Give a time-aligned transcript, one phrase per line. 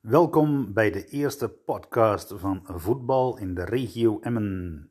[0.00, 4.90] Welkom bij de eerste podcast van voetbal in de regio Emmen.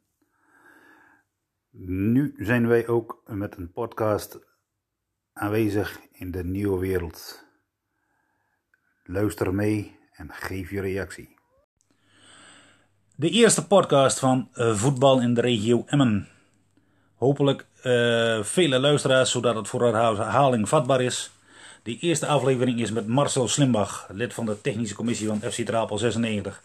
[1.85, 4.39] Nu zijn wij ook met een podcast
[5.33, 7.45] aanwezig in de nieuwe wereld.
[9.03, 11.37] Luister mee en geef je reactie.
[13.15, 16.27] De eerste podcast van eh, voetbal in de regio Emmen.
[17.15, 21.31] Hopelijk uh, vele luisteraars, zodat het voor herhaling vatbaar is.
[21.83, 25.97] De eerste aflevering is met Marcel Slimbach, lid van de technische commissie van FC Trapel
[25.97, 26.63] 96.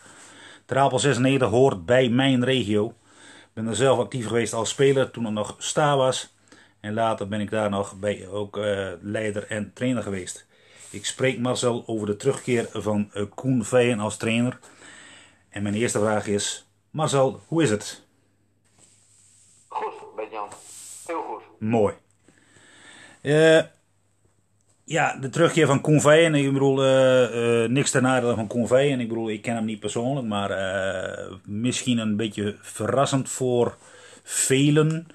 [0.64, 2.86] Trapel 96 hoort bij mijn regio.
[2.86, 6.34] Ik ben er zelf actief geweest als speler toen er nog sta was.
[6.80, 10.46] En later ben ik daar nog bij ook uh, leider en trainer geweest.
[10.90, 14.58] Ik spreek Marcel over de terugkeer van uh, Koen Veyen als trainer.
[15.48, 18.02] En mijn eerste vraag is: Marcel, hoe is het?
[19.68, 19.92] Goed,
[20.30, 20.48] Jan.
[21.06, 21.42] Heel goed.
[21.58, 21.94] Mooi.
[23.22, 23.62] Uh,
[24.84, 28.68] ja, de terugkeer van Koen en Ik bedoel, uh, uh, niks ten nadele van Koen
[28.68, 33.76] En Ik bedoel, ik ken hem niet persoonlijk, maar uh, misschien een beetje verrassend voor
[34.22, 35.06] velen.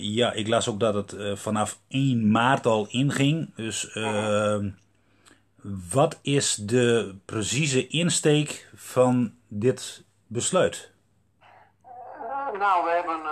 [0.00, 3.50] ja, ik las ook dat het vanaf 1 maart al inging.
[3.54, 3.98] Dus
[5.90, 10.90] wat is de precieze insteek van dit besluit?
[12.52, 13.22] Nou, we hebben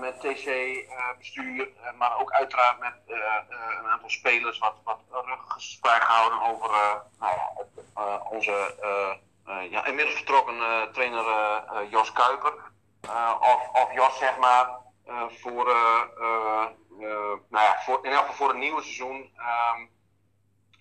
[0.00, 6.02] met TC-bestuur, eh, maar ook uiteraard met eh, eh, een aantal spelers wat, wat ruggesprek
[6.02, 6.70] gehouden over
[7.18, 8.74] nou ja, onze
[9.70, 10.56] ja, inmiddels vertrokken
[10.92, 11.24] trainer
[11.90, 12.54] Jos Kuiper.
[13.40, 14.68] of, of Jos, zeg maar,
[15.28, 15.64] voor,
[17.48, 19.86] nou ja, voor, in elk geval voor het nieuwe seizoen ehm,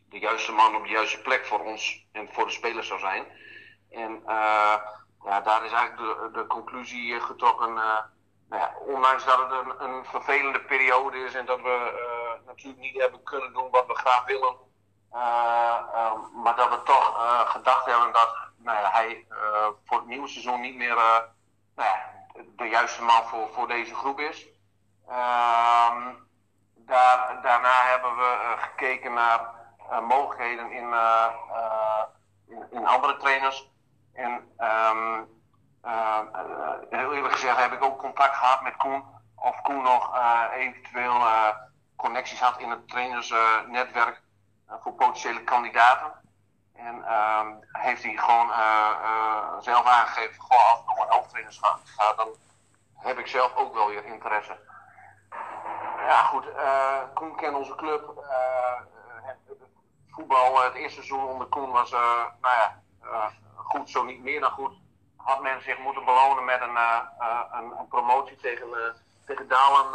[0.09, 3.25] de juiste man op de juiste plek voor ons en voor de spelers zou zijn.
[3.89, 4.23] En
[5.23, 7.73] ja, daar is eigenlijk de, conclusie getrokken
[8.49, 12.81] nou ja, ondanks dat het een, een, vervelende periode is en dat we uh, natuurlijk
[12.81, 14.55] niet hebben kunnen doen wat we graag willen.
[15.13, 17.15] Uh, maar dat we toch
[17.51, 19.27] gedacht hebben dat nou ja, hij
[19.85, 20.95] voor het nieuwe seizoen niet meer
[21.75, 21.89] nou
[22.55, 24.47] de juiste man voor, voor deze groep is.
[25.07, 26.13] Ehm,
[26.75, 29.55] daar, daarna hebben we gekeken naar
[30.01, 30.93] mogelijkheden in,
[32.47, 33.71] in, in, andere trainers.
[34.17, 35.27] En um,
[36.89, 39.03] heel eerlijk gezegd heb ik ook contact gehad met Koen.
[39.35, 41.21] Of Koen nog uh, eventueel
[41.95, 44.21] connecties had in het trainersnetwerk
[44.79, 46.11] voor potentiële kandidaten.
[46.73, 48.51] En ehm, heeft hij gewoon
[49.61, 52.27] zelf aangegeven, goh, als het nog een hoofdtrainers gaat, dan
[52.95, 54.59] heb ik zelf ook wel weer interesse.
[56.07, 56.45] Ja, goed.
[57.13, 58.25] Koen kent onze club.
[59.21, 59.37] Het,
[60.09, 62.81] voetbal, het eerste seizoen onder Koen was, nou ja,
[63.67, 64.85] goed, zo niet meer dan goed
[65.27, 67.01] had men zich moeten belonen met een, uh,
[67.51, 68.75] een, een, promotie tegen, uh,
[69.25, 69.85] tegen Dalen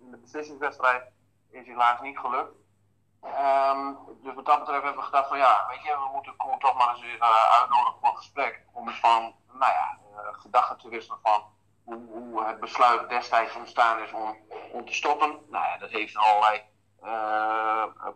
[0.00, 1.02] in de beslissingswedstrijd.
[1.50, 2.52] Is helaas niet gelukt.
[3.24, 6.74] Um, dus wat dat betreft hebben we gedacht van ja, weet je, we moeten toch
[6.74, 7.20] maar eens
[7.60, 8.64] uitnodigen voor een gesprek.
[8.72, 9.98] Om eens van, nou ja,
[10.32, 11.42] gedachten te wisselen van
[11.84, 14.36] hoe, hoe, het besluit destijds ontstaan is om,
[14.72, 15.38] om te stoppen.
[15.50, 16.62] Nou ja, dat heeft allerlei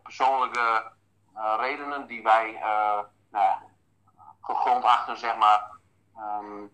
[0.03, 0.93] persoonlijke
[1.59, 2.59] redenen die wij
[3.31, 3.62] nou ja,
[4.43, 5.73] gegrond achter, zeg maar,
[6.19, 6.71] Um,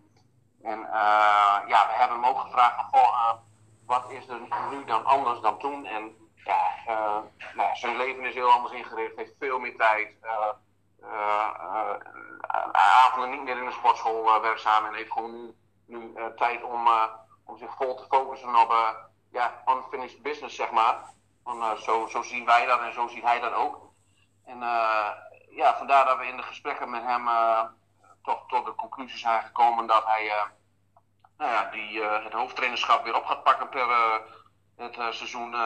[0.61, 3.33] en uh, ja, we hebben hem ook gevraagd van, uh,
[3.85, 5.85] wat is er nu dan anders dan toen?
[5.85, 7.17] En ja, uh,
[7.53, 10.09] nou, zijn leven is heel anders ingericht, heeft veel meer tijd.
[12.71, 15.55] avonden niet meer in de sportschool werkzaam en heeft gewoon nu,
[15.85, 16.87] nu tijd om,
[17.45, 18.95] om zich vol te focussen op
[19.31, 20.97] ja, unfinished business, zeg maar.
[21.77, 23.81] Zo, zo zien wij dat en zo ziet hij dat ook.
[24.45, 24.59] En
[25.49, 27.27] ja, vandaar dat we in de gesprekken met hem
[28.23, 30.33] toch tot de conclusie zijn gekomen dat hij uh,
[31.37, 33.87] nou ja, die, uh, het hoofdtrainerschap weer op gaat pakken per
[34.75, 35.57] het seizoen 21-22.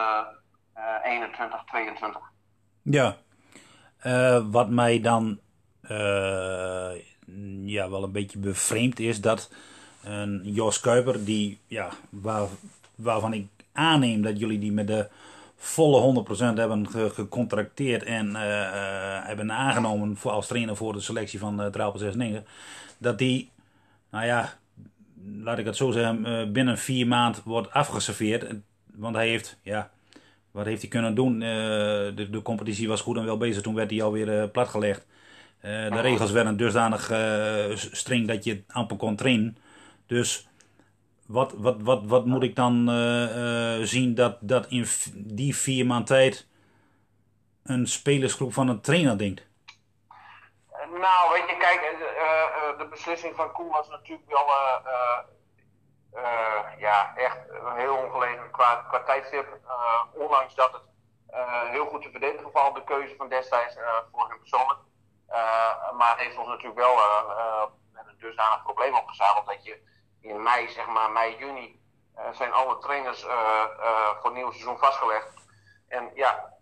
[2.82, 3.16] Ja,
[4.50, 5.40] wat mij dan
[7.64, 9.50] ja, wel een beetje bevreemd is dat
[10.02, 12.48] een Jos Kuiper, die, ja, waar,
[12.94, 15.08] waarvan ik aanneem dat jullie die met de
[15.64, 18.36] volle 100% hebben gecontracteerd en uh,
[19.26, 22.42] hebben aangenomen voor, als trainer voor de selectie van uh, Trapel 69.
[22.98, 23.50] Dat die,
[24.10, 24.58] nou ja,
[25.40, 28.46] laat ik het zo zeggen, uh, binnen vier maanden wordt afgeserveerd.
[28.94, 29.90] Want hij heeft, ja,
[30.50, 31.38] wat heeft hij kunnen doen?
[31.38, 35.06] de, de competitie was goed en wel bezig, toen werd hij alweer platgelegd.
[35.60, 37.12] de regels werden dusdanig
[37.74, 39.56] streng dat je amper kon trainen.
[40.06, 40.46] Dus
[41.26, 45.86] wat, wat, wat, wat moet ik dan uh, uh, zien dat, dat in die vier
[45.86, 46.48] maand tijd
[47.62, 49.46] een spelersgroep van een trainer denkt?
[51.00, 54.46] Nou, weet je, kijk, uh, de beslissing van Koen was natuurlijk wel
[56.78, 57.38] ja, echt
[57.74, 59.58] heel ongelegen qua, qua tijdstip.
[60.12, 60.82] ondanks dat het
[61.70, 63.76] heel goed te verdedigen, vooral de keuze van destijds
[64.12, 64.78] voor hem persoonlijk.
[65.98, 66.94] maar het heeft ons natuurlijk wel
[67.92, 69.80] met een dusdanig probleem opgezadeld dat je
[70.24, 71.80] in mei, zeg maar, mei, juni,
[72.14, 75.28] eh, zijn alle trainers eh, eh, voor het nieuwe seizoen vastgelegd.
[75.88, 76.52] En ja,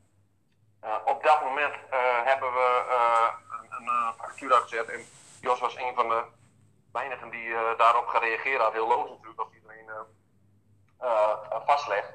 [1.04, 1.74] op dat moment
[2.24, 2.82] hebben we
[3.60, 4.88] een, een factuur uitgezet.
[4.88, 5.00] En
[5.40, 6.22] Jos was een van de
[6.92, 8.72] weinigen die daarop gereageerd had.
[8.72, 9.90] Heel logisch natuurlijk, als iedereen
[11.66, 12.12] vastlegt.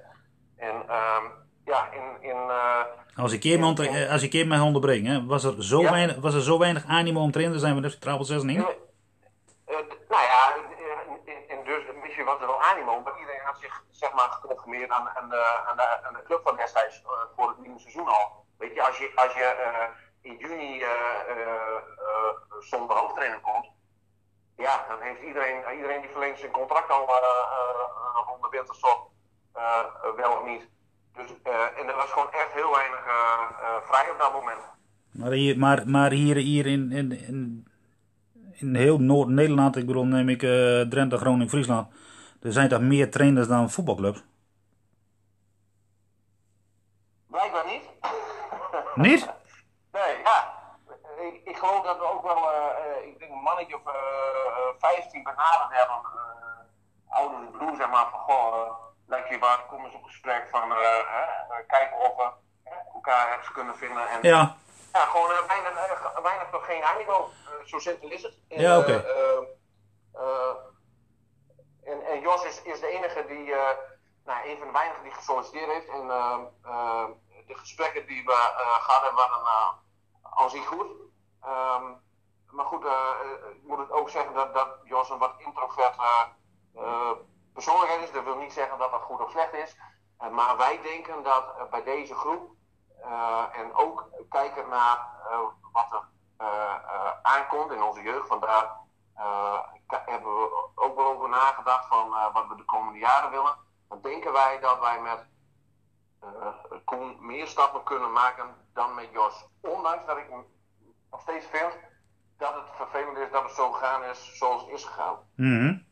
[0.57, 1.23] En ehm,
[1.65, 2.29] ja, in.
[2.29, 2.51] in
[3.15, 6.59] als ik je als ik je mag hè, was er, zo weinig, was er zo
[6.59, 8.65] weinig animo om te trainen, zijn we dus Trabel 6 en
[12.23, 15.11] was er wel animo, maar iedereen had zich zeg maar geconformeerd aan, de,
[15.67, 18.45] aan, de, aan de club van destijds uh, voor het nieuwe seizoen al.
[18.57, 19.87] Weet je, als je, als je
[20.21, 20.83] in juni
[22.59, 23.67] zonder hoofdtrainer komt,
[24.57, 27.05] ja, dan heeft iedereen, iedereen die verlengt zijn contract al
[28.27, 29.09] rond de winterstop
[30.15, 30.69] wel of niet.
[31.13, 31.29] Dus,
[31.77, 33.03] en er was gewoon echt heel weinig
[33.81, 34.61] vrij op dat moment.
[35.11, 37.67] Maar hier, maar, maar hier, hier in, in, in,
[38.59, 41.93] in heel Noord-Nederland, ik bedoel, neem ik uh, Drenthe, Groningen, Friesland.
[42.41, 44.23] Er zijn toch meer trainers dan voetbalclubs?
[47.27, 47.89] Blijkbaar niet.
[48.95, 49.29] niet?
[49.91, 50.55] nee, ja.
[51.21, 52.49] Ik, ik, geloof dat we ook wel,
[53.05, 53.81] ik denk een mannetje of
[54.79, 55.99] 15 benaderd hebben.
[57.09, 60.77] oudere broer, zeg maar, van goh lijkt je waar, kom eens op gesprek van uh,
[60.77, 62.29] uh, kijken of we
[62.93, 64.07] elkaar ergens kunnen vinden.
[64.09, 64.55] En, ja.
[64.97, 67.29] Ja, gewoon weinig, weinig nog geen animo.
[67.65, 68.33] zo simpel is het.
[68.47, 69.05] En, ja, oké.
[71.83, 73.53] en, en Jos is, is de enige die,
[74.25, 75.87] nou, een van de weinigen die gesolliciteerd heeft.
[75.87, 76.07] En
[77.47, 79.79] de gesprekken die we gehad hebben waren
[80.21, 80.87] al zich goed.
[81.45, 82.01] Um,
[82.51, 82.85] maar goed,
[83.55, 85.95] ik moet het ook zeggen dat, dat Jos een wat introvert
[87.53, 88.11] persoonlijkheid is.
[88.11, 89.77] Dat wil niet zeggen dat dat goed of slecht is.
[90.31, 92.56] Maar wij denken dat bij deze groep
[93.51, 94.97] en ook kijken naar
[95.71, 96.03] wat er
[97.21, 98.27] aankomt in onze jeugd.
[98.27, 98.71] Vandaar
[99.87, 103.55] hebben we ook wel over nagedacht van wat we de komende jaren willen.
[103.89, 105.25] Dan denken wij dat wij met
[106.85, 109.45] Koen meer stappen kunnen maken dan met Jos.
[109.61, 110.29] Ondanks dat ik
[111.11, 111.73] nog steeds vind
[112.37, 115.15] dat het vervelend is dat het zo gegaan is zoals het is gegaan.
[115.35, 115.86] -hmm.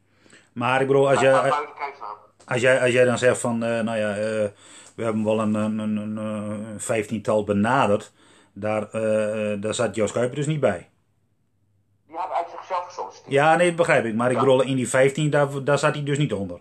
[0.56, 1.52] Maar ik bedoel, als jij,
[2.46, 4.24] als jij, als jij dan zegt van, uh, nou ja, uh,
[4.96, 8.12] we hebben wel een, een, een, een vijftiental benaderd,
[8.54, 10.90] daar, uh, daar zat Jos Kuiper dus niet bij.
[12.07, 13.34] Die hebben uit zichzelf gesolliciteerd.
[13.34, 14.16] Ja, nee, dat begrijp ik.
[14.16, 16.60] Maar ik bedoel, in die 15, daar, daar zat hij dus niet onder.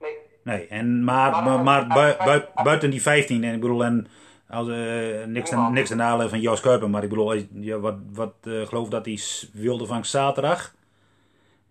[0.00, 0.16] Nee.
[0.44, 4.06] Nee, en, maar, maar, maar, maar bui, buiten die 15, en ik bedoel, en
[4.48, 8.34] als, uh, niks, te, niks nalen van Jos Kuiper, maar ik bedoel, ja, wat, wat
[8.42, 9.20] uh, geloof dat hij
[9.52, 10.74] wilde van zaterdag.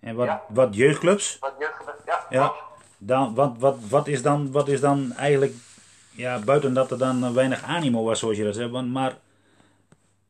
[0.02, 0.44] En wat, ja.
[0.50, 1.38] wat jeugdclubs?
[1.40, 2.26] Wat jeugdclubs, ja.
[2.30, 2.54] ja.
[2.98, 5.54] Dan, wat, wat, wat, is dan, wat is dan eigenlijk,
[6.12, 9.18] ja, buiten dat er dan weinig animo was, zoals je dat zegt, maar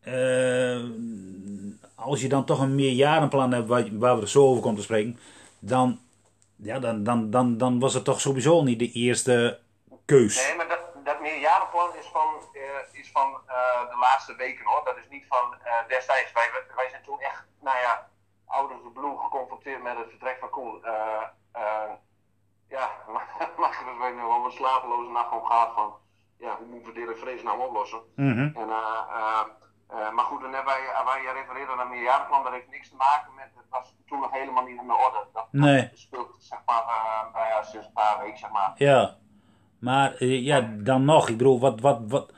[0.03, 0.83] uh,
[1.95, 4.83] als je dan toch een meerjarenplan hebt waar, waar we er zo over komen te
[4.83, 5.19] spreken,
[5.59, 6.00] dan,
[6.56, 9.59] ja, dan, dan, dan, dan was het toch sowieso niet de eerste
[10.06, 10.47] keus.
[10.47, 14.81] Nee, maar dat, dat meerjarenplan is van, uh, is van uh, de laatste weken hoor.
[14.85, 15.56] Dat is niet van
[15.88, 16.31] destijds.
[16.33, 18.09] Wij, wij zijn toen echt, nou ja,
[18.51, 20.80] ouders de Blue geconfronteerd met het vertrek van Koen.
[20.83, 21.24] Uh,
[21.56, 21.92] uh,
[22.69, 25.94] ja, maar we hebben wel een slapeloze nacht om gehad van
[26.38, 28.01] ja, hoe moeten we dit vrees nou oplossen.
[28.15, 28.51] Mm -hmm.
[28.56, 32.69] en, uh, maar goed, dan hebben wij, waar je refereerde naar een meerjarenplan, dat heeft
[32.69, 35.28] niks te maken met, het was toen nog helemaal niet in de orde.
[35.33, 35.90] Dat, nee.
[35.90, 36.83] dat speelt zeg maar,
[37.33, 38.71] nou ja, sinds een paar weken zeg maar.
[38.75, 39.18] Ja,
[39.80, 42.31] maar ja, dan nog, ik bedoel, wat, wat, wat,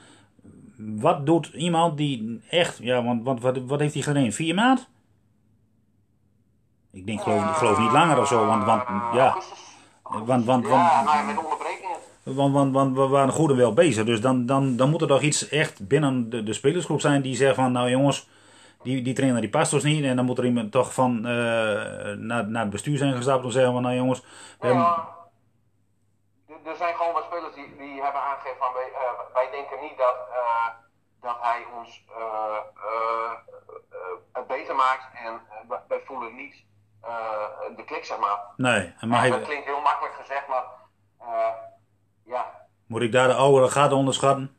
[0.78, 4.32] wat doet iemand die echt, ja, want, want wat, wat heeft hij gedaan?
[4.32, 4.86] Vier maanden?
[6.94, 8.84] Ik denk, geloof, geloof niet langer of zo, want, want
[9.14, 9.38] ja.
[10.04, 11.98] Want, want, want, ja, nou met onderbrekingen.
[12.24, 15.08] Want, want, want we waren goed en wel bezig, dus dan, dan, dan moet er
[15.08, 18.28] toch iets echt binnen de, de spelersgroep zijn die zegt van, nou jongens,
[18.84, 20.04] die, die trainer die past ons niet.
[20.04, 21.24] En dan moet er iemand toch van uh,
[22.18, 24.24] naar, naar het bestuur zijn gestapt om te zeggen van, nou jongens.
[24.60, 25.12] Ja, hebben...
[26.72, 29.98] Er zijn gewoon wat spelers die, die hebben aangegeven van, wij, uh, wij denken niet
[29.98, 30.68] dat, uh,
[31.22, 32.04] dat hij ons
[34.32, 35.04] het beter maakt.
[35.26, 35.42] En
[35.88, 36.56] wij voelen niet
[37.76, 38.40] de klik, zeg maar.
[38.56, 39.30] Nee, maar hij...
[39.30, 40.64] Dat klinkt heel makkelijk gezegd, maar
[41.22, 41.50] uh,
[42.24, 42.68] ja.
[42.86, 44.58] Moet ik daar de oude gaten onderschatten,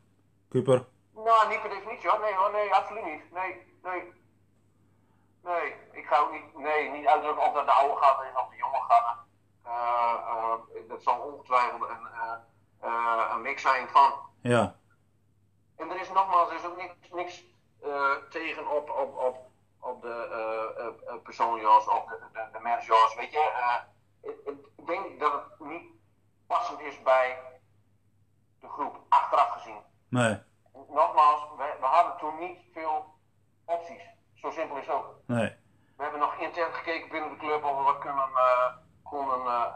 [0.49, 0.85] Cooper?
[1.13, 2.19] Nou, niet per definitie hoor.
[2.19, 3.31] Nee hoor, nee, absoluut niet.
[3.31, 4.13] Nee, nee.
[5.43, 8.49] Nee, ik ga ook niet, nee, niet uitdrukken of dat de oude gaten is of
[8.49, 9.23] de jonge gaten.
[9.65, 10.53] Uh,
[10.89, 12.07] dat zal ongetwijfeld een,
[13.31, 14.13] een mix zijn van.
[14.41, 14.75] Ja.
[15.77, 17.43] En er is nogmaals, er is ook niks, niks
[18.29, 19.37] tegen op, op, op
[19.85, 23.51] op de uh, uh, persoonjas of de, de, de mensjas, weet je.
[24.21, 25.83] Ik, ik, denk dat het niet
[26.47, 27.37] passend is bij
[28.59, 29.81] de groep, achteraf gezien.
[30.09, 30.37] Nee.
[30.73, 33.05] Nogmaals, we, we hadden toen niet veel
[33.65, 34.03] opties.
[34.33, 35.15] Zo simpel is het ook.
[35.25, 35.55] Nee.
[35.97, 38.29] We hebben nog intern gekeken binnen de club of we wat kunnen,
[39.03, 39.75] konden nou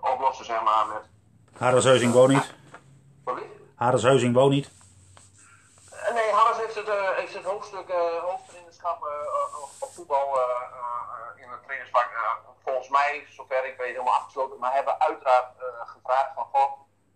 [0.00, 0.86] oplossen, zeg maar.
[0.86, 1.08] Met,
[1.58, 2.54] Harreshuizing woont niet.
[3.24, 3.44] Wat is?
[3.74, 4.70] Harreshuizing woont niet.
[6.14, 9.02] Nee, Harris heeft het, heeft het hoofdstuk hoofdtrainerschap
[9.80, 10.38] op voetbal
[11.36, 12.08] in het trainersvak
[12.64, 14.58] volgens mij, zover ik weet, helemaal afgesloten.
[14.58, 15.46] Maar hebben uiteraard
[15.84, 16.72] gevraagd van, goh,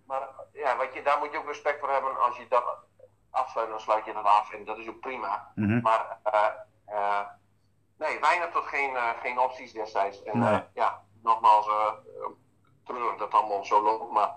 [0.06, 2.64] maar ja, wat je, daar moet je ook respect voor hebben als je dat
[3.30, 5.52] afsluit, dan sluit je dat af en dat is ook prima.
[5.54, 5.80] Mhm.
[5.80, 6.18] Maar
[6.88, 7.20] uh,
[7.98, 10.22] nee, weinig tot geen, uh, geen opties destijds.
[10.22, 10.52] En Nee.
[10.52, 11.66] uh, ja, nogmaals,
[12.84, 14.34] treurig dat het allemaal zo loopt, maar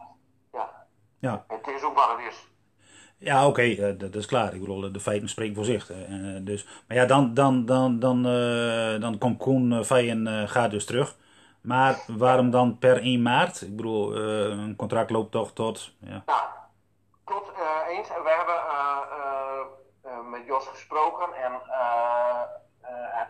[0.52, 0.86] ja,
[1.20, 1.46] Ja.
[1.48, 2.54] het is ook wat het is.
[3.18, 4.54] Ja, oké, eh, dat is klaar.
[4.54, 5.90] Ik bedoel, de feiten spreken voor zich.
[5.90, 5.98] eh,
[6.42, 11.16] dus, maar ja, dan, dan, dan, dan, eh, dan komt Koen uh, gaat dus terug.
[11.62, 13.62] Maar waarom dan per 1 maart?
[13.62, 15.92] Ik bedoel, een contract loopt toch tot...
[16.00, 16.24] Ja.
[16.26, 16.42] Nou,
[17.24, 18.08] klopt uh, eens.
[18.08, 18.60] We hebben
[20.06, 21.52] uh, met Jos gesproken en
[23.12, 23.30] het,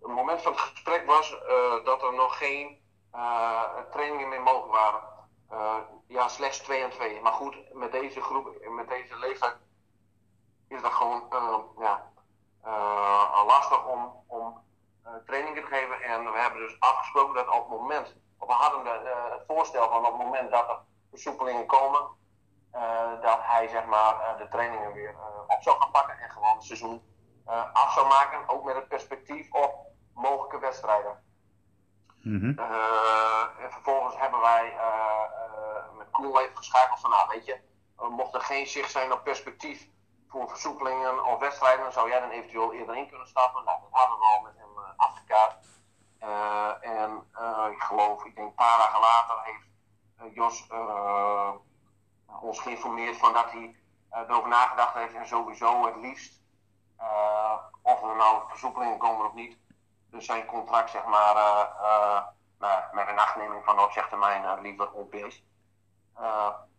[0.00, 1.36] het, moment van het gesprek was
[1.84, 2.76] dat er nog geen
[3.90, 5.00] trainingen meer mogelijk waren.
[6.06, 7.20] Ja, slechts 2 en 2.
[7.20, 9.56] Maar goed, met deze groep, met deze leeftijd
[10.68, 11.28] is dat gewoon
[11.78, 12.12] ja,
[13.46, 14.62] lastig om, om
[15.26, 16.02] trainingen te geven.
[16.02, 20.06] En we hebben dus afgesproken dat op het moment, we hadden de, het voorstel van
[20.06, 20.78] op het moment dat er
[21.10, 22.00] versoepelingen komen,
[22.74, 26.30] uh, dat hij zeg maar, uh, de trainingen weer uh, op zou gaan pakken en
[26.30, 27.02] gewoon het seizoen
[27.72, 28.48] af zou maken.
[28.48, 29.74] Ook met het perspectief op
[30.14, 31.24] mogelijke wedstrijden.
[32.22, 32.58] Mm -hmm.
[33.62, 34.76] en vervolgens hebben wij
[35.96, 37.60] met Koel even geschakeld van, nou weet je,
[38.10, 39.88] mocht er geen zicht zijn op perspectief
[40.28, 43.64] voor versoepelingen of wedstrijden, zou jij dan eventueel eerder in kunnen stappen.
[43.64, 45.56] Nou, dat hadden we al met hem afgekaart.
[46.80, 47.26] en
[47.72, 49.70] ik geloof, ik denk een paar dagen later heeft
[50.34, 50.66] Jos
[52.40, 53.76] ons geïnformeerd van dat hij
[54.10, 56.42] erover nagedacht heeft en sowieso het liefst,
[57.82, 59.58] of er nou versoepelingen komen of niet,
[60.12, 62.20] dus zijn contract zeg maar uh,
[62.58, 65.44] nou, met een nachtneming van de opzegtermijn liever op is.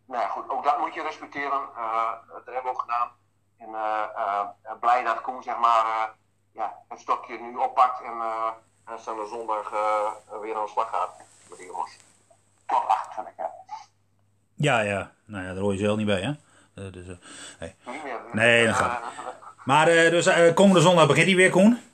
[0.05, 1.61] nou ja, goed, ook dat moet je respecteren.
[2.27, 3.11] dat hebben we ook gedaan.
[3.57, 6.13] En blij dat Koen zeg maar
[6.51, 8.13] ja, het stokje nu oppakt en
[8.83, 9.69] aanstaande zondag
[10.41, 11.17] weer aan de slag gaat
[11.49, 11.97] met die jongens.
[12.65, 13.51] Tot 28 jaar.
[14.53, 15.11] Ja, ja.
[15.25, 16.31] Nou ja, daar hoor je zelf niet bij, hè?
[16.75, 17.67] Uh, dus, uh,
[18.31, 18.65] nee.
[18.65, 19.03] Dat gaat.
[19.65, 21.92] Maar uh, dus komende zondag begint hij weer, Koen.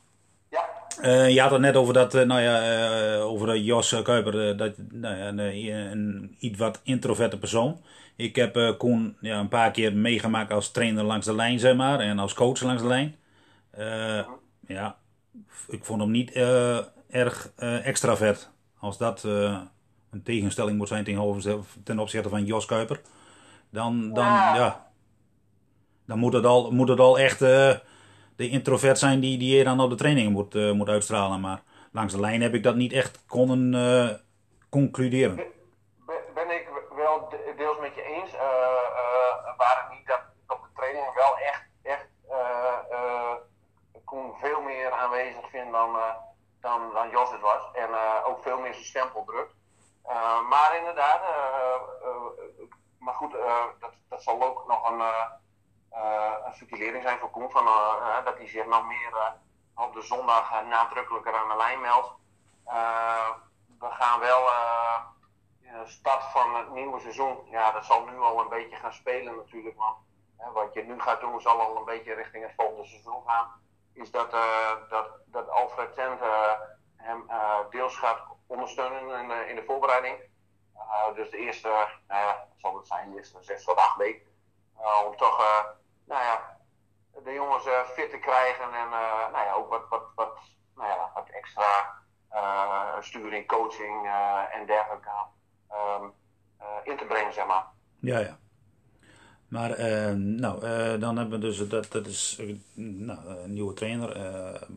[1.02, 1.24] Ja.
[1.24, 5.40] je had het net over dat, nou ja, over Jos Kuiper, dat, nou ja, een,
[5.40, 7.82] een, iets wat introverte persoon.
[8.16, 12.00] Ik heb Koen ja, een paar keer meegemaakt als trainer langs de lijn, zeg maar,
[12.00, 13.16] en als coach langs de lijn.
[14.68, 14.98] ja,
[15.68, 16.32] ik vond hem niet
[17.10, 17.52] erg
[17.84, 18.50] extravert.
[18.80, 21.04] Als dat een tegenstelling moet zijn
[21.84, 23.02] ten opzichte van Jos Kuiper,
[23.70, 24.56] dan, dan, ja.
[24.56, 24.90] ja
[26.10, 27.76] dan moet, het al, moet het al echt uh,
[28.40, 31.40] de introvert zijn die, die je dan op de trainingen moet, uh, moet uitstralen.
[31.40, 34.10] Maar langs de lijn heb ik dat niet echt konden uh,
[34.70, 35.36] concluderen.
[35.36, 38.32] Ben, ik wel deels met je eens.
[39.58, 42.08] waar het niet dat op de trainingen wel echt, echt
[44.06, 45.98] Koen veel meer aanwezig vind dan,
[46.62, 47.62] dan, dan Jos het was.
[47.74, 47.90] En
[48.26, 49.54] ook veel meer zijn stempel drukt.
[50.06, 52.70] Uh, maar inderdaad, uh, uh,
[53.00, 53.32] maar goed,
[53.80, 55.02] dat, dat zal ook nog een,
[56.46, 57.66] een stukje zijn voor Koen, van,
[58.24, 59.34] dat hij zich nog meer
[59.76, 62.14] op de zondag nadrukkelijker aan de lijn meldt.
[63.80, 64.48] we gaan wel
[65.86, 69.78] start van het nieuwe seizoen, ja, dat zal nu al een beetje gaan spelen natuurlijk,
[69.78, 69.98] want
[70.54, 73.48] wat je nu gaat doen zal al een beetje richting het volgende seizoen gaan.
[73.94, 74.32] Is dat,
[74.90, 76.20] dat, dat Alfred Tent
[76.96, 77.30] hem
[77.70, 80.18] deels gaat ondersteunen in de, in de voorbereiding.
[81.16, 84.29] Dus de eerste, nou zal het zijn, de eerste zes tot acht weken.
[84.80, 85.64] Uh, om toch, uh,
[86.06, 86.58] nou ja,
[87.24, 88.90] de jongens fit te krijgen en
[89.32, 90.38] nou ja, ook wat, wat, wat,
[90.76, 91.98] nou ja, wat extra
[93.02, 94.10] sturing, coaching
[94.52, 95.10] en dergelijke
[95.72, 96.14] um,
[96.84, 97.66] in te brengen, zeg maar.
[98.00, 98.38] Ja, ja.
[99.48, 99.80] Maar
[100.16, 100.60] nou,
[101.00, 102.42] dan hebben we dus, dat, dat is
[102.74, 104.10] nou, een nieuwe trainer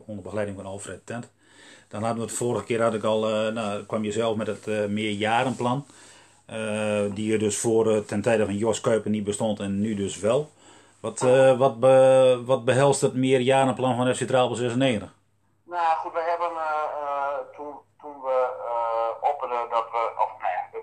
[0.05, 1.31] onder begeleiding van Alfred Tent.
[1.87, 4.89] Dan hadden we het vorige keer had ik al, nou, kwam je zelf met het
[4.89, 5.85] meerjarenplan.
[6.49, 10.19] Uh, die er dus voor ten tijde van Jos Kuiper niet bestond en nu dus
[10.19, 10.49] wel.
[10.99, 11.19] Wat,
[11.57, 15.13] wat, be, wat behelst het meerjarenplan van FC Trabel 96?
[15.63, 16.51] Nou goed, we hebben
[17.55, 18.47] toen, toen we
[19.21, 20.79] opperden dat we, of nou ja, we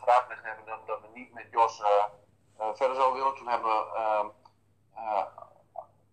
[0.00, 1.82] geraadpleegd hebben dat, dat we niet met Jos
[2.74, 3.36] verder zouden willen.
[3.36, 4.30] Toen hebben we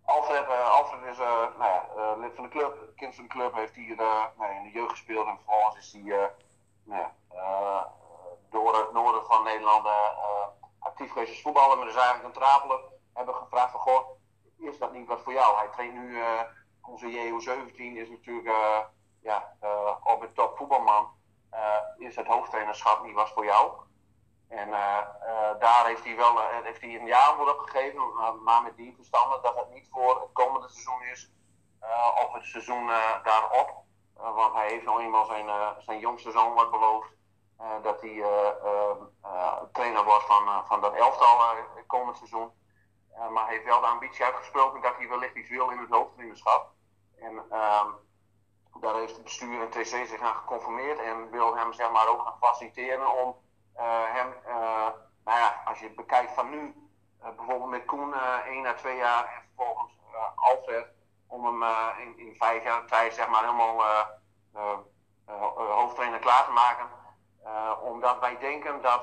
[0.05, 3.29] Alfred, uh, Alfred is uh, nou ja, uh, lid van de club, kind van de
[3.29, 6.31] club, heeft hier nou, in de jeugd gespeeld en vervolgens is hij
[6.83, 7.05] nou
[8.49, 12.79] door het noorden van Nederland actief actief geweest als voetballer, maar dus eigenlijk een trapelen.
[13.13, 14.09] Hebben gevraagd van, goh,
[14.57, 15.57] is dat niet wat voor jou?
[15.57, 16.21] Hij traint nu,
[16.81, 18.55] onze JO17 is natuurlijk
[19.21, 19.55] ja,
[20.03, 21.09] op het top voetbalman.
[21.97, 23.71] is het hoofdtrainerschap niet wat voor jou?
[24.47, 24.69] En
[25.59, 28.01] daar heeft hij wel heeft hij een jaar voor opgegeven,
[28.43, 31.31] maar met die verstanden dat het niet voor het komende seizoen is
[32.25, 32.87] of het seizoen
[33.23, 33.83] daarop.
[34.13, 35.49] want hij heeft nou eenmaal zijn,
[35.79, 37.14] zijn jongste zoon wat beloofd.
[37.81, 38.23] Dat hij
[39.71, 41.39] trainer wordt van, van dat elftal
[41.87, 42.51] komend seizoen.
[43.31, 46.71] maar heeft wel de ambitie uitgesproken dat hij wellicht iets wil in het hoofdtrainerschap.
[47.19, 47.87] En ehm,
[48.79, 52.21] daar heeft het bestuur en TC zich aan geconformeerd en wil hem zeg maar ook
[52.21, 53.35] gaan faciliteren om
[54.13, 54.35] hem,
[55.23, 58.13] nou ja, als je het bekijkt van nu, bijvoorbeeld met Koen
[58.45, 59.93] één à twee jaar en vervolgens
[60.35, 60.87] Alfred,
[61.27, 61.63] om hem
[61.99, 63.83] in, in, vijf jaar tijd zeg maar helemaal
[65.55, 66.89] hoofdtrainer klaar te maken.
[67.81, 69.01] Omdat wij denken dat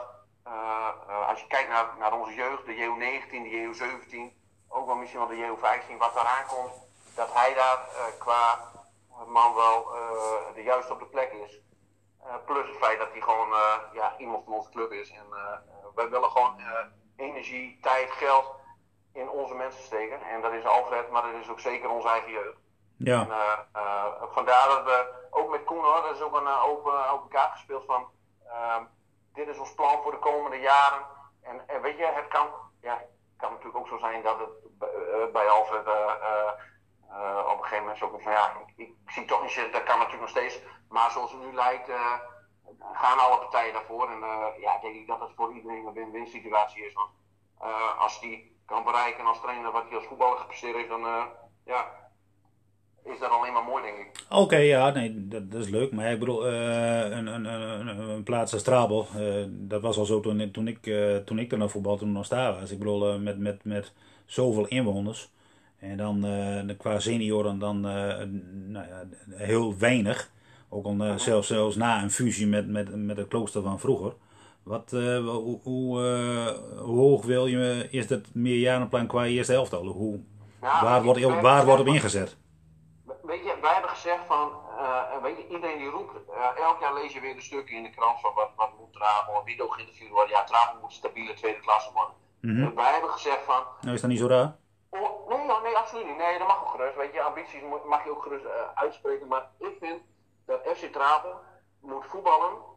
[1.28, 5.28] als je kijkt naar, naar onze jeugd, de JO19, de JO17, ook wel misschien wel
[5.28, 6.72] de JO15, wat eraan komt,
[7.14, 7.78] dat hij daar
[8.18, 8.58] qua
[9.26, 9.88] man wel
[10.54, 11.60] de juiste op de plek is.
[12.46, 13.48] plus het feit dat hij gewoon
[13.92, 15.10] ja, iemand van onze club is.
[15.10, 15.26] En
[15.94, 16.60] wij willen gewoon
[17.16, 18.60] energie, tijd, geld
[19.12, 20.22] in onze mensen steken.
[20.22, 22.58] En dat is Alfred, maar dat is ook zeker onze eigen jeugd.
[22.96, 23.20] Ja.
[23.20, 23.28] En,
[24.32, 27.84] vandaar dat we ook met Koen hoor, dat is ook een open, open kaart gespeeld
[27.86, 28.06] van
[29.32, 31.06] dit is ons plan voor de komende jaren.
[31.42, 32.48] En, en weet je, het kan,
[32.80, 33.02] ja,
[33.36, 35.86] kan natuurlijk ook zo zijn dat het bij Alfred
[37.46, 39.98] op een gegeven moment zo van ja, ik, ik, zie toch niet zitten, dat kan
[39.98, 40.60] natuurlijk nog steeds.
[40.88, 41.90] Maar zoals het nu lijkt,
[42.92, 44.08] gaan alle partijen daarvoor.
[44.10, 44.20] En
[44.60, 46.92] ja, denk ik dat het voor iedereen een win-win situatie is.
[46.92, 47.10] Want
[47.98, 51.30] als die kan bereiken als trainer wat hij als voetballer gepresteerd heeft, dan
[51.64, 52.01] ja,
[53.04, 54.24] is dat alleen maar mooi, denk ik.
[54.30, 55.92] Oké, ja, nee, dat, dat, is leuk.
[55.92, 60.04] Maar ik bedoel, uh, een, een, een, een, plaats als Trabel, uh, dat was al
[60.04, 62.70] zo toen, toen, ik, uh, toen ik er naar voetbal toen nog daar was.
[62.70, 63.92] Ik bedoel, met, met, met
[64.24, 65.30] zoveel inwoners.
[65.78, 66.26] En dan
[66.78, 70.30] qua senioren dan nou ja, heel weinig.
[70.68, 74.12] Ook al zelfs, zelfs na een fusie met, met, met het klooster van vroeger.
[74.62, 75.98] Wat, hoe, hoe,
[76.78, 79.86] hoe, hoog wil je, is dat meerjarenplan qua eerste elftal?
[79.86, 80.20] Hoe,
[80.60, 82.36] ja, waar, wordt, waar wordt op ingezet?
[83.22, 86.94] Weet je, wij hebben gezegd van, uh, weet je, iedereen die roept, uh, elk jaar
[86.94, 89.74] lees je weer een stukje in de krant van wat, wat moet Trabel, wie ook
[89.74, 90.36] geïnterviewd worden.
[90.36, 92.14] Ja, Trabel moet stabiele tweede klasse worden.
[92.40, 92.74] Mm -hmm.
[92.74, 93.64] wij hebben gezegd van...
[93.80, 94.56] Nou, is dat niet zo raar?
[94.90, 96.16] Oh, nee, oh, nee, absoluut niet.
[96.16, 96.96] Nee, dat mag ook gerust.
[96.96, 99.28] Weet je, ambities mag je ook gerust uh, uitspreken.
[99.28, 100.02] Maar ik vind
[100.46, 101.40] dat FC Trabel
[101.80, 102.70] moet voetballen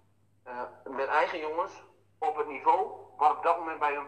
[0.84, 1.84] met eigen jongens
[2.20, 4.08] op het niveau wat op dat moment bij hem,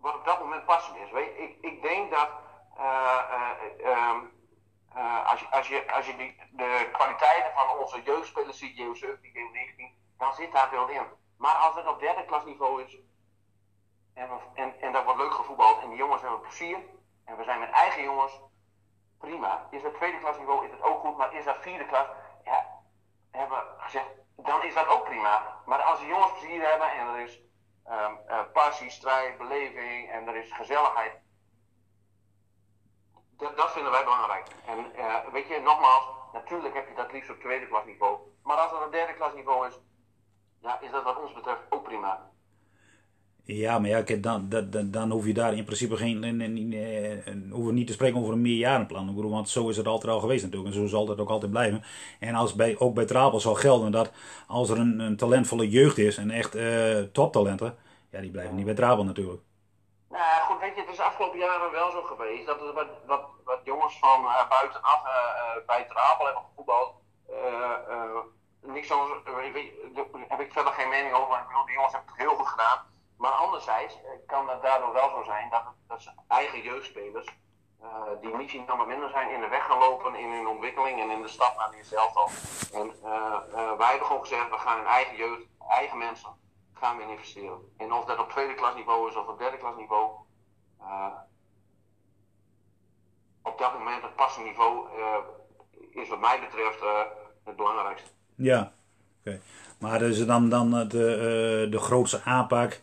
[0.00, 1.10] wat op dat moment passend is.
[1.10, 2.28] Weet je, ik, ik denk dat
[3.84, 4.30] um,
[4.96, 9.20] uh, als je, als je, als je die, de kwaliteiten van onze jeugdspelers ziet, JO17,
[9.20, 11.06] JO19, dan zit daar veel in.
[11.38, 12.96] Maar als het op derde klasniveau is,
[14.14, 16.78] en, en, en dat wordt leuk gevoetbald, en die jongens hebben plezier,
[17.24, 18.40] en we zijn met eigen jongens,
[19.18, 19.66] prima.
[19.70, 22.06] Is dat tweede klasniveau, is het ook goed, maar is dat vierde klas,
[22.44, 22.66] ja,
[23.30, 25.62] hebben we gezegd, dan is dat ook prima.
[25.64, 27.40] Maar als de jongens plezier hebben en er is
[27.88, 31.12] um, uh, passie, strijd, beleving en er is gezelligheid,
[33.38, 34.46] dat, dat, vinden wij belangrijk.
[34.66, 38.18] En uh, weet je, nogmaals, natuurlijk heb je dat liefst op tweede klasniveau.
[38.42, 39.74] Maar als het op derde klasniveau is,
[40.60, 42.30] ja, is dat wat ons betreft ook prima.
[43.46, 47.92] Ja, maar ja, dan, dan, dan hoef je daar in principe geen, hoeven niet te
[47.92, 49.30] spreken over een meerjarenplan.
[49.30, 50.74] Want zo is het altijd al geweest natuurlijk.
[50.74, 51.82] En zo zal het ook altijd blijven.
[52.20, 54.12] En als bij, ook bij Trapel zal gelden dat
[54.46, 57.74] als er een, een talentvolle jeugd is en echt uh, toptalenten,
[58.10, 59.40] ja, die blijven niet bij Trapel natuurlijk.
[60.16, 63.24] Nou goed, weet je, het is de afgelopen jaren wel zo geweest dat wat, wat,
[63.44, 66.94] wat jongens van uh, buitenaf uh, uh, bij Trabel hebben gevoetbald.
[68.60, 69.20] niks anders,
[70.28, 72.78] heb ik verder geen mening over, maar die jongens hebben het heel goed gedaan.
[73.18, 77.38] Maar anderzijds kan het daardoor wel zo zijn dat, dat ze eigen jeugdspelers,
[78.20, 81.10] die misschien dan maar minder zijn, in de weg gaan lopen in hun ontwikkeling en
[81.10, 82.28] in de stap naar die al.
[82.72, 83.00] En
[83.78, 86.45] wij hebben gewoon gezegd, we gaan in eigen jeugd, eigen mensen
[86.80, 87.58] gaan we in investeren.
[87.76, 90.10] En of dat op tweede klasniveau is of op derde klasniveau,
[90.80, 91.06] uh,
[93.42, 97.00] op dat moment het passende niveau uh, is wat mij betreft uh,
[97.44, 98.08] het belangrijkste.
[98.34, 99.28] Ja, oké.
[99.28, 99.40] Okay.
[99.78, 102.80] Maar is dan, dan de, de grootste aanpak,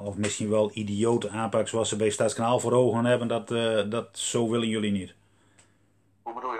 [0.00, 3.48] of misschien wel idiote aanpak zoals ze bij Stadskanaal voor ogen hebben, dat,
[3.90, 5.14] dat zo willen jullie niet?
[6.22, 6.57] Hoe bedoel je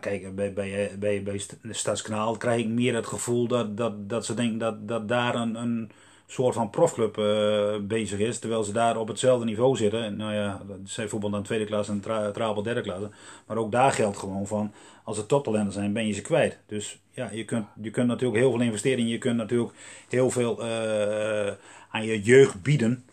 [0.00, 4.34] kijk, bij, bij, bij, bij Stadskanaal krijg ik meer het gevoel dat, dat, dat ze
[4.34, 5.90] denken dat, dat daar een, een
[6.26, 8.38] soort van profclub uh, bezig is.
[8.38, 10.16] Terwijl ze daar op hetzelfde niveau zitten.
[10.16, 12.32] Nou ja, zij voetbal dan tweede klas en tra
[12.62, 13.02] derde klas.
[13.46, 14.72] Maar ook daar geldt gewoon van,
[15.04, 16.58] als het toptalenten zijn, ben je ze kwijt.
[16.66, 19.08] Dus ja, je kunt, je kunt natuurlijk heel veel investeren.
[19.08, 19.72] Je kunt natuurlijk
[20.08, 21.52] heel veel uh,
[21.90, 23.04] aan je jeugd bieden.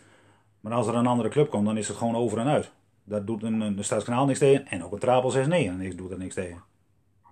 [0.59, 2.71] Maar als er een andere club komt, dan is het gewoon over en uit.
[3.03, 4.67] Dat doet een, een Stadskanaal niks tegen.
[4.67, 6.63] En ook een Trapel 6-9 niks, doet er niks tegen.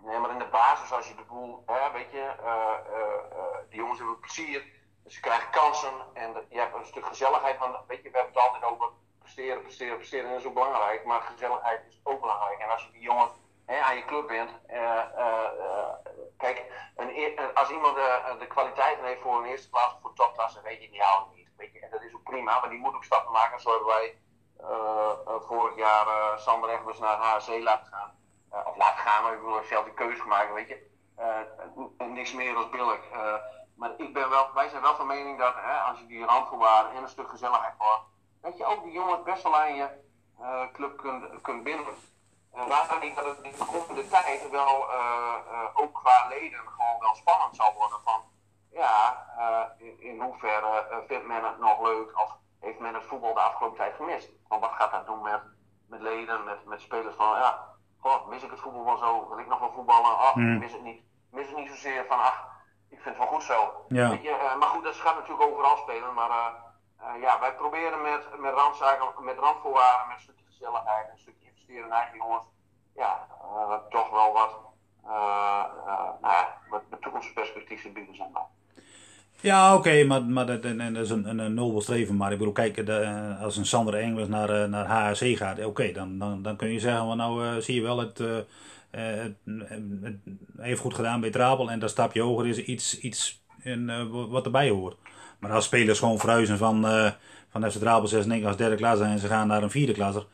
[0.06, 3.80] Nee, maar in de basis, als je de boel, hè, weet je, uh, uh, die
[3.80, 4.64] jongens hebben plezier.
[5.08, 7.60] Ze krijgen kansen en je hebt een stuk gezelligheid.
[7.60, 8.90] Want weet je, we hebben het altijd over
[9.20, 10.26] presteren, presteren, presteren.
[10.26, 11.06] En dat is ook belangrijk.
[11.06, 12.60] Maar gezelligheid is ook belangrijk.
[12.60, 13.32] En als je die jongens
[13.66, 14.52] hè, aan je club bent.
[16.38, 16.66] kijk,
[16.96, 17.96] een, als iemand
[18.40, 21.50] de kwaliteiten heeft voor een eerste of voor topklasse, weet je, die houdt niet.
[21.58, 23.60] Weet en dat is ook prima, maar die moet ook stappen maken.
[23.60, 24.18] Zo hebben wij
[25.48, 28.25] vorig jaar Sander Egbers naar HC laten gaan.
[28.50, 30.94] Of laten gaan, maar ik bedoel, zelf die keuze gemaakt, weet je.
[31.98, 33.00] niks meer dan billig.
[33.76, 36.92] maar ik ben wel, wij zijn wel van mening dat hè, als je die randvoorwaarden
[36.92, 38.04] en een stuk gezelligheid wordt,
[38.42, 39.88] dat je ook die jongens best wel aan je
[40.74, 41.96] club kunt, kunt binden.
[42.52, 44.90] En ik dat het in de komende tijd wel
[45.74, 48.24] ook qua leden gewoon wel spannend zal worden van
[48.72, 49.26] ja,
[49.78, 53.78] in, in, hoeverre vindt men het nog leuk of heeft men het voetbal de afgelopen
[53.78, 54.30] tijd gemist?
[54.48, 55.42] Want wat gaat dat doen met,
[55.88, 57.75] met leden, met, met spelers van ja,
[58.06, 59.28] goh, mis ik het voetbal wel zo?
[59.30, 60.18] Wil ik nog wel voetballen?
[60.18, 60.58] Ach, mm.
[60.58, 61.02] mis het niet.
[61.32, 62.48] Mis het niet zozeer van ach,
[62.90, 63.86] ik vind het wel goed zo.
[63.88, 64.10] Ja.
[64.10, 68.40] Weet je, maar goed, dat gaat natuurlijk overal spelen, maar uh, ja, wij proberen met,
[68.40, 72.46] met, randzaken, met randvoorwaarden, met een stukje gezelligheid, een stukje investeren in eigen jongens,
[72.96, 73.28] ja,
[73.90, 74.60] toch wel wat,
[76.22, 78.38] nou ja, wat toekomstperspectief te bieden zijn.
[79.46, 82.16] Ja, oké, okay, maar, maar dat, en, dat is een, een, een nobel streven.
[82.16, 85.94] Maar ik bedoel, kijk, de, als een Sander Engels naar, naar HSC gaat, oké, okay,
[85.94, 90.16] dan, dan, dan kun je zeggen, well, nou zie je wel, het, het, het, het,
[90.58, 94.70] heeft goed gedaan bij Trapel en dat stapje hoger is iets, iets in, wat erbij
[94.70, 94.96] hoort.
[95.40, 96.86] Maar als spelers gewoon verhuizen van,
[97.50, 100.26] van FC Drabel 6 als derde klasse en ze gaan naar een vierde klasse.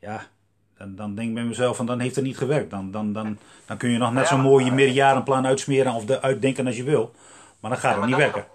[0.00, 0.26] Ja,
[0.78, 2.70] dan, dan denk ik bij mezelf van dan heeft het niet gewerkt.
[2.70, 6.66] Dan, dan, dan, dan kun je nog net zo'n mooie meerjarenplan uitsmeren of de, uitdenken
[6.66, 7.14] als je wil.
[7.60, 8.46] Maar dan gaat het niet werken.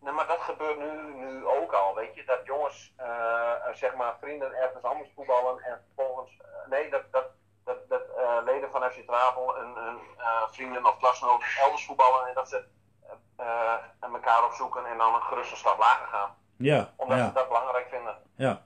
[0.00, 2.24] Nee, maar dat gebeurt nu, nu ook al, weet je.
[2.24, 6.30] Dat jongens, uh, zeg maar, vrienden ergens anders voetballen en vervolgens...
[6.40, 7.26] Uh, nee, dat, dat,
[7.64, 8.02] dat, dat
[8.44, 9.98] leden van FC Drabel en, en
[10.50, 12.64] vrienden of klasgenoten elders voetballen en dat ze
[14.00, 16.30] en elkaar opzoeken en dan een geruste stap lager gaan.
[16.56, 16.90] Ja.
[16.96, 17.26] Omdat ja.
[17.26, 18.16] ze dat belangrijk vinden.
[18.36, 18.62] Ja.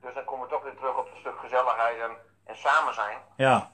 [0.00, 2.10] Dus dan komen we toch weer terug op het stuk gezelligheid en,
[2.44, 3.18] en samen zijn.
[3.36, 3.72] Ja.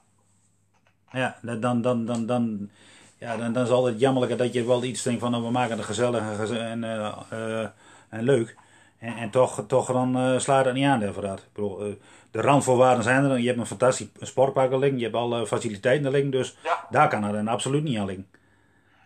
[1.11, 2.71] Ja, dan, dan, dan, dan,
[3.19, 5.77] ja, dan, dan is het jammerlijker dat je wel iets denkt van nou, we maken
[5.77, 7.67] het gezellig en, uh, uh,
[8.09, 8.55] en leuk.
[8.99, 11.39] En, en toch, toch dan uh, slaat het niet aan inderdaad.
[11.39, 11.97] Ik bedoel,
[12.31, 13.39] de randvoorwaarden zijn er.
[13.39, 14.97] Je hebt een fantastisch sportpark liggen.
[14.97, 16.31] Je hebt alle faciliteiten liggen.
[16.31, 16.85] Dus ja.
[16.89, 18.27] daar kan het absoluut niet aan liggen.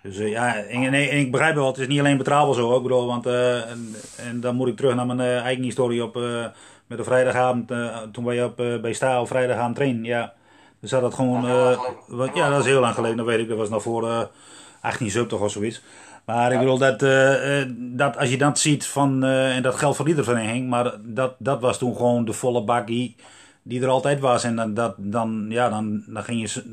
[0.02, 2.76] Dus uh, ja, en, en, en, ik begrijp wel, het is niet alleen betrouwbaar zo.
[2.76, 6.04] Ik bedoel, want uh, en, en, dan moet ik terug naar mijn uh, eigen historie
[6.04, 6.14] op
[6.88, 7.72] met de vrijdagavond.
[8.12, 10.04] toen wij op, bij Staal vrijdagavond trainen.
[10.04, 10.34] Ja,
[10.84, 11.42] dus dat gewoon.
[12.08, 13.48] wat, ja, dat is heel lang geleden, dat weet ik.
[13.48, 14.30] Dat was nog voor
[14.82, 15.82] 18 toch of zoiets.
[16.26, 17.00] Maar ik bedoel, dat,
[17.78, 21.62] dat als je dat ziet van, en dat geldt voor iedere vereniging, maar dat, dat
[21.62, 23.16] was toen gewoon de volle bak die,
[23.82, 24.44] er altijd was.
[24.44, 26.64] En dan, dat, dan, ja, dan, dan ging je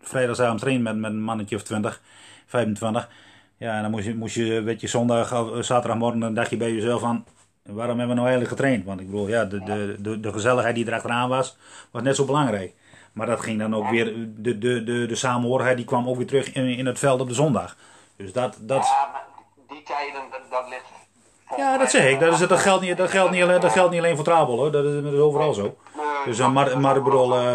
[0.00, 2.00] vrijdagavond trainen met, met een mannetje of twintig.
[2.46, 3.08] 25.
[3.56, 6.56] Ja, en dan moest je, moest je, weet je, zondag of zaterdagmorgen, dan dacht je
[6.56, 7.24] bij jezelf van,
[7.62, 8.84] waarom hebben we nou eigenlijk getraind?
[8.84, 11.56] Want ik bedoel, ja, de, de, de, de gezelligheid die erachteraan was,
[11.90, 12.74] was net zo belangrijk.
[13.14, 16.26] Maar dat ging dan ook weer, de, de, de, de samenhorigheid die kwam ook weer
[16.26, 17.76] terug in, in het veld op de zondag.
[18.16, 18.56] Dus dat...
[18.60, 18.84] dat...
[18.84, 19.24] Ja, maar
[19.68, 20.92] die tijden, dat, dat ligt...
[21.56, 22.20] Ja, dat zeg ik.
[22.20, 24.56] Dat, is, dat, geldt niet, dat, geldt niet alleen, dat geldt niet alleen voor Trabel
[24.56, 24.72] hoor.
[24.72, 25.76] Dat is, dat is overal zo.
[26.24, 27.54] Dus, uh, maar, maar ik bedoel, uh,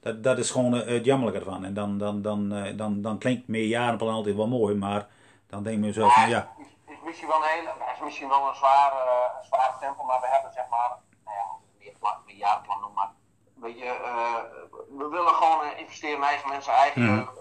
[0.00, 1.64] dat, dat is gewoon het jammerlijke ervan.
[1.64, 5.06] En dan, dan, dan, dan, dan, dan klinkt meerjarenplan altijd wel mooi, maar
[5.48, 6.52] dan denk ik mezelf van ja.
[6.56, 10.04] Het is, is misschien wel een hele, is misschien wel een zware, uh, zware stempel,
[10.04, 10.90] maar we hebben zeg maar,
[11.24, 11.46] nou ja,
[11.78, 11.92] meer
[12.26, 13.10] meerjarenplan noemen, maar
[13.54, 17.16] weet je, uh, we willen gewoon uh, investeren in eigen mensen, eigen mm.
[17.16, 17.38] jeugd.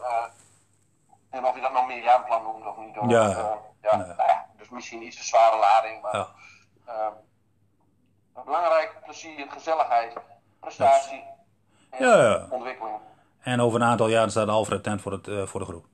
[1.29, 2.95] en of je dat nou meerjarenplan noemt of niet.
[2.95, 3.09] Hoor.
[3.09, 3.27] Ja.
[3.81, 6.27] ja, nou ja, dus misschien iets te zware lading, maar
[6.85, 7.13] ja.
[8.43, 10.13] belangrijk, plezier, gezelligheid,
[10.59, 11.23] prestatie.
[11.89, 12.47] En Ja, ja.
[12.49, 12.97] ontwikkeling.
[13.39, 15.85] En over een aantal jaren staat Alfred Tent voor, het, voor de groep.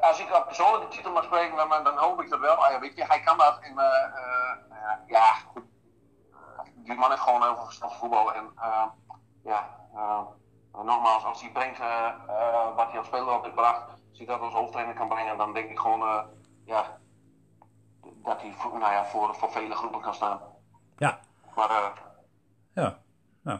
[0.00, 2.54] Als ik op persoonlijke titel mag spreken, dan, dan hoop ik dat wel.
[2.54, 3.72] Ah, ja, weet je, hij kan dat in.
[3.72, 5.64] Uh, ja, goed.
[6.74, 8.34] Die man heeft gewoon heel veel verstand van voetbal.
[8.34, 8.52] En
[9.46, 9.68] ja,
[10.72, 11.78] nogmaals, als hij brengt
[12.76, 15.70] wat hij als speler heeft gebracht, als hij dat als hoofdtrainer kan brengen, dan denk
[15.70, 16.26] ik gewoon
[16.64, 16.98] ja,
[18.24, 20.40] dat hij voor, nou ja, voor, voor vele groepen kan staan.
[20.96, 21.20] Ja.
[21.54, 21.92] Maar,
[22.74, 22.98] ja.
[23.42, 23.58] Nou.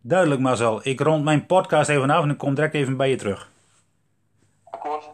[0.00, 0.80] Duidelijk Marcel.
[0.82, 3.50] Ik rond mijn podcast even af en ik kom direct even bij je terug.
[4.64, 5.10] akkoord.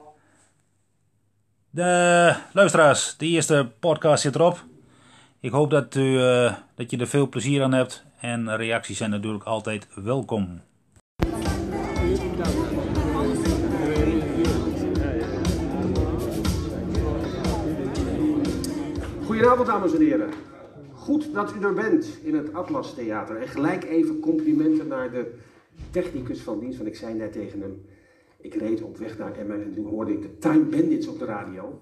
[1.71, 4.65] De luisteraars, de eerste podcast zit erop.
[5.41, 8.05] Ik hoop dat, u, uh, dat je er veel plezier aan hebt.
[8.21, 10.61] En reacties zijn natuurlijk altijd welkom.
[19.25, 20.31] Goedenavond, dames en heren.
[20.93, 23.37] Goed dat u er bent in het Atlas Theater.
[23.37, 25.35] En gelijk even complimenten naar de
[25.91, 26.77] technicus van dienst.
[26.77, 27.85] Want ik zei net tegen hem,
[28.41, 31.25] ik reed op weg naar Emmen en toen hoorde ik de Time Bandits op de
[31.25, 31.81] radio.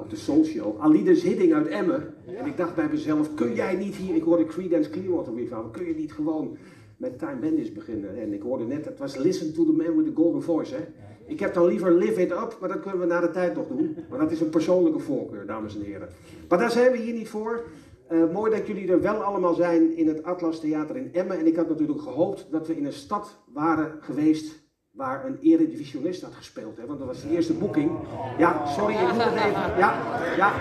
[0.00, 0.80] Op de Soul Show.
[0.80, 2.14] Alides Hidding uit Emmen.
[2.26, 5.86] En ik dacht bij mezelf, kun jij niet hier, ik hoorde Creedence Clearwater Revival, kun
[5.86, 6.56] je niet gewoon
[6.96, 8.20] met Time Bandits beginnen?
[8.20, 10.74] En ik hoorde net, het was Listen to the Man with the Golden Voice.
[10.74, 10.80] Hè?
[11.26, 13.66] Ik heb dan liever Live It Up, maar dat kunnen we na de tijd nog
[13.68, 13.96] doen.
[14.10, 16.08] Maar dat is een persoonlijke voorkeur, dames en heren.
[16.48, 17.64] Maar daar zijn we hier niet voor.
[18.12, 21.38] Uh, mooi dat jullie er wel allemaal zijn in het Atlas Theater in Emmen.
[21.38, 26.22] En ik had natuurlijk gehoopt dat we in een stad waren geweest waar een eredivisionist
[26.22, 26.76] had gespeeld.
[26.76, 26.86] Hè?
[26.86, 27.90] Want dat was de eerste boeking.
[28.38, 29.78] Ja, sorry, ik moet het even.
[29.78, 29.94] Ja,
[30.36, 30.52] ja,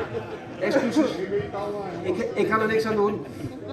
[0.59, 1.15] excuses.
[2.03, 3.19] Ik, ik kan er niks aan doen.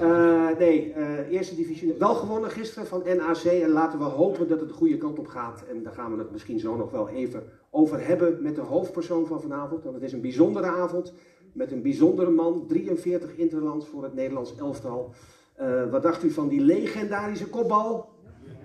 [0.02, 1.94] Uh, nee, uh, eerste divisie.
[1.98, 3.44] Wel gewonnen gisteren van NAC.
[3.44, 5.64] En laten we hopen dat het de goede kant op gaat.
[5.70, 9.26] En daar gaan we het misschien zo nog wel even over hebben met de hoofdpersoon
[9.26, 9.82] van vanavond.
[9.82, 11.12] Want het is een bijzondere avond
[11.52, 12.64] met een bijzondere man.
[12.68, 15.14] 43 interlands voor het Nederlands elftal.
[15.60, 18.08] Uh, wat dacht u van die legendarische kopbal?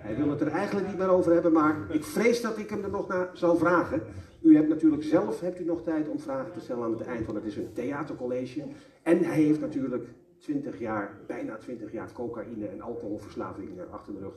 [0.02, 2.84] Hij wil het er eigenlijk niet meer over hebben, maar ik vrees dat ik hem
[2.84, 4.02] er nog naar zal vragen.
[4.40, 7.26] U hebt natuurlijk zelf hebt u nog tijd om vragen te stellen aan het eind,
[7.26, 8.64] want het is een theatercollege.
[9.02, 10.04] En hij heeft natuurlijk
[10.38, 14.34] 20 jaar, bijna 20 jaar cocaïne en alcoholverslaving achter de rug.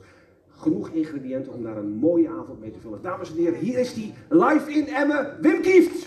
[0.48, 3.02] Genoeg ingrediënten om daar een mooie avond mee te vullen.
[3.02, 6.06] Dames en heren, hier is hij live in Emmen, Wim Kieft!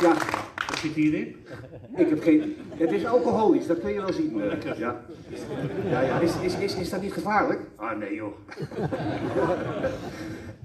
[0.00, 0.12] Ja.
[0.68, 1.36] Wat zit hierin?
[1.96, 2.56] Ik heb geen...
[2.70, 4.36] Het is alcoholisch, dat kun je wel zien.
[4.76, 5.02] Ja,
[5.90, 6.20] ja, ja.
[6.20, 7.60] Is, is, is, is dat niet gevaarlijk?
[7.76, 8.32] Ah, nee joh.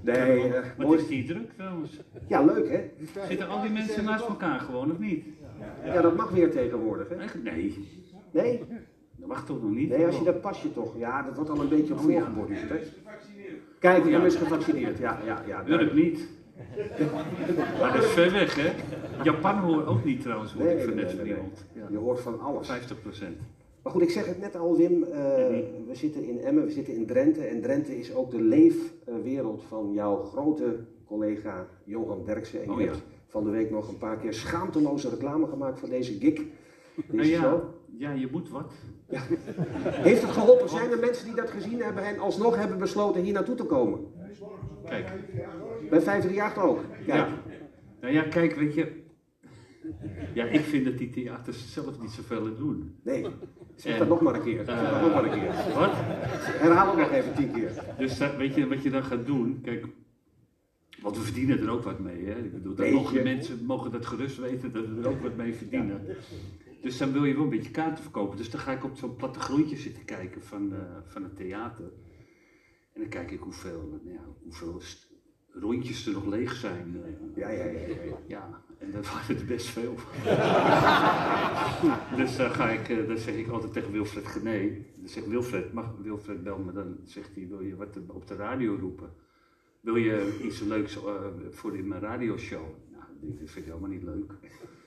[0.00, 0.98] Nee, uh, Wat mooi.
[0.98, 2.00] is die druk trouwens?
[2.26, 2.80] Ja, leuk hè?
[3.28, 5.24] Zitten al die mensen naast elkaar gewoon of niet?
[5.84, 7.14] Ja, dat mag weer tegenwoordig hè?
[7.14, 7.42] Echt?
[7.42, 7.88] Nee,
[8.30, 8.64] Nee?
[9.16, 9.88] dat mag toch nog niet?
[9.88, 10.98] Nee, als je dat pasje toch...
[10.98, 12.76] Ja, dat wordt al een beetje op voorgeborduurd hè?
[13.78, 14.98] Kijk, Wim is gevaccineerd.
[14.98, 15.62] Ja, ja, ja.
[15.68, 16.28] Urk niet.
[17.80, 18.70] Maar dat is ver weg hè?
[19.22, 21.64] Japan hoort ook niet trouwens, hoor Nee, ik van net van iemand.
[21.72, 21.86] Ja.
[21.90, 22.66] Je hoort van alles.
[22.66, 23.36] 50 procent.
[23.82, 25.02] Maar goed, ik zeg het net al, Wim.
[25.02, 25.10] eh,
[25.86, 27.44] we zitten in Emmen, we zitten in Drenthe.
[27.44, 32.62] En Drenthe is ook de leefwereld van jouw grote collega Johan Derksen.
[32.62, 32.90] En Oh, je ja.
[32.90, 36.34] hebt van de week nog een paar keer schaamteloze reclame gemaakt voor deze gig.
[36.34, 36.46] Deze
[37.12, 37.60] Nou ja, show.
[37.98, 38.72] ja, je moet wat.
[39.84, 40.68] Heeft het geholpen?
[40.68, 44.00] Zijn er mensen die dat gezien hebben en alsnog hebben besloten hier naartoe te komen?
[44.84, 45.06] Kijk.
[45.90, 46.84] Bij 538 ook.
[46.90, 47.06] Kijk.
[47.06, 47.28] Ja.
[48.00, 49.02] Nou ja, kijk, weet je.
[50.34, 52.98] Ja, ik vind dat die theaters zelf niet zoveel aan doen.
[53.02, 53.26] Nee,
[53.74, 54.64] zeg dat nog maar een keer.
[54.64, 55.74] Zeg dat nog maar een keer.
[55.74, 55.92] Wat?
[55.94, 57.84] Herhaal het nog even tien keer.
[57.98, 59.60] Dus dat, weet je wat je dan gaat doen?
[59.62, 59.86] Kijk,
[61.02, 62.24] want we verdienen er ook wat mee.
[62.24, 62.38] Hè?
[62.38, 65.36] Ik bedoel, dat mogen de mensen mogen dat gerust weten dat we er ook wat
[65.36, 66.06] mee verdienen.
[66.82, 68.36] Dus dan wil je wel een beetje kaarten verkopen.
[68.36, 71.92] Dus dan ga ik op zo'n plattegrondje zitten kijken van, eh, van het theater.
[72.94, 74.80] En dan kijk ik hoeveel, ja, hoeveel
[75.50, 77.02] rondjes er nog leeg zijn.
[77.04, 77.10] eh.
[77.36, 77.86] Ja, ja, ja.
[77.88, 78.18] ja.
[78.26, 79.94] Ja, en dat waren er best veel.
[82.16, 84.84] dus dan, ga ik, eh, dan zeg ik altijd tegen Wilfred Gené.
[84.96, 86.96] Dan zegt Wilfred, mag Wilfred bel me dan?
[87.04, 89.10] Zegt hij, wil je wat op de radio roepen?
[89.80, 91.14] Wil je iets leuks eh,
[91.50, 92.64] voor in mijn radioshow?
[92.92, 94.32] Nou, dat vind ik helemaal niet leuk.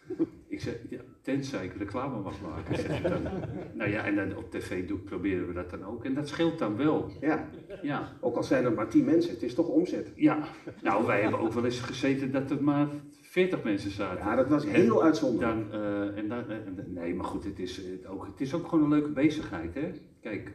[0.48, 3.22] Ik zeg, ja, tenzij ik reclame mag maken, zeg ik dan.
[3.74, 6.06] Nou ja, en dan op tv doe, proberen we dat dan ook.
[6.06, 7.12] En dat scheelt dan wel.
[7.22, 7.50] ja.
[7.82, 10.12] Ja, Ook al zijn er maar tien mensen, het is toch omzet.
[10.16, 10.48] ja.
[10.82, 12.88] Nou, wij hebben ook wel eens gezeten dat er maar
[13.22, 14.26] 40 mensen zaten.
[14.26, 15.72] Ja, dat was En heel uitzonderlijk.
[15.72, 16.44] Dan, eh, en dan,
[16.88, 19.74] nee, maar goed, het is, het, ook, het is ook gewoon een leuke bezigheid.
[19.74, 19.92] Hè?
[20.22, 20.54] Kijk,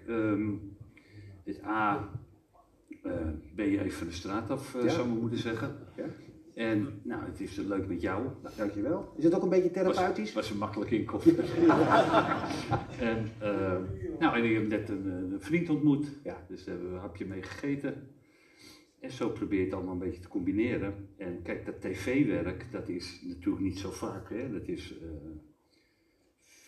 [1.45, 2.09] het A,
[3.03, 3.13] eh,
[3.55, 4.89] ben je even van de straat af, eh, Ja.
[4.89, 5.77] zou mijn moeder zeggen.
[5.97, 6.05] Ja.
[6.55, 8.29] En nou, het is leuk met jou.
[8.43, 9.13] Nou, dankjewel.
[9.17, 10.33] Is het ook een beetje Was, therapeutisch?
[10.33, 11.23] was een makkelijke inkoop.
[13.11, 13.79] en, eh,
[14.19, 16.07] nou, en ik heb net een, eh, een vriend ontmoet.
[16.23, 16.45] Ja.
[16.49, 18.11] Dus daar hebben we een hapje mee gegeten.
[19.01, 21.09] En zo probeer je het allemaal een beetje te combineren.
[21.17, 24.29] En kijk, dat tv-werk, dat is natuurlijk niet zo vaak.
[24.31, 24.53] Hè?
[24.53, 25.09] Dat is eh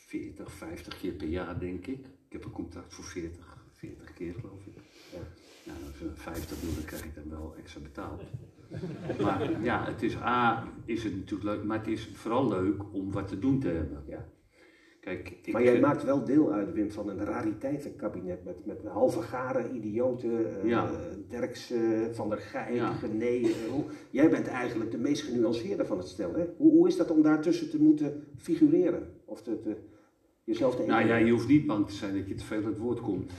[0.07, 2.07] 40, 50 keer per jaar, denk ik.
[2.07, 4.77] Ik heb een contract voor 40, 40 keer, geloof ik.
[5.13, 5.19] Ja.
[5.65, 8.23] Nou, als we 50 doen, dan krijg ik dan wel extra betaald.
[9.23, 13.13] Maar ja, het is A, is het natuurlijk leuk, maar het is vooral leuk om
[13.13, 14.03] wat te doen te hebben.
[14.07, 14.25] Ja.
[15.01, 18.83] Kijk, ik, Maar jij eh, maakt wel deel uit, Wim, van een rariteitenkabinet met, met
[18.85, 20.91] halve garen, idioten, eh Ja.
[21.29, 21.81] Derks, eh,
[22.13, 22.93] Van der Gijp, Ja.
[22.93, 23.25] Gené.
[23.25, 23.51] eh,
[24.11, 26.35] jij bent eigenlijk de meest genuanceerde van het stel.
[26.35, 26.45] Hè?
[26.57, 29.09] Hoe, hoe is dat om daartussen te moeten figureren?
[29.25, 29.77] Of te, te,
[30.45, 32.79] jezelf te Nou ja, je hoeft niet bang te zijn dat je te veel het
[32.79, 33.33] woord komt.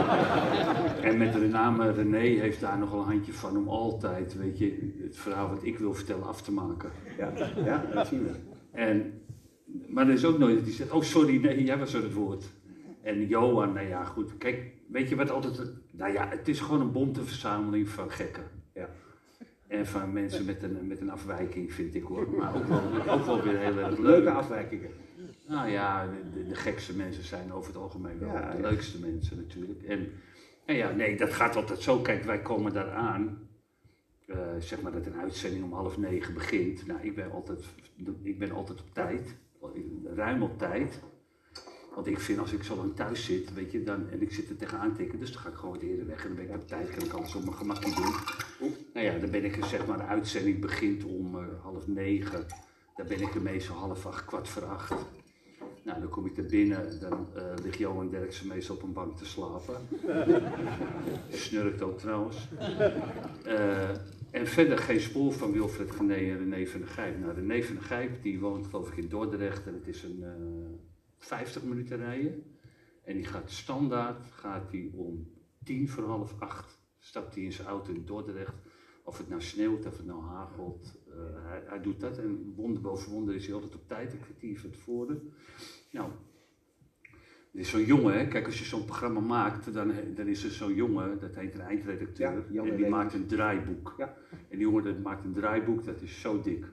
[1.08, 4.58] en met de naam René heeft daar nog wel een handje van om altijd, weet
[4.58, 6.90] je, het verhaal wat ik wil vertellen af te maken.
[7.18, 7.32] ja,
[7.64, 8.30] ja, dat zien we.
[8.70, 9.12] En,
[9.86, 12.12] maar er is ook nooit dat hij zegt, oh sorry, nee, jij was aan het
[12.12, 12.44] woord.
[13.02, 14.38] En Johan, nou ja, goed.
[14.38, 15.72] Kijk, weet je wat altijd.
[15.90, 18.44] Nou ja, het is gewoon een bonte verzameling van gekken.
[18.74, 18.88] Ja.
[19.66, 22.28] En van mensen met een, met een afwijking, vind ik hoor.
[22.38, 23.98] Maar ook wel, ook wel weer heel erg leuk.
[23.98, 24.90] Leuke afwijkingen.
[25.50, 29.36] Nou ja, de, de, gekste mensen zijn over het algemeen wel Ja, de leukste mensen
[29.36, 29.82] natuurlijk.
[29.82, 30.12] En,
[30.66, 31.98] en ja, nee, dat gaat altijd zo.
[31.98, 33.48] Kijk, wij komen daar aan.
[34.26, 36.86] eh, zeg maar dat een uitzending om half negen begint.
[36.86, 37.64] Nou, ik ben altijd,
[38.22, 39.34] ik ben altijd op tijd.
[40.14, 41.00] Ruim op tijd.
[41.94, 44.50] Want ik vind als ik zo lang thuis zit, weet je, dan, en ik zit
[44.50, 46.60] er tegenaan tikken, dus dan ga ik gewoon wat eerder weg en dan ben ik
[46.60, 48.14] op tijd, kan ik alles op mijn gemakje doen.
[48.94, 52.46] Nou ja, dan ben ik er, zeg maar, de uitzending begint om eh, half negen,
[52.96, 54.94] dan ben ik er meestal half acht, kwart voor acht.
[55.84, 59.16] Nou, dan kom ik er binnen, dan eh ligt Johan Derksen meestal op een bank
[59.16, 59.74] te slapen.
[61.30, 62.48] Snurkt ook trouwens.
[63.44, 63.90] Eh,
[64.30, 67.18] en verder geen spoor van Wilfred Gené en René van der Gijp.
[67.18, 70.22] Nou, René van der Gijp die woont geloof ik in Dordrecht en het is een
[70.22, 70.30] eh
[71.20, 72.42] 50 minuten rijden.
[73.04, 75.30] En die gaat standaard, gaat hij om
[75.64, 78.54] tien voor half acht, stapt hij in zijn auto in Dordrecht.
[79.04, 82.18] Of het nou sneeuwt, of het nou hagelt, eh, hij, hij doet dat.
[82.18, 85.32] En wonder boven wonder is hij altijd op tijd, een kwartier van tevoren.
[85.90, 86.10] Nou,
[87.52, 88.28] er is zo'n jongen, hè?
[88.28, 91.60] kijk als je zo'n programma maakt, dan, dan is er zo'n jongen, dat heet een
[91.60, 93.94] eindredacteur, Ja, en die maakt een draaiboek.
[93.98, 94.16] Ja.
[94.30, 96.66] En die jongen dat maakt een draaiboek, dat is zo dik.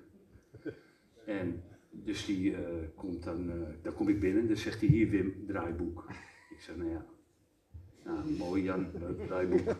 [1.26, 2.62] En dus die eh,
[2.96, 6.06] komt dan, eh, dan kom ik binnen, dan zegt hij hier Wim, draaiboek.
[6.50, 7.06] Ik zeg, nou ja,
[8.08, 9.62] nou, mooi Jan, leuk draaiboek.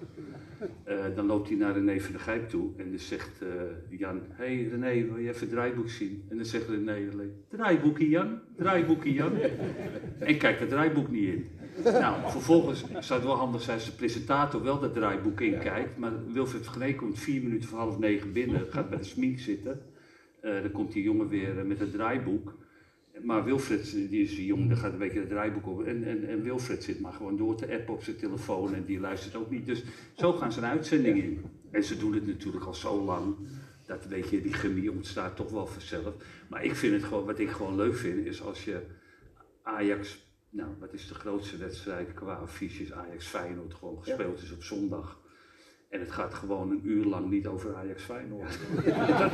[0.84, 4.22] Eh, dan loopt hij naar René van der Gijp toe en dan zegt eh, Jan,
[4.30, 6.24] hé hey René, wil je even het draaiboek zien?
[6.30, 9.32] En dan zegt René alleen, draaiboekje Jan, draaiboekje Jan.
[10.20, 11.48] en kijkt het draaiboek niet in.
[11.84, 16.12] Nou, vervolgens zou het wel handig zijn als de presentator wel dat draaiboek inkijkt, maar
[16.34, 19.82] Wilfred Gené komt vier minuten voor half negen binnen, gaat bij de smink zitten.
[20.40, 22.54] Eh, dan komt die jongen weer met het draaiboek.
[23.24, 25.84] Maar Wilfred, die is jongen, daar gaat een beetje het draaiboek op.
[25.84, 29.00] En, en, en Wilfred zit maar gewoon door te appen op zijn telefoon en die
[29.00, 29.66] luistert ook niet.
[29.66, 31.46] Dus zo gaan ze een uitzending in.
[31.72, 33.36] En ze doen het natuurlijk al zo lang.
[33.86, 36.14] Dat weet je, die chemie ontstaat toch wel vanzelf.
[36.48, 38.82] Maar ik vind het gewoon, wat ik gewoon leuk vind, is als je
[39.62, 44.64] Ajax, nou wat is de grootste wedstrijd qua affiches, Ajax Feyenoord gewoon gespeeld is op
[44.64, 45.20] zondag.
[45.90, 48.60] En het gaat gewoon een uur lang niet over Ajax Feyenoord.
[49.20, 49.32] dat,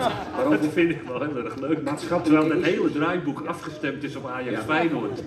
[0.61, 1.83] dat vind ik wel heel erg leuk.
[1.83, 4.63] Maatschappelijk Terwijl het hele draaiboek afgestemd is op Ajax Ja.
[4.63, 5.23] Feyenoord.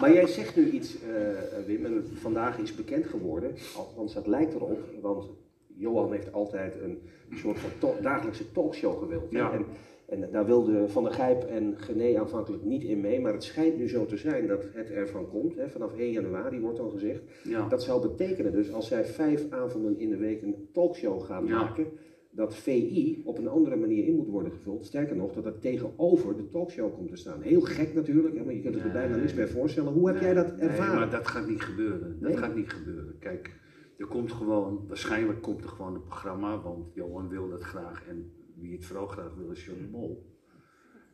[0.00, 4.54] Maar jij zegt nu iets, eh, Wim, en vandaag is bekend geworden, althans dat lijkt
[4.54, 5.24] erop, want
[5.76, 6.98] Johan heeft altijd een
[7.34, 9.30] soort van to- dagelijkse talkshow gewild.
[9.30, 9.52] Ja.
[9.52, 9.64] En,
[10.08, 13.76] en daar wilden Van der Gijp en Gené aanvankelijk niet in mee, maar het schijnt
[13.76, 15.56] nu zo te zijn dat het ervan komt.
[15.56, 15.68] Hè?
[15.68, 17.22] Vanaf 1 januari wordt al gezegd.
[17.44, 17.68] Ja.
[17.68, 21.60] Dat zou betekenen dus als zij vijf avonden in de week een talkshow gaan Ja.
[21.62, 21.86] maken,
[22.30, 24.84] dat VI op een andere manier in moet worden gevuld.
[24.86, 27.40] Sterker nog, dat het tegenover de talkshow komt te staan.
[27.40, 29.92] Heel gek natuurlijk, hè, maar je kunt het er bijna niks bij voorstellen.
[29.92, 30.94] Hoe heb jij dat Nee, ervaren?
[30.94, 32.16] maar dat gaat niet gebeuren.
[32.20, 32.36] Dat Nee?
[32.38, 33.16] gaat niet gebeuren.
[33.18, 33.56] Kijk,
[33.96, 38.30] er komt gewoon, waarschijnlijk komt er gewoon een programma, want Johan wil dat graag en
[38.60, 40.36] wie het vooral graag wil is Johnny Mol.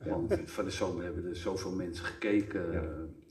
[0.05, 2.73] Want van de zomer hebben er zoveel mensen gekeken.
[2.73, 2.83] Ja.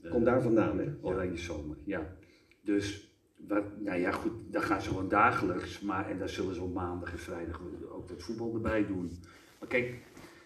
[0.02, 0.92] eh, Komt daar vandaan, hè?
[1.00, 2.16] Oranje zomer, ja.
[2.62, 6.62] Dus, wat, nou ja, goed, dan gaan ze gewoon dagelijks, maar en dan zullen ze
[6.62, 9.10] op maandag en vrijdag ook dat voetbal erbij doen.
[9.58, 10.02] Maar kijk,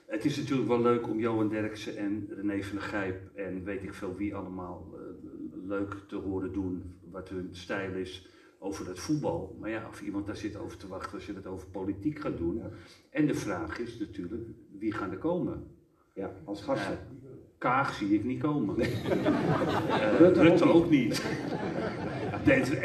[0.07, 3.83] het is natuurlijk wel leuk om Johan Derksen en René van der Gijp en weet
[3.83, 5.01] ik veel wie allemaal eh,
[5.67, 9.57] leuk te horen doen wat hun stijl is over dat voetbal.
[9.61, 12.39] Maar ja, of iemand daar zit over te wachten als je het over politiek gaat
[12.39, 12.57] doen.
[12.57, 12.71] Ja.
[13.11, 14.43] En de vraag is natuurlijk,
[14.79, 15.67] wie gaan er komen?
[16.15, 16.93] Ja, als gasten.
[16.93, 16.99] Ja,
[17.59, 18.77] Kaag zie ik niet komen.
[19.89, 21.23] Eh, Rutte Rutte, ook niet.
[22.45, 22.79] Nee, het is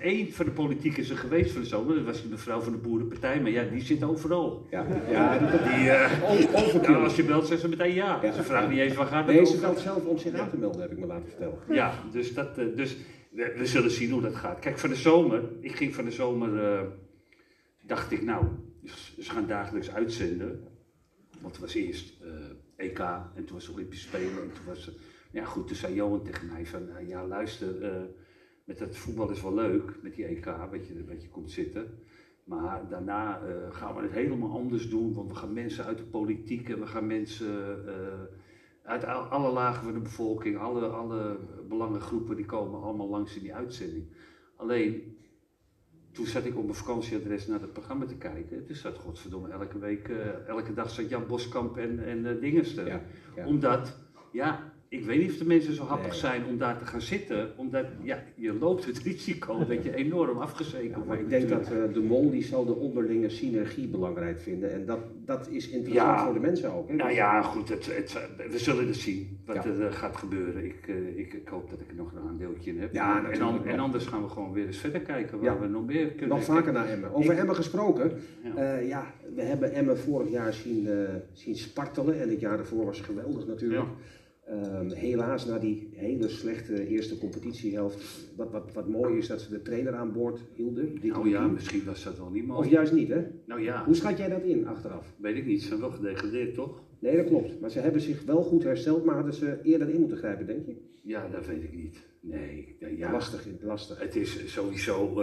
[0.00, 1.94] één, van de politiek is er geweest van de zomer.
[1.94, 3.40] Dat was die mevrouw van de Boerenpartij.
[3.40, 4.66] Maar ja, die zit overal.
[4.70, 6.86] Ja, ja dat, Die, eh, onverkild.
[6.88, 8.18] nou, als je belt, zegt ze meteen ja.
[8.22, 8.32] Ja.
[8.32, 9.58] Ze vraagt niet eens waar gaat het Nee, over.
[9.58, 11.58] valt zelf om zich aan te melden, heb ik me laten vertellen.
[11.70, 12.96] Ja, dus, dat, dus
[13.34, 14.58] we, zullen zien hoe dat gaat.
[14.58, 16.86] Kijk, van de zomer, ik ging van de zomer, eh,
[17.82, 18.46] dacht ik nou,
[19.18, 20.72] ze gaan dagelijks uitzenden.
[21.40, 22.98] Want het was eerst eh, EK
[23.34, 24.90] en toen was Olympische Spelen en toen was
[25.30, 28.02] ja goed, toen zei Johan tegen mij van, eh, ja luister, eh,
[28.64, 31.98] met dat voetbal is wel leuk, met die EK, wat je, wat je komt zitten.
[32.44, 33.40] Maar daarna
[33.70, 36.86] gaan we het helemaal anders doen, want we gaan mensen uit de politiek en we
[36.86, 37.84] gaan mensen
[38.82, 41.38] uit al- alle lagen van de bevolking, alle, alle
[41.68, 44.06] belangengroepen, die komen allemaal langs in die uitzending.
[44.56, 45.16] Alleen,
[46.12, 48.66] toen zat ik op mijn vakantieadres naar het programma te kijken.
[48.66, 52.74] Toen zat godverdomme elke week, eh, elke dag zat Jan Boskamp en, en Dinges.
[52.74, 53.02] Ja,
[53.36, 53.46] ja.
[53.46, 53.98] Omdat,
[54.32, 56.18] ja, ik weet niet of de mensen zo happig Nee.
[56.18, 60.38] zijn om daar te gaan zitten, omdat ja, je loopt het risico dat je enorm
[60.38, 61.20] Ja, maar wordt.
[61.20, 64.72] ik denk dat eh, de mol die zal de onderlinge synergie belangrijk vinden.
[64.72, 66.24] En dat, dat is interessant Ja.
[66.24, 66.88] voor de mensen ook.
[66.88, 66.94] Hè?
[66.94, 68.12] Nou ja, goed, het, het,
[68.50, 69.64] we zullen het zien wat Ja.
[69.64, 70.64] er eh, gaat gebeuren.
[70.64, 72.92] Ik, eh, ik, ik hoop dat ik er nog een aandeeltje in heb.
[72.92, 73.30] Ja,
[73.64, 76.28] en, anders gaan we gewoon weer eens verder kijken waar we nog meer kunnen.
[76.36, 77.14] Nog vaker naar Emmen.
[77.14, 78.12] Over Ik- Emmen gesproken.
[78.56, 78.74] Ja.
[78.78, 80.88] ja, we hebben Emmen vorig jaar zien,
[81.32, 82.20] zien spartelen.
[82.20, 83.84] En het jaar daarvoor was geweldig natuurlijk.
[84.46, 88.28] Ehm, helaas na die hele slechte eerste competitiehelft.
[88.36, 90.92] Wat, wat, wat mooi is dat ze de trainer aan boord hielden.
[91.02, 92.68] Nou ja, misschien was dat wel niet Of mooi.
[92.68, 93.22] juist niet, hè?
[93.46, 95.14] Nou ja, Hoe schat jij dat in achteraf?
[95.18, 95.62] weet ik niet.
[95.62, 96.82] Ze zijn wel gedegradeerd, toch?
[96.98, 97.60] Nee, dat klopt.
[97.60, 100.66] Maar ze hebben zich wel goed hersteld, maar hadden ze eerder in moeten grijpen, denk
[100.66, 100.74] je?
[101.02, 101.98] Ja, dat weet ik niet.
[102.20, 103.12] Nee, ja, ja.
[103.12, 104.00] Lastig, lastig.
[104.00, 105.20] Het is sowieso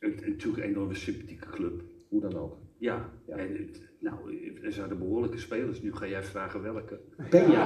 [0.00, 1.82] een, natuurlijk een enorme sympathieke club.
[2.08, 2.56] Hoe dan ook.
[2.84, 3.36] Ja, Ja.
[3.36, 3.68] en
[4.00, 4.16] nou,
[4.62, 5.82] er zijn behoorlijke spelers.
[5.82, 7.00] Nu ga jij vragen welke.
[7.30, 7.62] Peña.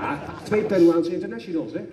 [0.00, 1.84] Ja, twee Peruaanse internationals, hè?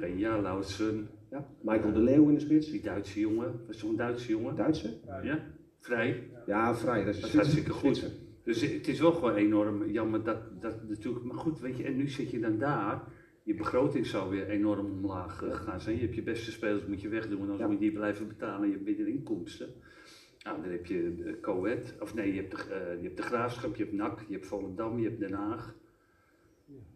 [0.00, 1.46] Benja, Lauritsen, Ja.
[1.60, 2.70] Michael de Leeuw in de spits.
[2.70, 3.60] die Duitse jongen.
[3.66, 4.56] Was toch een Duitse jongen?
[4.56, 4.90] Duitse?
[5.22, 5.38] Ja,
[5.80, 6.22] vrij.
[6.46, 7.04] Ja, vrij.
[7.04, 8.10] Dat is, Dat is hartstikke goed.
[8.44, 11.24] Dus het is wel gewoon enorm jammer dat, dat natuurlijk.
[11.24, 13.02] Maar goed, weet je, en nu zit je dan daar.
[13.42, 15.96] Je begroting zou weer enorm omlaag eh, gaan zijn.
[15.96, 17.66] Je hebt je beste spelers moet je wegdoen, anders Ja.
[17.66, 18.66] moet je die blijven betalen.
[18.68, 19.68] Je hebt minder inkomsten.
[20.44, 23.22] Nou, dan heb je uh, Coët, of nee, je hebt, de, eh, je hebt de
[23.22, 25.74] Graafschap, je hebt NAC, je hebt Volendam, je hebt Den Haag.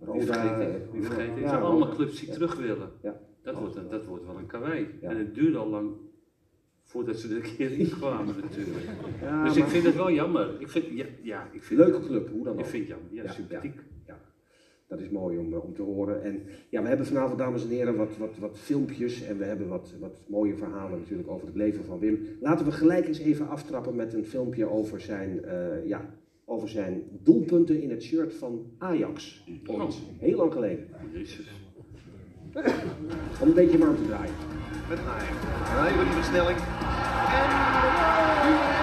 [0.00, 0.92] Roda, vergeet ik?
[0.92, 1.30] Wie vergeet ik?
[1.34, 2.90] Het ja, zijn allemaal clubs die terug willen.
[3.02, 3.20] Ja.
[3.42, 4.98] Dat, wordt een, dat wordt wel een karwei.
[5.00, 5.92] En het duurde al lang
[6.82, 8.86] voordat ze er een keer in kwamen natuurlijk.
[9.20, 10.60] Ja, dus ik vind het wel jammer.
[10.60, 12.66] Ik vind, ja, ja, ik vind Leuke club, hoe dan Ik ook.
[12.66, 13.14] vind het jammer.
[13.14, 13.80] Ja, Ja, sympathiek.
[14.88, 16.22] Dat is mooi om, eh, om te horen.
[16.22, 19.68] En ja, we hebben vanavond, dames en heren, wat, wat, wat filmpjes en we hebben
[19.68, 22.18] wat, wat mooie verhalen natuurlijk over het leven van Wim.
[22.40, 26.14] Laten we gelijk eens even aftrappen met een filmpje over zijn, eh, ja,
[26.44, 29.44] over zijn doelpunten in het shirt van Ajax.
[29.66, 29.98] Ooit.
[30.18, 30.86] Heel lang geleden.
[31.12, 31.50] Jezus.
[33.40, 34.34] Om een beetje warm te draaien.
[34.88, 35.28] Met Naaier.
[35.76, 36.58] En even die versnelling.
[37.38, 38.77] En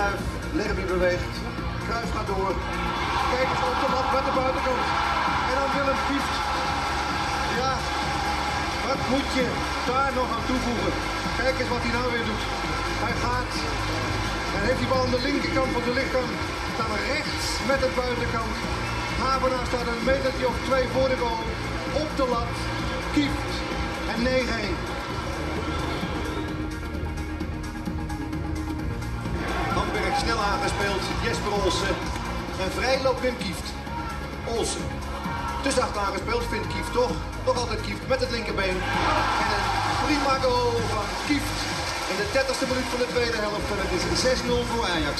[0.00, 0.28] Cruijff,
[0.60, 1.34] Lerby beweegt.
[1.86, 2.54] Cruijff gaat door.
[3.32, 4.84] Kijk eens op de lat met de buitenkant.
[5.50, 6.34] En dan Willem Kieft.
[7.60, 7.72] Ja,
[8.88, 9.46] wat moet je
[9.90, 10.94] daar nog aan toevoegen?
[11.40, 12.44] Kijk eens wat hij nou weer doet.
[13.04, 13.52] Hij gaat
[14.54, 16.30] en heeft die bal aan de linkerkant van de lichaam.
[16.80, 18.54] Dan rechts met de buitenkant.
[19.22, 21.44] Habenaar staat een metertje of twee voor de goal.
[22.02, 22.54] Op de lat.
[23.14, 23.52] Kieft.
[24.12, 24.79] En 9-1.
[30.30, 31.02] Snel aangespeeld.
[31.22, 31.94] Jesper Olsen.
[32.62, 33.68] En vrij loopt Wim Kieft.
[34.56, 34.84] Olsen.
[35.62, 37.14] Te zacht aangespeeld vindt Kieft toch.
[37.46, 38.78] Nog altijd Kieft met het linkerbeen.
[39.42, 39.66] En een
[40.04, 41.58] prima goal van Kieft.
[42.10, 43.68] In de 30ste minuut van de tweede helft.
[43.72, 44.04] En het is
[44.42, 45.18] 6-0 voor Ajax.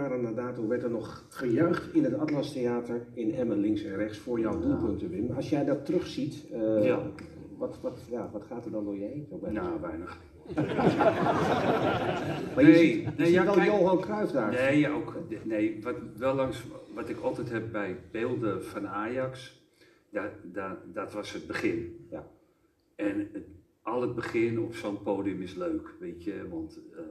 [0.00, 3.96] Jaren na dato werd er nog gejuicht in het Atlas Theater in Emmen, links en
[3.96, 5.30] rechts, voor jouw doelpunten, Wim.
[5.30, 6.46] Als jij dat terugziet,
[6.82, 7.02] Ja.
[7.58, 9.28] wat, wat, ja, wat gaat er dan door je heen?
[9.52, 10.18] Nou, weinig.
[12.54, 14.50] maar je nee, ziet, je nee, ziet ja, wel kijk- Johan Cruijff daar.
[14.52, 19.62] Nee, ja, ook, nee wat, wel langs, wat ik altijd heb bij beelden van Ajax,
[20.10, 22.06] dat, dat, dat was het begin.
[22.10, 22.26] Ja.
[22.96, 23.44] En het,
[23.82, 27.02] al het begin op zo'n podium is leuk, weet je, want eh,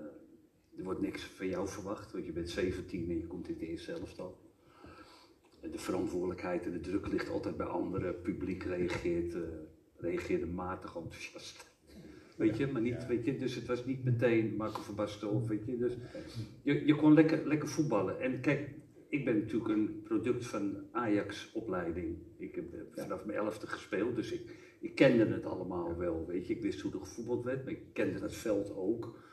[0.80, 3.64] er wordt niks van jou verwacht, want je bent 17 en je komt in het
[3.64, 4.38] eerste elftal.
[5.62, 8.08] De verantwoordelijkheid en de druk ligt altijd bij anderen.
[8.08, 9.42] Het publiek reageert, eh,
[9.98, 11.68] reageerde matig enthousiast.
[12.38, 15.48] Weet je, maar niet, weet je, dus het was niet meteen Marco van Basten of
[15.48, 15.94] weet je, dus
[16.62, 18.20] je, je kon lekker, lekker voetballen.
[18.20, 18.70] En kijk,
[19.10, 22.18] ik ben natuurlijk een product van Ajax opleiding.
[22.38, 26.48] Ik heb eh, vanaf mijn elfde gespeeld, dus ik, ik kende het allemaal wel, weet
[26.48, 26.54] je.
[26.54, 29.28] Ik wist hoe er gevoetbald werd, maar ik kende het veld ook.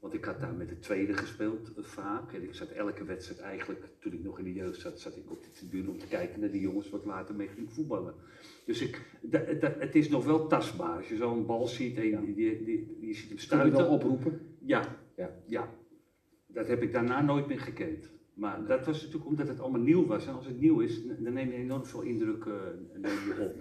[0.00, 2.32] Want ik had daar met de tweede gespeeld eh, vaak.
[2.32, 5.30] En ik zat elke wedstrijd eigenlijk, toen ik nog in de jeugd zat, zat ik
[5.30, 8.14] op de tribune om te kijken naar die jongens wat later mee ging voetballen.
[8.66, 10.96] Dus ik, da- da- het is nog wel tastbaar.
[10.96, 13.88] Als je zo'n bal ziet en je, die, die, die, je ziet hem Kun stuiten.
[13.88, 14.40] oproepen?
[14.64, 15.30] Ja, Ja.
[15.46, 15.72] ja.
[16.46, 18.10] dat heb ik daarna nooit meer gekend.
[18.34, 20.26] Maar dat was natuurlijk omdat het allemaal nieuw was.
[20.26, 22.54] En als het nieuw is, dan neem je enorm veel indruk uh,
[22.94, 23.56] neem je op.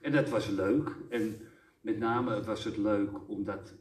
[0.00, 0.96] En dat was leuk.
[1.08, 1.36] En
[1.80, 3.74] met name was het leuk omdat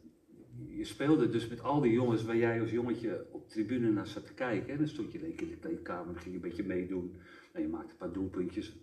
[0.70, 4.26] je speelde dus met al die jongens waar jij als jongetje op tribune naar zat
[4.26, 4.70] te kijken.
[4.74, 7.16] En dan stond je een keer in de kleedkamer, ging je een beetje meedoen.
[7.52, 8.76] En je maakte een paar doelpuntjes.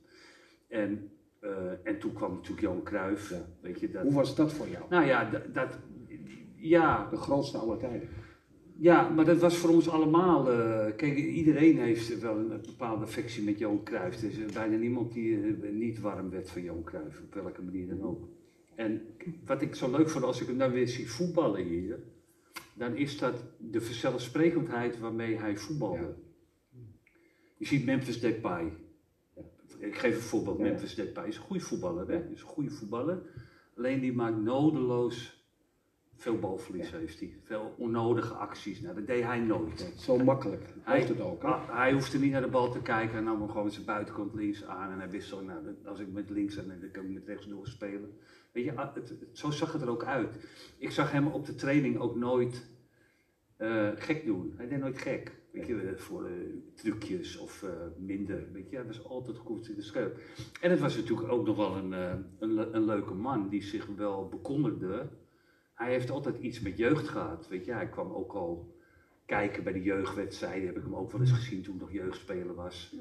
[0.68, 1.10] En,
[1.44, 1.50] uh,
[1.82, 3.30] en toen kwam natuurlijk Johan Cruijff.
[3.30, 3.46] Ja.
[3.60, 4.84] Weet je, dat, Hoe was dat voor jou?
[4.90, 5.78] nou ja, dat,
[6.56, 8.08] ja, De grootste aller tijden.
[8.78, 10.50] ja, maar dat was voor ons allemaal.
[10.50, 14.22] eh, kijk, iedereen heeft wel een bepaalde affectie met Johan Cruijff.
[14.22, 17.62] Er is eh, bijna niemand die eh, niet warm werd van Johan Cruijff, op welke
[17.62, 18.28] manier dan ook.
[18.80, 19.02] En
[19.44, 21.98] wat ik zo leuk vond als ik hem dan weer zie voetballen hier,
[22.74, 26.14] dan is dat de vanzelfsprekendheid waarmee hij voetbalde.
[27.56, 28.72] Je ziet Memphis Depay.
[29.78, 30.58] Ik geef een voorbeeld.
[30.58, 30.64] Ja.
[30.64, 32.30] Memphis Depay is een goede voetballer, hè?
[32.32, 33.22] Is een goede voetballer.
[33.76, 35.40] Alleen die maakt nodeloos
[36.20, 37.36] veel balverlies heeft hij.
[37.42, 38.80] Veel onnodige acties.
[38.80, 39.92] Nou, dat deed hij nooit.
[39.96, 40.74] Zo makkelijk.
[40.82, 41.42] Hij heeft het ook.
[41.42, 41.48] Hè?
[41.48, 43.14] Ah, hij hoefde niet naar de bal te kijken.
[43.14, 44.92] Hij nam hem gewoon zijn buitenkant links aan.
[44.92, 47.46] En hij wist zo, nou, als ik met links en dan kan ik met rechts
[47.46, 48.18] doorspelen.
[48.52, 50.46] Weet je, ah, het, het- zo zag het er ook uit.
[50.78, 52.68] Ik zag hem op de training ook nooit
[53.56, 54.54] eh, gek doen.
[54.56, 55.38] Hij deed nooit gek.
[55.52, 56.32] Weet je, eh, voor eh,
[56.74, 57.64] trucjes of
[57.98, 58.52] minder.
[58.52, 60.20] Weet je, hij was altijd goed in de scherp.
[60.60, 61.92] En het was natuurlijk ook nog wel een,
[62.38, 65.08] een, een leuke man die zich wel bekommerde.
[65.74, 67.48] Hij heeft altijd iets met jeugd gehad.
[67.48, 68.74] Weet je, hij kwam ook al
[69.26, 70.66] kijken bij de jeugdwedstrijden.
[70.66, 72.96] Heb ik hem ook wel eens gezien toen ik nog jeugdspeler was.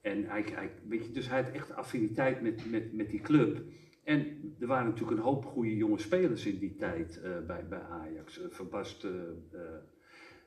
[0.00, 3.62] En hij, hij, weet je, dus hij had echt affiniteit met, met, met die club.
[4.08, 7.80] En er waren natuurlijk een hoop goede jonge spelers in die tijd eh, bij, bij
[7.80, 8.40] Ajax.
[8.70, 9.60] Basten, eh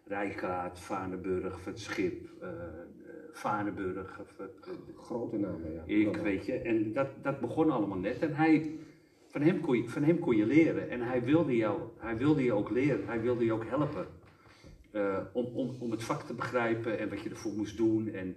[0.06, 2.30] Rijkaard, Vaneburg, Van het Schip,
[3.32, 4.22] Vaneburg.
[4.38, 4.46] eh,
[4.98, 5.84] Grote namen, ja.
[5.86, 8.20] ik weet je, en dat, dat begon allemaal net.
[8.20, 8.80] En hij,
[9.28, 10.90] van, hem kon je, van hem kon je leren.
[10.90, 14.06] En hij wilde jou, hij wilde je ook leren, hij wilde je ook helpen.
[15.34, 18.36] Om, om, om het vak te begrijpen en wat je ervoor moest doen en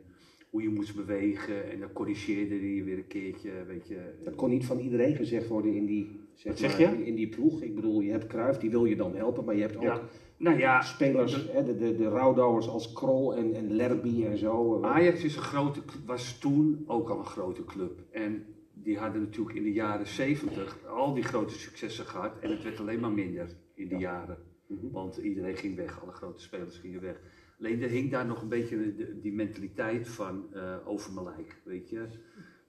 [0.55, 1.71] hoe je moest bewegen.
[1.71, 3.99] En dan corrigeerde hij je weer een keertje, weet je.
[4.25, 7.07] Dat kon niet van iedereen gezegd worden in die, zeg Wat zeg maar, je?
[7.07, 7.63] In, die ploeg.
[7.63, 10.01] Ik bedoel, je hebt Cruijff, die wil je dan helpen, maar je hebt ook Ja,
[10.37, 14.83] nou ja, spelers, hè, de, de, de rouwdouwers als Krol en, en Lerby en zo.
[14.83, 18.03] Ajax is een grote, was toen ook al een grote club.
[18.11, 22.39] En die hadden natuurlijk in de jaren 70 al die grote successen gehad.
[22.41, 24.39] En het werd alleen maar minder in die jaren.
[24.67, 24.91] Mhm.
[24.91, 27.21] Want iedereen ging weg, alle grote spelers gingen weg.
[27.59, 32.07] Alleen er hing daar nog een beetje die mentaliteit van eh over lijk, weet je.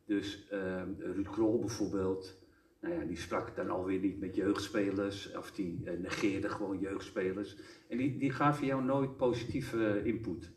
[0.05, 2.39] Dus eh, Ruud Krol bijvoorbeeld,
[2.81, 5.35] nou ja, die sprak dan alweer niet met jeugdspelers.
[5.35, 7.57] Of die eh, negeerde gewoon jeugdspelers.
[7.87, 10.51] En die, die gaven jou nooit positieve input.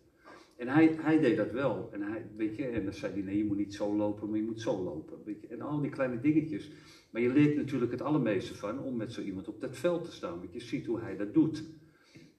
[0.56, 1.88] En hij, hij deed dat wel.
[1.92, 4.38] En, hij, weet je, en dan zei hij, nee, je moet niet zo lopen, maar
[4.38, 5.18] je moet zo lopen.
[5.24, 5.46] Weet je.
[5.46, 6.70] En al die kleine dingetjes.
[7.10, 10.12] Maar je leert natuurlijk het allermeeste van om met zo iemand op dat veld te
[10.12, 10.38] staan.
[10.38, 11.64] Want je ziet hoe hij dat doet.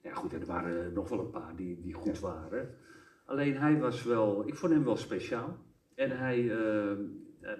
[0.02, 2.76] Ja goed, en er waren nog wel een paar die, die goed waren.
[3.26, 5.58] Alleen hij was wel, ik vond hem wel speciaal.
[5.95, 6.97] En hij, eh, eh,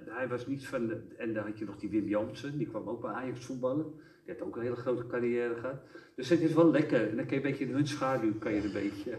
[0.06, 2.90] hij was niet van, de, en dan had je nog die Wim Jansen, die kwam
[2.90, 3.94] ook bij Ajax voetballen.
[4.30, 5.76] Die had ook een hele grote carrière gehad.
[6.16, 7.10] Dus het is wel lekker.
[7.10, 9.12] En dan kan je een beetje in hun schaduw kan je een beetje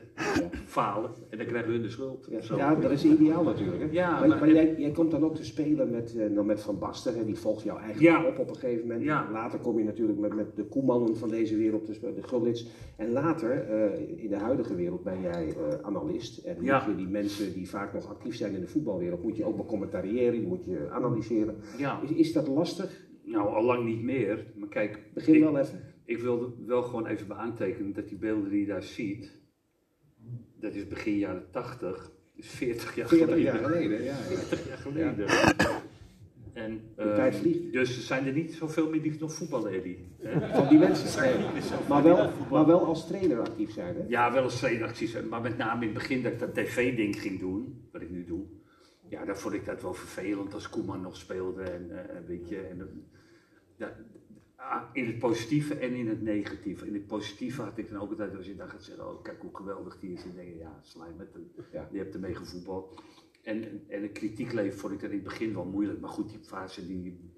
[0.67, 1.11] falen.
[1.31, 2.27] En dan krijgen hun de schuld.
[2.31, 2.57] Ja, Zo.
[2.57, 3.83] ja, dat is ideaal natuurlijk.
[3.83, 3.89] Hè?
[3.91, 6.61] Ja, maar maar- maar jij, jij komt dan ook te spelen met, eh, nou, met
[6.61, 7.25] Van Basten, hè?
[7.25, 8.27] die volgt jou eigenlijk Ja.
[8.29, 9.05] op op een gegeven moment.
[9.07, 12.67] Later kom je natuurlijk met, met de Koemannen van deze wereld, dus de Gullits.
[12.97, 16.39] En later, eh, in de huidige wereld, ben jij eh, analist.
[16.45, 19.45] En moet je die mensen die vaak nog actief zijn in de voetbalwereld, moet je
[19.45, 21.57] ook becommentariëren, die moet je analyseren.
[21.79, 23.09] Ja, Is, is dat lastig?
[23.31, 24.47] Nou al lang niet meer.
[24.55, 25.81] Maar kijk, Begin ik, wel even.
[26.05, 29.39] ik wilde wel gewoon even beaantekenen dat die beelden die je daar ziet,
[30.61, 33.53] dat is begin jaren 80, dus 40 jaar 40 geleden.
[33.53, 34.13] jaar geleden, ja.
[34.13, 34.17] ja.
[34.47, 35.27] 40 jaar geleden.
[36.53, 37.73] En, De ehm, tijd vliegt.
[37.73, 39.99] Dus er zijn er niet zoveel meer die nog voetballen, Eddie.
[40.53, 41.23] Van die mensen.
[41.23, 43.95] Er zoveel Maar, wel, maar wel als trainer actief zijn.
[43.97, 44.03] Hè?
[44.09, 47.41] Ja, wel eens traineracties, maar met name in het begin dat ik dat tv-ding ging
[47.41, 48.43] doen, wat ik nu doe.
[49.09, 52.61] Ja, dan vond ik dat wel vervelend als Koeman nog speelde en eh, weet je.
[52.61, 53.09] En,
[54.93, 56.87] in het positieve en in het negatieve.
[56.87, 59.41] In het positieve had ik dan ook altijd, als je dan gaat zeggen, oh kijk
[59.41, 61.89] hoe geweldig die is, dan denk je, ja, slijm met hem, Ja.
[61.93, 63.03] je hebt ermee gevoetbald.
[63.43, 66.29] En, en een kritiek leven vond ik dat in het begin wel moeilijk, maar goed,
[66.31, 67.33] die fase die,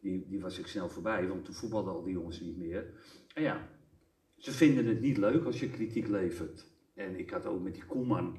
[0.00, 2.92] die, die was ik snel voorbij, want toen voetbalden al die jongens niet meer.
[3.34, 3.68] En ja,
[4.36, 6.66] ze vinden het niet leuk als je kritiek levert.
[6.94, 8.36] En ik had ook met die Koeman,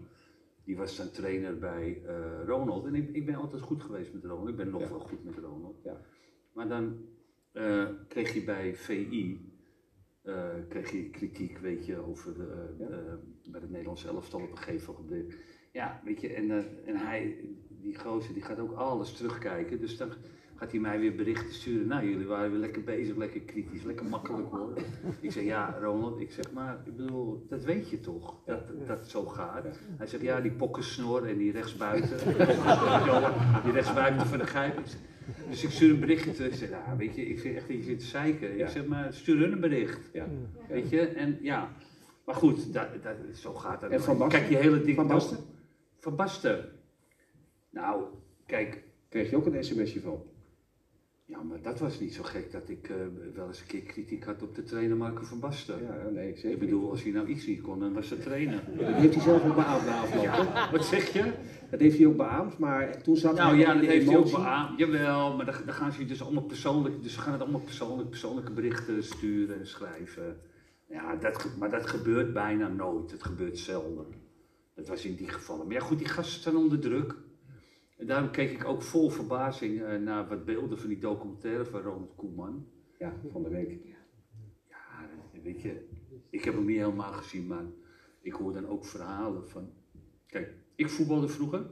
[0.64, 2.86] die was dan trainer bij eh, Ronald.
[2.86, 4.50] En ik, ik ben altijd goed geweest met Ronald.
[4.50, 4.90] Ik ben nog Ja.
[4.90, 5.82] wel goed met Ronald.
[5.84, 6.02] Ja.
[6.54, 6.98] Maar dan
[7.54, 9.52] eh, kreeg je bij VI
[10.24, 13.52] eh, kreeg je kritiek, weet je, over de, eh, Ja.
[13.52, 15.36] bij het Nederlands elftal op een gegeven moment.
[15.72, 16.52] Ja, weet je, en,
[16.86, 17.36] en hij,
[17.70, 19.80] die gozer, die gaat ook alles terugkijken.
[19.80, 20.20] Dus dan gaat
[20.64, 21.88] gaat hij mij weer berichten sturen.
[21.88, 24.74] Nou, jullie waren weer lekker bezig, lekker kritisch, lekker makkelijk hoor.
[25.20, 29.00] Ik zeg, ja Ronald, ik zeg maar, ik bedoel, dat weet je toch, dat, dat
[29.00, 29.64] het zo gaat.
[29.98, 32.18] Hij zegt, ja die pokkensnor en die rechtsbuiten,
[33.64, 34.80] die rechtsbuiten van de gijp.
[35.50, 36.52] Dus ik stuur een berichtje terug.
[36.52, 38.58] Ik zeg, nou, weet je, ik vind echt je zit te zeiken.
[38.58, 38.66] Ja.
[38.66, 40.10] Ik zeg, maar stuur hun een bericht.
[40.14, 40.28] Ja.
[40.68, 41.72] Weet je, en ja.
[42.26, 43.92] Maar goed, dat, dat, zo gaat dat.
[43.92, 44.40] En Van Basten?
[44.40, 44.96] Kijk, je hele ding...
[44.96, 45.38] Van Basten?
[46.00, 46.70] Van Basten.
[47.70, 48.04] Nou,
[48.46, 50.24] kijk, Kreeg je ook een sms'je van?
[51.34, 52.96] Ja, maar dat was niet zo gek dat ik eh,
[53.34, 55.84] wel eens een keer kritiek had op de trainer Marco van Basten.
[55.84, 58.62] Ja, nee, ik Ik bedoel, als hij nou iets niet kon, dan was het trainen.
[58.70, 58.80] niet.
[58.80, 60.70] Dat heeft hij zelf ook beaamd na afloop.
[60.72, 61.32] Wat zeg je?
[61.70, 64.18] Dat heeft hij ook beaamd, maar toen zat Nou hij ja, in dat heeft hij
[64.18, 64.80] ook beaamd.
[64.80, 68.10] Jawel, maar dan, dan gaan ze dus allemaal persoonlijk, dus ze gaan het allemaal persoonlijk,
[68.10, 70.38] persoonlijke berichten sturen en schrijven.
[70.90, 73.12] Ja, dat, maar dat gebeurt bijna nooit.
[73.12, 74.06] Het gebeurt zelden.
[74.76, 75.66] Dat was in die gevallen.
[75.66, 77.16] Maar ja, goed, die gasten staan onder druk.
[77.98, 81.82] En daarom keek ik ook vol verbazing eh, naar wat beelden van die documentaire van
[81.82, 82.68] Ronald Koeman.
[83.00, 83.80] Ja, van de week.
[84.70, 85.10] Ja,
[85.44, 85.88] weet je,
[86.30, 87.66] ik heb hem niet helemaal gezien, maar
[88.22, 89.74] ik hoor dan ook verhalen van.
[90.26, 91.70] Kijk, ik voetbalde vroeger.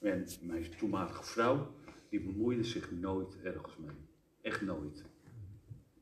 [0.00, 1.74] En mijn toenmalige vrouw,
[2.08, 3.96] die bemoeide zich nooit ergens mee.
[4.40, 5.04] Echt nooit.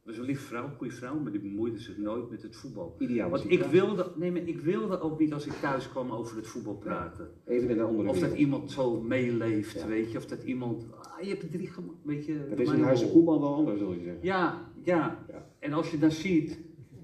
[0.09, 2.95] Was een lieve vrouw, goede vrouw, maar die bemoeide zich nooit met het voetbal.
[2.99, 3.31] Ideaal.
[3.31, 6.47] Want ik wilde, nee, maar ik wilde ook niet als ik thuis kwam over het
[6.47, 7.29] voetbal praten.
[7.45, 9.87] Even in een andere Of dat iemand zo meeleeft, Ja.
[9.87, 10.19] weet je.
[10.19, 12.47] Of dat iemand, ah, je hebt er drie gemaakt, weet je.
[12.49, 13.11] Dat is in rol.
[13.11, 14.23] Koeman wel anders, zul je zeggen.
[14.23, 15.47] Ja, ja, Ja.
[15.59, 16.59] En als je dan ziet,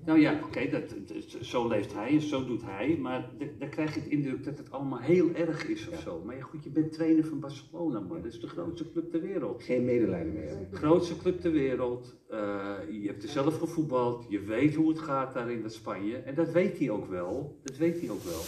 [0.07, 3.69] nou ja, oké, dat, dat- zo leeft hij en zo doet hij, maar d- dan
[3.69, 6.01] krijg je het indruk dat het allemaal heel erg is of Ja.
[6.01, 6.23] zo.
[6.25, 8.23] Maar ja, goed, je bent trainer van Barcelona, man.
[8.23, 9.63] Dat is de grootste club ter wereld.
[9.63, 10.79] Geen medelijden mee hebben.
[10.79, 12.15] Grootste club ter wereld.
[12.29, 14.27] eh, je hebt er zelf gevoetbald.
[14.29, 16.17] Je weet hoe het gaat daar in dat Spanje.
[16.17, 17.59] En dat weet hij ook wel.
[17.63, 18.41] Dat weet hij ook wel.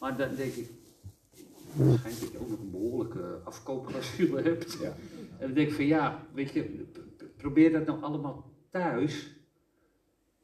[0.00, 0.68] Maar dan denk ik,
[1.76, 4.78] waarschijnlijk dat je ook nog een behoorlijke afkoopclausule hebt.
[4.82, 4.96] Ja.
[5.38, 6.84] En dan denk ik van ja, weet je,
[7.36, 9.36] probeer dat nou allemaal thuis.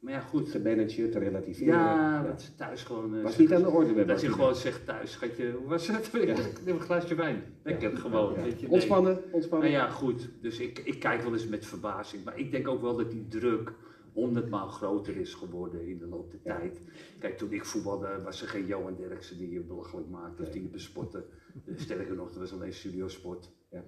[0.05, 0.51] Maar ja, goed.
[0.51, 1.73] Te managen, te relativeren.
[1.73, 3.15] Ja, dat is thuis gewoon.
[3.17, 6.11] eh, Was niet aan de orde Dat je gewoon zegt thuis, schatje, hoe was het?
[6.65, 7.43] Neem een glaasje wijn.
[7.63, 8.33] Lekker gewoon.
[8.33, 8.41] Ja.
[8.43, 8.71] Weet je, nee.
[8.75, 9.71] Ontspannen, ontspannen.
[9.71, 10.29] Nou ja, goed.
[10.41, 12.23] Dus ik, ik kijk wel eens met verbazing.
[12.23, 13.73] Maar ik denk ook wel dat die druk
[14.13, 16.57] honderdmaal groter is geworden in de loop der Ja.
[16.59, 16.79] tijd.
[17.19, 20.61] Kijk, toen ik voetbalde was er geen Johan Derksen die je belachelijk maakte of die
[20.61, 21.25] je bespotte.
[21.65, 23.49] Eh, Sterker nog, er was alleen studiosport.
[23.71, 23.83] Ja.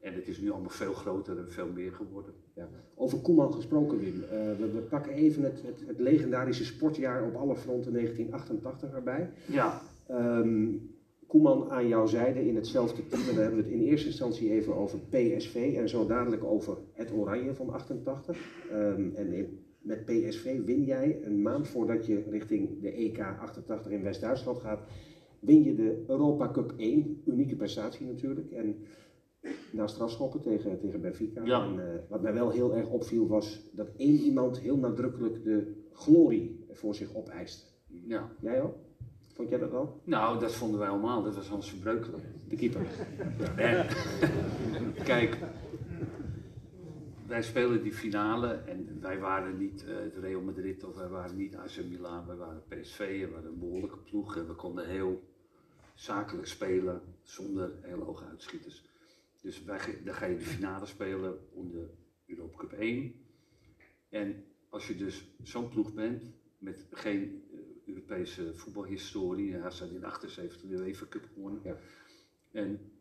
[0.00, 2.32] En het is nu allemaal veel groter en veel meer geworden.
[2.54, 2.68] Ja.
[2.94, 4.22] Over Koeman gesproken, Wim.
[4.22, 4.28] Eh,
[4.58, 9.30] we, we pakken even het, het, het legendarische sportjaar op alle fronten 1988 erbij.
[9.46, 10.68] Ja, Ehm,
[11.26, 13.20] Koeman aan jouw zijde in hetzelfde team.
[13.20, 16.76] En dan hebben we het in eerste instantie even over PSV en zo dadelijk over
[16.92, 18.38] het Oranje van 88.
[18.70, 23.92] Ehm, en in- met PSV win jij een maand voordat je richting de EK 88
[23.92, 24.80] in West-Duitsland gaat,
[25.40, 27.22] win je de Europa Cup 1.
[27.26, 28.50] Unieke prestatie natuurlijk.
[28.50, 28.76] En
[29.70, 31.44] na strafschoppen tegen, tegen Benfica.
[31.44, 31.64] Ja.
[31.64, 35.86] En, eh, wat mij wel heel erg opviel was dat één iemand heel nadrukkelijk de
[35.92, 37.66] glorie voor zich opeiste.
[37.86, 38.30] ja.
[38.40, 38.74] Jij ook?
[39.38, 39.94] Vond jij dat ook?
[40.04, 41.22] Nou, dat vonden wij allemaal.
[41.22, 42.20] Dat was Hans Verbreukelen.
[42.48, 42.86] De keeper.
[43.56, 43.86] En,
[45.04, 45.38] kijk,
[47.26, 51.36] wij spelen die finale en wij waren niet eh, het Real Madrid of wij waren
[51.36, 54.88] niet AC Milan, wij waren PSV en we hadden een behoorlijke ploeg en we konden
[54.88, 55.22] heel
[55.94, 58.87] zakelijk spelen zonder heel hoge uitschieters.
[59.40, 61.88] Dus wij, dan ga je de finale spelen om de
[62.26, 63.14] Europa Cup 1.
[64.08, 70.04] En als je dus zo'n ploeg bent met geen eh, Europese voetbalhistorie, hij staat in
[70.04, 71.60] 78 de UEFA Cup gewonnen.
[71.64, 71.76] Ja.
[72.52, 72.92] En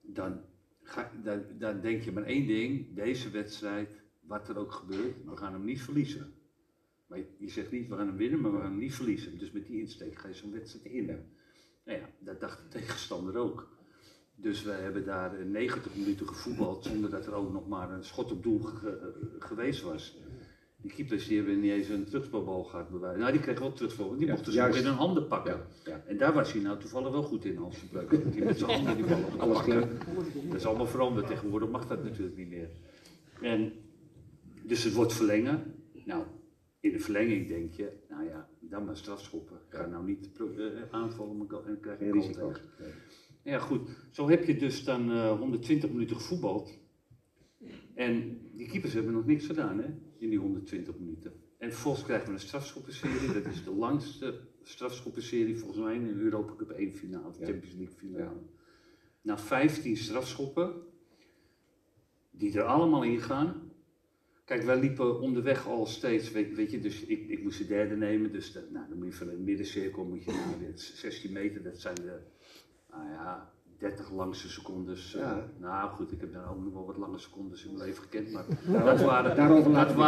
[0.00, 0.40] dan,
[0.82, 5.36] ga, dan, dan denk je maar één ding, deze wedstrijd, wat er ook gebeurt, we
[5.36, 6.34] gaan hem niet verliezen.
[7.06, 9.38] Maar je, je zegt niet, we gaan hem winnen, maar we gaan hem niet verliezen.
[9.38, 11.06] Dus met die insteek ga je zo'n wedstrijd in.
[11.84, 13.81] Nou ja, dat dacht de tegenstander ook.
[14.36, 18.04] Dus we hebben daar eh, 90 minuten gevoetbald zonder dat er ook nog maar een
[18.04, 20.16] schot op doel ge- eh, geweest was.
[20.76, 22.90] Die keepers die hebben niet eens een terugspelbal gehad.
[22.90, 25.26] bij wijze- Nou, die kregen wel terugspel, die Ja, mochten ze ook in hun handen
[25.26, 25.52] pakken.
[25.84, 26.02] Ja, ja.
[26.06, 28.32] En daar was hij nou toevallig wel goed in, Hans Verbreuk.
[28.32, 29.98] Die met zijn handen die bal op Alles pakken.
[30.48, 31.26] Dat is allemaal veranderd.
[31.26, 32.68] Tegenwoordig mag dat natuurlijk niet meer.
[33.40, 33.72] En,
[34.62, 35.74] dus het wordt verlengen.
[36.04, 36.24] Nou,
[36.80, 39.56] in de verlenging denk je, nou ja, dan maar strafschoppen.
[39.68, 42.12] Ga nou niet eh, aanvallen en krijg je Geen
[43.44, 43.88] Ja, goed.
[44.10, 46.78] Zo heb je dus dan eh, 120 minuten gevoetbald.
[47.94, 49.88] En die keepers hebben nog niks gedaan, hè,
[50.18, 51.32] in die 120 minuten.
[51.58, 53.32] En vervolgens krijgen we een strafschoppenserie.
[53.32, 57.46] Dat is de langste strafschoppenserie volgens mij in de Europa Cup 1 finale, Ja.
[57.46, 58.24] Champions League finale.
[58.24, 58.40] Ja.
[59.22, 60.72] Na 15 strafschoppen,
[62.30, 63.70] die er allemaal in gaan.
[64.44, 67.96] Kijk, wij liepen onderweg al steeds, weet, weet je, dus ik, ik moest de derde
[67.96, 68.32] nemen.
[68.32, 71.80] Dus nou, dan moet je van de middencirkel moet je naar de 16 meter, dat
[71.80, 72.18] zijn de,
[72.92, 75.16] nou ja, 30 langste secondes.
[75.58, 78.32] nou goed, ik heb daar ook nog wel wat lange secondes in mijn leven gekend,
[78.32, 78.44] maar
[78.84, 79.36] dat waren,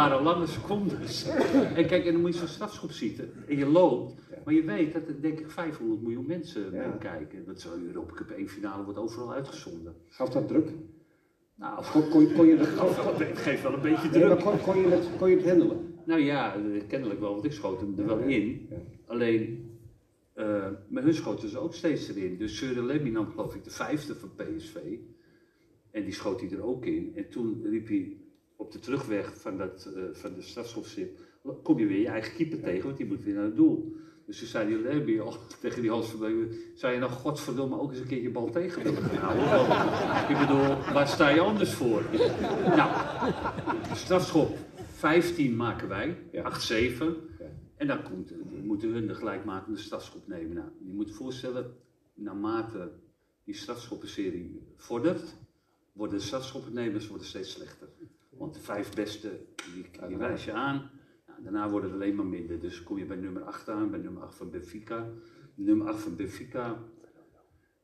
[0.09, 1.25] dat lange secondes.
[1.79, 4.13] en kijk, en dan moet je zo'n strafschop zitten en je loopt,
[4.45, 6.87] maar je weet dat er denk ik 500 miljoen mensen Ja.
[6.87, 7.45] meekijken.
[7.45, 9.95] Dat zo'n Europa Cup 1 finale wordt overal uitgezonden.
[10.07, 10.69] Gaf dat druk?
[11.55, 12.67] Nou, Kon, kon, kon je, dat,
[13.19, 14.43] het geeft wel een beetje nee, maar druk.
[14.45, 15.93] kon, kon, je het, kon je het handelen?
[16.05, 18.69] Nou ja, eh, kennelijk wel, want ik schoot hem er wel in.
[19.07, 19.64] Alleen,
[20.35, 22.37] eh maar hun schoten ze ook steeds erin.
[22.37, 24.75] Dus Søren Lemmy nam geloof ik de vijfde van PSV.
[25.91, 27.11] En die schoot hij er ook in.
[27.15, 28.17] En toen riep hij
[28.55, 31.19] op de terugweg van, dat, eh, van de strafschopstip,
[31.63, 33.95] kom je weer je eigen keeper tegen, want die moet weer naar het doel.
[34.25, 37.99] Dus toen zei die al tegen die Hans Verbrugge, zou je nou godverdomme ook eens
[37.99, 39.77] een keer je bal tegen willen gaan houden?
[40.33, 42.03] Ik bedoel, waar sta je anders voor?
[42.65, 42.91] Nou,
[43.93, 44.57] strafschop
[44.93, 46.43] 15 maken wij, Ja.
[46.43, 47.33] 8-7.
[47.77, 50.55] En dan komt, moeten hun de gelijkmakende strafschop nemen.
[50.55, 51.75] Nou, je moet je voorstellen,
[52.13, 52.91] naarmate
[53.43, 55.35] die strafschoppenserie vordert,
[55.93, 57.87] worden de strafschoppennemers worden steeds slechter.
[58.29, 60.89] Want de vijf beste, die, die wijs je aan.
[61.27, 62.59] Nou, daarna worden het alleen maar minder.
[62.59, 65.09] Dus kom je bij nummer 8 aan, bij nummer 8 van Benfica.
[65.55, 66.83] Nummer 8 van Benfica,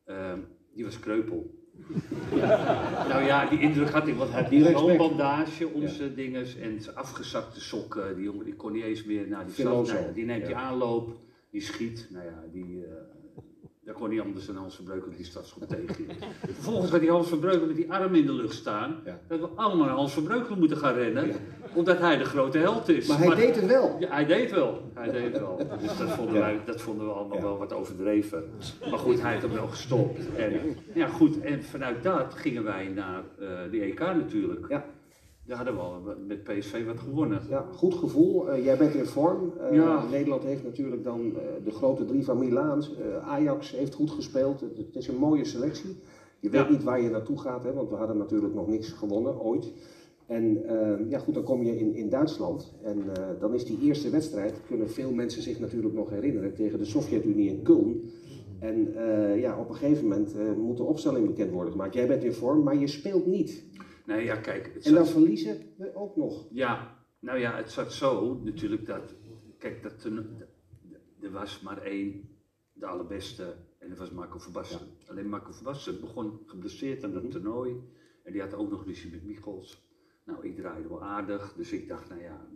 [0.04, 0.40] ehm,
[0.74, 1.61] die was kreupel.
[3.10, 4.98] Nou ja, die indruk had ik, want hij had Die zo'n respect.
[4.98, 5.90] bandage om Ja.
[6.16, 8.16] dinges en zijn afgezakte sokken.
[8.16, 9.66] Die jongen die kon niet eens meer naar die.
[9.66, 11.16] Nou, die neemt die aanloop,
[11.52, 12.08] die schiet.
[12.12, 12.92] Nou ja, die, eh
[13.92, 16.06] daar kon niet anders dan Hans Verbreukel die strafschop tegen.
[16.54, 19.02] Vervolgens gaat die Hans Verbreukel met die arm in de lucht staan.
[19.06, 19.20] Ja.
[19.28, 21.32] Dat we allemaal naar Hans Verbreukel moeten gaan rennen,
[21.74, 23.08] omdat hij de grote held is.
[23.08, 23.96] Maar hij deed het wel.
[24.00, 24.92] Ja, hij deed wel.
[24.94, 25.58] Hij deed wel.
[25.82, 28.44] Dus dat vonden, wij, dat vonden we allemaal wel wat overdreven.
[28.90, 30.36] Maar goed, hij heeft hem wel gestopt.
[30.36, 34.66] En, ja, goed, en vanuit dat gingen wij naar eh, de EK natuurlijk.
[34.70, 34.86] Ja.
[35.52, 37.42] Daar hadden we al met PSV wat gewonnen.
[37.50, 38.50] Ja, goed gevoel.
[38.52, 39.54] Eh, jij bent in vorm.
[39.58, 40.06] Eh, Ja.
[40.10, 42.84] Nederland heeft natuurlijk dan eh, de grote drie van Milaan.
[43.26, 44.60] Ajax heeft goed gespeeld.
[44.60, 45.96] Het, is een mooie selectie.
[46.40, 46.70] Je weet Ja.
[46.70, 49.72] niet waar je naartoe gaat, hè, want we hadden natuurlijk nog niks gewonnen, ooit.
[50.26, 50.64] En
[51.10, 52.74] ja, goed, dan kom je in, in Duitsland.
[52.84, 53.04] En
[53.40, 57.50] dan is die eerste wedstrijd, kunnen veel mensen zich natuurlijk nog herinneren, tegen de Sovjet-Unie
[57.50, 58.10] in Köln.
[58.60, 58.94] En
[59.40, 61.94] ja, op een gegeven moment moet de opstelling bekend worden gemaakt.
[61.94, 63.64] Jij bent in vorm, maar je speelt niet.
[64.06, 64.66] Nee, ja, kijk.
[64.68, 66.48] En dan zat- verliezen we ook nog.
[66.52, 69.16] Ja, nou ja, het zat zo natuurlijk dat.
[69.58, 70.28] Kijk, dat toen,
[71.22, 72.30] er was maar één,
[72.74, 74.80] de allerbeste, en dat was Marco Verbassen.
[75.08, 77.76] Alleen Marco Verbassen begon geblesseerd aan dat toernooi.
[78.24, 79.90] En die had ook nog ruzie met Michels.
[80.26, 82.48] Nou, ik draaide wel aardig, dus ik dacht, nou ja,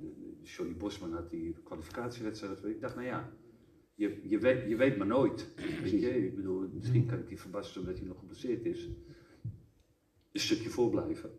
[0.44, 2.64] Johnny Bosman had die kwalificatiewedstrijd.
[2.66, 3.34] Ik dacht, nou ja,
[3.96, 5.54] je, je, weet, je weet maar nooit.
[5.82, 8.90] Weet je, ik bedoel, misschien kan ik die Verbassen, omdat hij nog geblesseerd is,
[10.36, 11.30] een stukje voorblijven.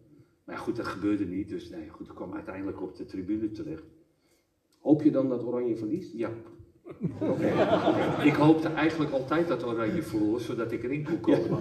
[0.44, 1.49] Maar ja, goed, dat gebeurde niet.
[1.49, 3.84] Dus nee, goed, ik kwam uiteindelijk op de tribune terecht.
[4.80, 6.12] Hoop je dan dat Oranje verliest?
[6.12, 6.30] Ja.
[8.24, 11.61] Ik hoopte eigenlijk altijd dat Oranje verloor, zodat ik erin kon komen.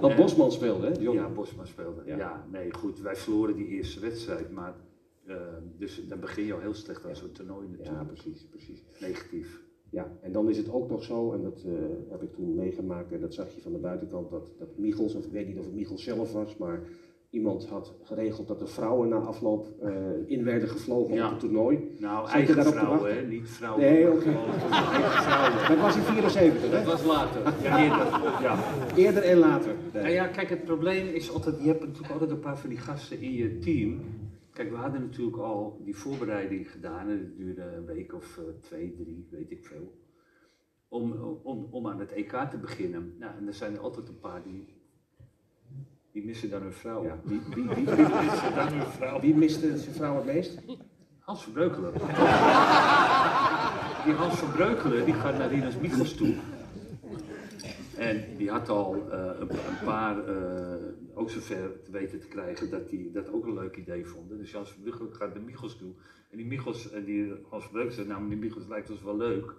[0.00, 1.00] Want Bosman speelde, hè?
[1.00, 1.16] John?
[1.16, 2.02] Ja, Bosma speelde.
[2.06, 2.16] Ja.
[2.16, 2.46] Ja.
[2.50, 4.74] nee, goed, wij verloren die eerste wedstrijd, maar
[5.26, 5.36] eh,
[5.78, 8.06] dus dan begin je al heel slecht aan zo'n toernooi Ja, natuurlijk.
[8.06, 8.82] precies, precies.
[9.00, 9.62] Negatief.
[9.90, 11.72] Ja, en dan is het ook nog zo, en dat eh,
[12.10, 15.24] heb ik toen meegemaakt, en dat zag je van de buitenkant, dat, dat Michels, of
[15.24, 16.80] ik weet niet of het Michels zelf was, maar
[17.30, 19.92] iemand had geregeld dat de vrouwen na afloop eh,
[20.26, 21.24] in werden gevlogen Ja.
[21.24, 21.94] op het toernooi.
[21.98, 23.80] Nou, je eigen vrouwen, hè, niet vrouwen.
[23.84, 24.20] Nee, oké.
[24.20, 25.68] gewoon Eigen vrouwen.
[25.68, 26.84] Dat was in 74, Dat hè?
[26.86, 28.06] was later, ja, eerder.
[28.42, 28.58] Ja.
[28.96, 29.74] Eerder en later.
[29.92, 30.02] Nee.
[30.02, 32.78] Nou ja, kijk, het probleem is altijd, je hebt natuurlijk altijd een paar van die
[32.78, 34.00] gasten in je team.
[34.60, 38.44] Kijk, we hadden natuurlijk al die voorbereiding gedaan, en dat duurde een week of eh,
[38.60, 39.98] twee, drie, weet ik veel.
[40.88, 43.14] Om, om, om aan het EK te beginnen.
[43.18, 44.68] Nou, en er zijn er altijd een paar die,
[46.12, 47.04] die missen dan hun vrouw.
[47.04, 47.20] Ja.
[47.24, 49.20] Wie, wie, wie, wie missen dan hun vrouw?
[49.20, 50.58] Wie miste zijn vrouw het meest?
[51.18, 51.92] Hans Verbreukelen.
[54.04, 56.34] Die Hans Verbreukelen die gaat naar Rinus Michels toe.
[58.00, 62.70] En die had al eh, een, een paar eh, ook zover te weten te krijgen
[62.70, 64.38] dat die dat ook een leuk idee vonden.
[64.38, 65.92] Dus Hans Verbreukelen gaat naar Michels toe.
[66.30, 69.54] En die Michels en die Hans Verbreukelen zei, nou meneer Michels lijkt ons wel leuk.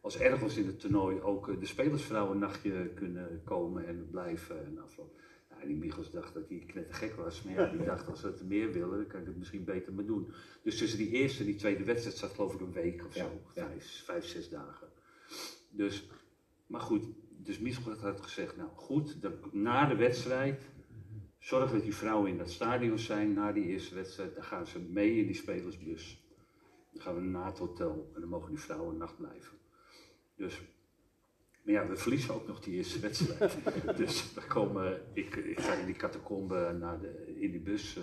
[0.00, 4.64] Als ergens in het toernooi ook eh, de spelersvrouwen een nachtje kunnen komen en blijven
[4.66, 5.20] en afloop.
[5.50, 7.42] Ja, die Michels dacht dat hij knettergek was.
[7.42, 9.92] Maar ja, die dacht als ze het meer willen, dan kan ik het misschien beter
[9.92, 10.28] maar doen.
[10.62, 13.24] Dus tussen die eerste en die tweede wedstrijd zat geloof ik een week of Ja,
[13.24, 13.30] zo.
[13.54, 13.66] ja.
[13.66, 14.88] Vijf, vijf, zes dagen.
[15.70, 16.08] Dus,
[16.66, 17.04] maar goed,
[17.44, 20.62] dus Michels had gezegd, nou goed, dan, na de wedstrijd,
[21.38, 24.78] zorg dat die vrouwen in dat stadion zijn, na die eerste wedstrijd, dan gaan ze
[24.80, 26.24] mee in die spelersbus.
[26.92, 29.56] Dan gaan we naar het hotel en dan mogen die vrouwen een nacht blijven.
[30.36, 30.60] Dus,
[31.62, 33.56] maar ja, we verliezen ook nog die eerste wedstrijd.
[33.96, 38.02] dus dan komen, ik, ik ga in die catacombe naar de, in die bus eh,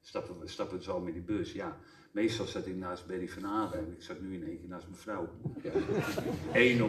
[0.00, 1.52] stappen, we- stappen zo met die bus.
[1.52, 1.80] Ja,
[2.16, 4.86] meestal zat ik naast Berry van Aden en ik zat nu in één keer naast
[4.86, 5.28] mijn vrouw.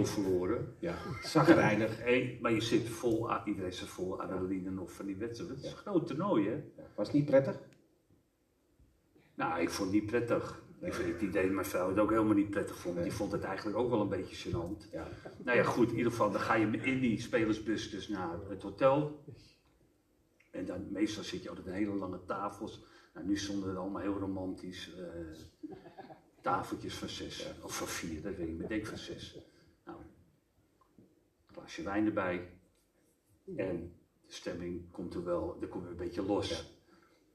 [0.05, 0.75] 1-0 verloren.
[0.79, 2.05] Ja, zagrijnig.
[2.05, 5.49] Eén- maar je zit vol, iedereen zit vol adrenaline nog van die wedstrijd.
[5.49, 6.63] Het is een groot toernooi, hè?
[6.95, 7.59] Was het niet prettig?
[9.35, 10.63] Nou, ik vond het niet prettig.
[10.81, 13.03] Ik vind het idee dat mijn vrouw het ook helemaal niet prettig vond.
[13.03, 14.91] Die vond het eigenlijk ook wel een beetje gênant.
[14.91, 15.07] Ja.
[15.43, 18.61] Nou ja, goed, in ieder geval, dan ga je in die spelersbus dus naar het
[18.61, 19.23] hotel.
[20.51, 22.83] En dan meestal zit je altijd aan hele lange tafels.
[23.17, 25.05] Nou, nu stonden er allemaal heel romantisch eh,
[26.41, 27.53] tafeltjes van zes.
[27.63, 29.37] Of van vier, dat weet ik niet, maar ik denk van zes.
[29.85, 32.49] Nou, een glaasje wijn erbij.
[33.55, 33.93] En
[34.25, 36.75] de stemming komt er wel, er komt een beetje los.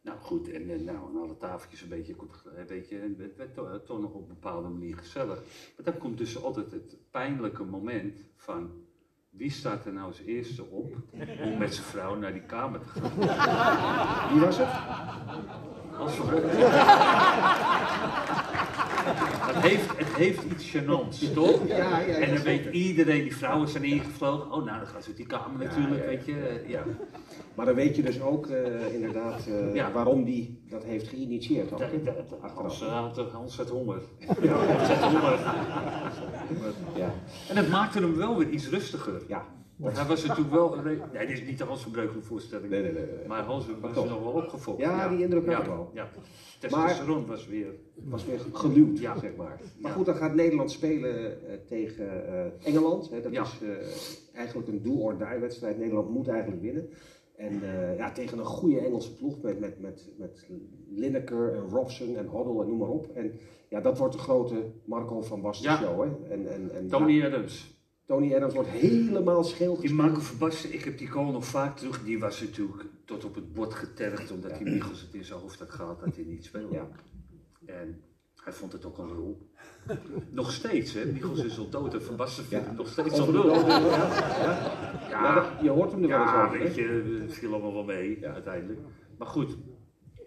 [0.01, 2.15] Nou goed, en, en nou, aan alle tafeltjes een beetje,
[2.45, 5.43] een beetje het werd, toch nog op een bepaalde manier gezellig.
[5.77, 8.87] Maar dan komt dus altijd het pijnlijke moment van
[9.33, 10.97] wie staat er nou als eerste op
[11.43, 13.11] om met zijn vrouw naar die kamer te gaan.
[14.33, 14.69] Wie was het?
[15.91, 16.09] Van
[19.55, 21.67] Heeft, het heeft iets gênants, toch?
[21.67, 22.45] Ja, ja, ja, en dan zeker.
[22.45, 24.53] weet iedereen, die vrouwen zijn ingevlogen.
[24.53, 26.17] Oh, nou, dan gaan ze uit die kamer natuurlijk, ja, ja.
[26.17, 26.33] weet je.
[26.65, 26.83] eh, Ja.
[27.55, 29.93] Maar dan weet je dus ook eh, inderdaad eh, Ja.
[29.93, 31.73] waarom die dat heeft geïnitieerd.
[31.73, 31.89] Ook, Dat-
[32.41, 32.81] Achteraf.
[32.81, 34.01] Hans, had, Hans had honger.
[34.43, 35.39] Ja, Hans had honger.
[36.97, 37.15] Ja.
[37.49, 39.23] En het maakte hem wel weer iets rustiger.
[39.29, 39.45] ja.
[39.77, 40.77] Want hij was natuurlijk wel...
[40.77, 42.71] een re- Nee, dit is niet de Hans van Breukelen voorstelling.
[42.71, 43.03] Nee, nee, nee.
[43.07, 43.27] nee.
[43.27, 44.09] Maar Hans was toch.
[44.09, 44.81] nog wel opgefokt.
[44.81, 45.91] Ja, die indruk had ja, ik wel.
[45.95, 46.09] Ja.
[46.59, 47.75] Testosteron was weer...
[47.95, 49.19] Was weer geluwd, Ja.
[49.19, 49.61] zeg maar.
[49.81, 53.11] Maar goed, dan gaat Nederland spelen eh, tegen eh, Engeland.
[53.11, 53.21] Hè.
[53.21, 55.79] Dat is eh, eigenlijk een do-or-die wedstrijd.
[55.79, 56.89] Nederland moet eigenlijk winnen.
[57.37, 57.61] En
[57.97, 60.47] ja, tegen een goede Engelse ploeg met, met, met, met
[60.91, 63.11] Lineker en Robson en Hoddle en noem maar op.
[63.15, 63.33] En
[63.69, 64.55] ja, dat wordt de grote
[64.85, 65.77] Marco van Basten Ja.
[65.79, 66.01] show.
[66.03, 66.33] Hè.
[66.33, 67.72] En, en, en, Tony ja, Adams.
[68.13, 70.01] Tony Adams wordt helemaal scheel Die gespeeld.
[70.07, 72.05] Marco van Basten, ik heb die goal nog vaak terug.
[72.05, 75.59] Die was natuurlijk tot op het bord getergd omdat die Michels het in zijn hoofd
[75.59, 76.75] had gehad dat hij niet speelde.
[76.75, 76.89] Ja.
[77.67, 78.01] En
[78.45, 79.51] hij vond het ook een lul.
[80.31, 81.05] nog steeds, hè?
[81.05, 82.69] Michels is al dood en Van Basten vindt Ja.
[82.71, 83.79] hem nog steeds een dood, ja.
[83.79, 86.59] Ja, Ja, je hoort hem er wel eens ja, over.
[86.59, 86.65] hè.
[86.65, 88.81] weet je, het viel allemaal wel mee uiteindelijk.
[89.19, 89.57] Maar goed,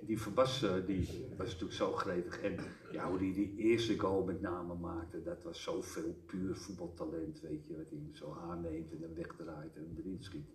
[0.06, 2.42] die Van Basten, die was natuurlijk zo gretig.
[2.42, 2.56] En
[2.92, 7.68] ja, hoe die die eerste goal met name maakte, dat was zoveel puur voetbaltalent, weet
[7.68, 7.76] je.
[7.78, 10.46] Dat hij zo aanneemt en dan wegdraait en hem erin schiet.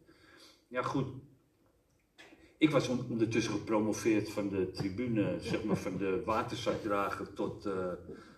[0.69, 1.07] Ja, goed.
[2.59, 7.93] Ik was on- ondertussen gepromoveerd van de tribune, zeg maar van de waterzakdrager tot eh,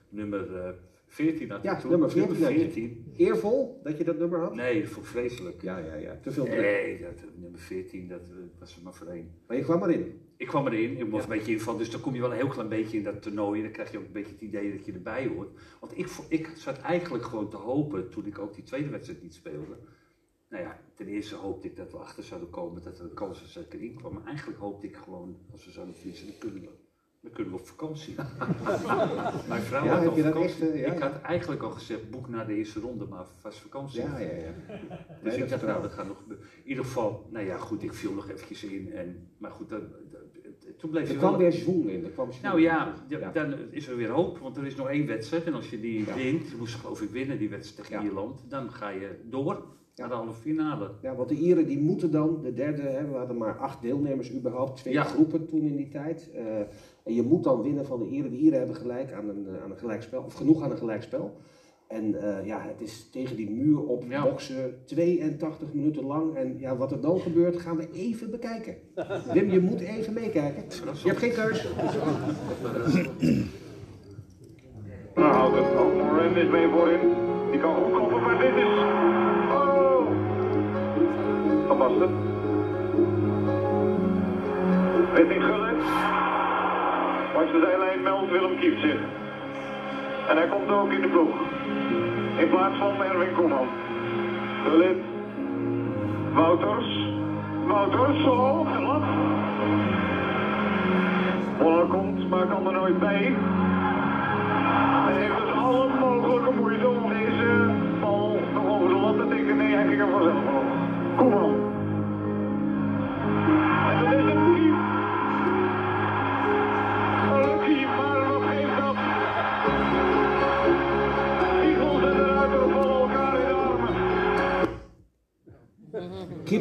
[0.09, 0.73] nummer eh
[1.07, 2.59] 14 had Ja, nummer 14 had je.
[2.59, 3.13] 14.
[3.17, 4.55] Eervol dat je dat nummer had?
[4.55, 5.63] Nee, vreselijk.
[5.63, 6.19] Ja, ja, ja.
[6.23, 6.61] Te veel druk.
[6.61, 9.31] Nee, dat, nummer 14, dat eh, was er maar voor één.
[9.47, 10.21] Maar je kwam erin.
[10.43, 12.49] Ik kwam erin, ik moest een beetje invallen, dus dan kom je wel een heel
[12.49, 13.59] klein beetje in dat toernooi.
[13.59, 15.49] En dan krijg je ook een beetje het idee dat je erbij hoort.
[15.81, 19.35] Want ik, ik zat eigenlijk gewoon te hopen, toen ik ook die tweede wedstrijd niet
[19.35, 19.77] speelde.
[20.49, 23.41] Nou ja, ten eerste hoopte ik dat we achter zouden komen, dat er een kans
[23.41, 24.13] was dat ik erin kwam.
[24.13, 26.69] Maar eigenlijk hoopte ik gewoon, als we zouden verliezen, dan kunnen we,
[27.21, 28.15] dan kunnen we op vakantie.
[29.49, 30.43] Mijn vrouw Ja, had al vakantie.
[30.43, 30.93] echt, eh, ja?
[30.93, 34.03] Ik had eigenlijk al gezegd, boek na de eerste ronde, maar vast vakantie.
[34.03, 34.53] Ja, ja, ja.
[35.23, 36.23] Dus Nee, ik dacht, nou, dat gaat nog.
[36.29, 38.93] In ieder geval, nou ja, goed, ik viel nog eventjes in.
[38.93, 40.21] En, maar goed, dat, dat-
[40.77, 41.39] toen bleef Er je kwam wel...
[41.39, 42.05] weer zwoel in.
[42.05, 42.93] Er kwam Nou ja,
[43.33, 45.45] dan is er weer hoop, want er is nog één wedstrijd.
[45.45, 46.15] En als je die Ja.
[46.15, 48.05] wint, je moest geloof ik winnen, die wedstrijd tegen.
[48.05, 49.55] Ierland, dan ga je door
[49.95, 50.01] Ja.
[50.01, 50.91] naar de halve finale.
[51.01, 54.33] Ja, want de Ieren die moeten dan, de derde, hè, we hadden maar acht deelnemers
[54.33, 55.03] überhaupt, twee Ja.
[55.03, 56.31] groepen toen in die tijd.
[56.35, 56.59] Eh,
[57.05, 58.31] en je moet dan winnen van de Ieren.
[58.31, 61.37] De Ieren hebben gelijk aan een, eh, aan een gelijkspel, of genoeg aan een gelijkspel.
[61.93, 64.23] En eh, ja, het is tegen die muur op Ja.
[64.23, 66.35] boksen, 82 minuten lang.
[66.37, 68.75] En ja, wat er dan gebeurt, gaan we even bekijken.
[69.35, 70.65] Wim, je moet even meekijken.
[71.03, 71.67] Je hebt geen keus.
[75.15, 75.77] Nou, houdt het.
[75.77, 77.01] Ook Ren is mee voorin.
[77.51, 78.73] Die kan goed koppen, maar dit is...
[79.53, 80.07] Oh!
[81.67, 82.11] Van Basten.
[85.15, 85.83] Richting Gullit.
[87.35, 89.22] Langs de zijlijn meldt Willem Kieft zich.
[90.33, 91.35] En hij komt ook in de ploeg.
[92.39, 93.67] In plaats van Erwin Koeman.
[94.65, 94.97] Gullit.
[96.35, 97.09] Wouters.
[97.67, 99.03] Wouters, oh, glad.
[101.61, 103.35] Moller komt, maar kan er nooit bij.
[105.05, 107.71] Hij heeft dus alle mogelijke moeite om deze
[108.01, 109.57] bal nog over de lat te tikken.
[109.57, 111.17] Nee, hij ging er vanzelf over.
[111.17, 111.62] Koeman.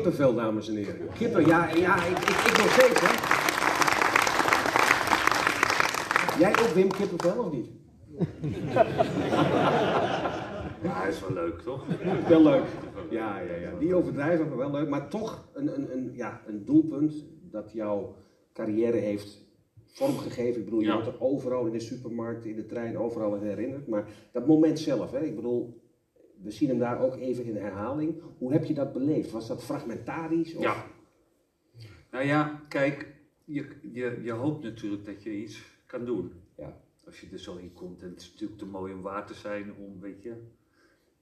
[0.02, 1.08] Kippenvel, dames en heren.
[1.18, 3.12] Kippen, ja, ja ik, ik, ik nog steeds, hè.
[6.40, 7.68] Jij ook, Wim, kippenvel of niet?
[10.84, 11.86] Ja, hij is wel leuk, toch?
[12.28, 12.64] Wel leuk.
[13.10, 13.72] Ja, ja, ja.
[13.80, 14.90] Die overdrijven, maar wel leuk.
[14.90, 18.16] Maar toch een, een, een, ja, een doelpunt dat jouw
[18.54, 19.46] carrière heeft
[19.86, 20.60] vormgegeven.
[20.60, 20.94] Ik bedoel, je Ja.
[20.94, 23.88] wordt er overal in de supermarkt, in de trein, overal aan herinnerd.
[23.88, 25.81] Maar dat moment zelf, hè, ik bedoel,
[26.44, 28.22] we zien hem daar ook even in herhaling.
[28.38, 29.32] Hoe heb je dat beleefd?
[29.32, 30.54] Was dat fragmentarisch?
[30.54, 30.64] Of?
[30.64, 30.86] Ja.
[32.12, 33.16] Nou ja, kijk,
[33.46, 36.32] je, je, je hoopt natuurlijk dat je iets kan doen.
[36.58, 36.82] Ja.
[37.06, 38.02] Als je er zo in komt.
[38.02, 40.36] En het is natuurlijk te mooi om waar te zijn om, weet je,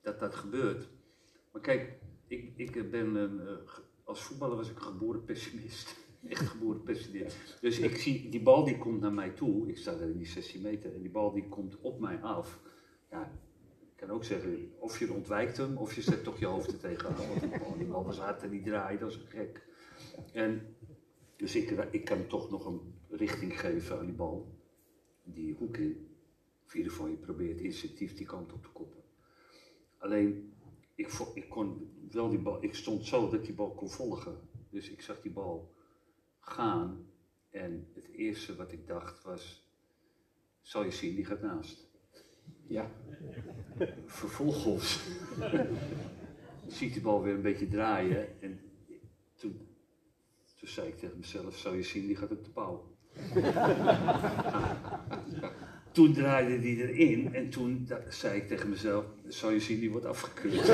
[0.01, 0.89] dat dat gebeurt.
[1.51, 3.55] Maar kijk, ik, ik ben een, eh,
[4.03, 5.97] als voetballer was ik een geboren pessimist.
[6.27, 7.57] Echt geboren pessimist.
[7.61, 9.67] Dus ik zie, die bal die komt naar mij toe.
[9.69, 10.93] Ik sta daar in die 16 meter.
[10.93, 12.59] En die bal die komt op mij af.
[13.11, 13.31] Ja,
[13.99, 16.79] ik kan ook zeggen, of je ontwijkt hem, of je zet toch je hoofd er
[16.79, 17.27] tegenaan.
[17.59, 19.67] Want die bal, hard en die draait als gek.
[20.33, 20.75] En
[21.35, 24.59] dus ik, ik kan toch nog een richting geven aan die bal.
[25.23, 26.07] Die hoek in.
[26.73, 29.03] Ieder geval, je probeert instinctief die kant op te koppen.
[29.97, 30.53] Alleen,
[30.95, 34.49] ik, ik kon wel die bal, ik stond zo dat ik die bal kon volgen.
[34.69, 35.73] Dus ik zag die bal
[36.39, 37.07] gaan.
[37.49, 39.69] En het eerste wat ik dacht was,
[40.61, 41.88] zal je zien, die gaat naast.
[42.69, 42.85] Ja.
[44.05, 44.99] Vervolgens
[46.67, 48.27] zie ik die bal weer een beetje draaien.
[48.41, 48.59] En
[49.35, 49.67] toen,
[50.59, 52.87] toen zei ik tegen mezelf, zou je zien, die gaat op de pauw.
[55.91, 60.05] toen draaide die erin en toen zei ik tegen mezelf, zou je zien, die wordt
[60.05, 60.67] afgekeurd.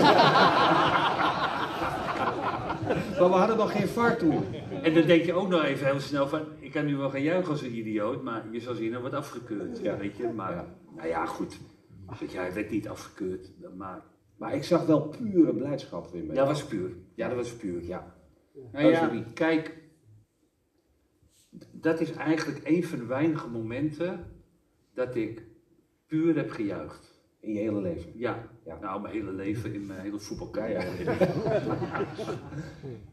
[3.19, 4.45] Maar we hadden nog geen vaart toen.
[4.81, 7.21] en dan denk je ook nog even heel snel van, ik kan nu wel gaan
[7.21, 9.79] juichen als een idioot, maar je zal zien, dat wordt afgekeurd.
[9.81, 9.97] Ja.
[9.97, 10.65] Weet je, maar Ja.
[10.95, 11.57] nou ja, goed.
[12.19, 14.03] Weet je, hij werd niet afgekeurd, maar
[14.37, 16.35] Maar ik zag wel pure blijdschap in mij.
[16.35, 16.95] dat was puur.
[17.15, 17.83] Ja, dat was puur.
[17.83, 18.15] Ja.
[18.71, 19.33] Nou ja, Euforie.
[19.33, 19.77] kijk,
[21.71, 24.25] dat is eigenlijk een van de weinige momenten
[24.93, 25.43] dat ik
[26.07, 27.13] puur heb gejuicht.
[27.39, 28.11] In je hele leven.
[28.15, 28.79] Ja, Ja.
[28.79, 31.15] nou mijn hele leven in mijn hele Ja, voetbalcarrière.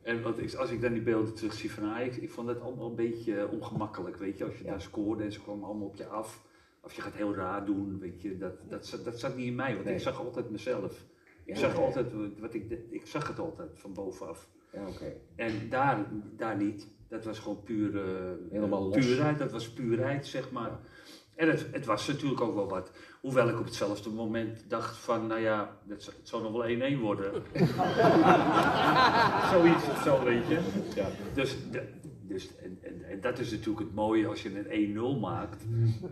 [0.03, 2.61] en want ik, als ik dan die beelden terug zie van Ajax, ik vond het
[2.61, 4.45] allemaal een beetje ongemakkelijk, weet je.
[4.45, 4.70] Als je Ja.
[4.70, 6.51] daar scoorde en ze kwamen allemaal op je af.
[6.82, 8.38] Of je gaat heel raar doen, weet je.
[8.38, 9.94] Dat, dat, zat- dat zat niet in mij, want Nee.
[9.94, 11.04] ik zag altijd mezelf.
[11.44, 12.06] Ik Ja, zag altijd
[12.40, 14.48] wat ik, ik zag het altijd van bovenaf.
[14.72, 15.12] Ja, oké.
[15.36, 16.06] En daar,
[16.36, 16.88] daar niet.
[17.08, 19.06] Dat was gewoon puur, eh, Helemaal los.
[19.06, 19.38] puurheid.
[19.38, 20.70] Dat was puurheid, zeg maar.
[21.34, 22.90] En het, het was natuurlijk ook wel wat.
[23.20, 26.68] Hoewel ik op hetzelfde moment dacht van, nou ja, het, zal- het zal nog wel
[26.96, 27.32] 1-1 worden.
[29.52, 30.58] Zoiets of zo, weet je.
[30.94, 31.08] Ja.
[31.34, 31.88] Dus, de-
[32.32, 35.64] dus en, en, en dat is natuurlijk het mooie als je een 1-0 maakt.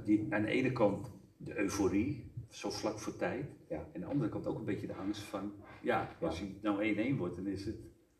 [0.04, 3.44] Die, aan de ene kant de euforie, zo vlak voor tijd.
[3.68, 3.76] Ja.
[3.76, 5.52] En aan de andere kant ook een beetje de angst van,
[5.82, 6.44] ja, als Ja.
[6.44, 7.76] hij nou 1-1 wordt, dan is het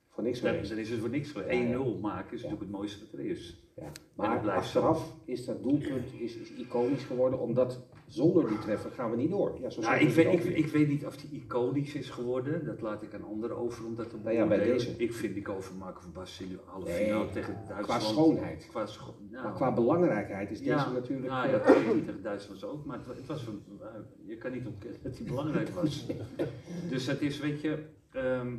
[0.08, 0.68] Voor niks geweest.
[0.70, 1.50] dan is het voor niks geweest.
[1.50, 1.78] Ja, ja.
[1.96, 3.64] 1-0 maken is natuurlijk het mooiste wat er is.
[4.14, 9.16] Maar achteraf is dat doelpunt is, is iconisch geworden, omdat zonder die treffer gaan we
[9.16, 9.58] niet door.
[9.60, 12.64] Ja, zo Nou, ik, weet, ik, weet niet of die iconisch is geworden.
[12.64, 14.94] Dat laat ik aan anderen over om dat te Nou ja, bij deze.
[14.96, 17.84] Ik vind die over Marco van Basten in de halve Nee, finale tegen Duitsland.
[17.84, 18.66] Qua schoonheid.
[18.70, 21.28] Qua scho nou, Maar qua belangrijkheid is deze ja, natuurlijk...
[21.28, 22.84] Nou ja, tegen Duitsland ook.
[22.84, 23.86] Maar het, het was een, eh,
[24.26, 26.06] je kan niet ontkennen dat hij belangrijk was.
[26.90, 27.84] dus dat is, weet je...
[28.12, 28.56] ehm,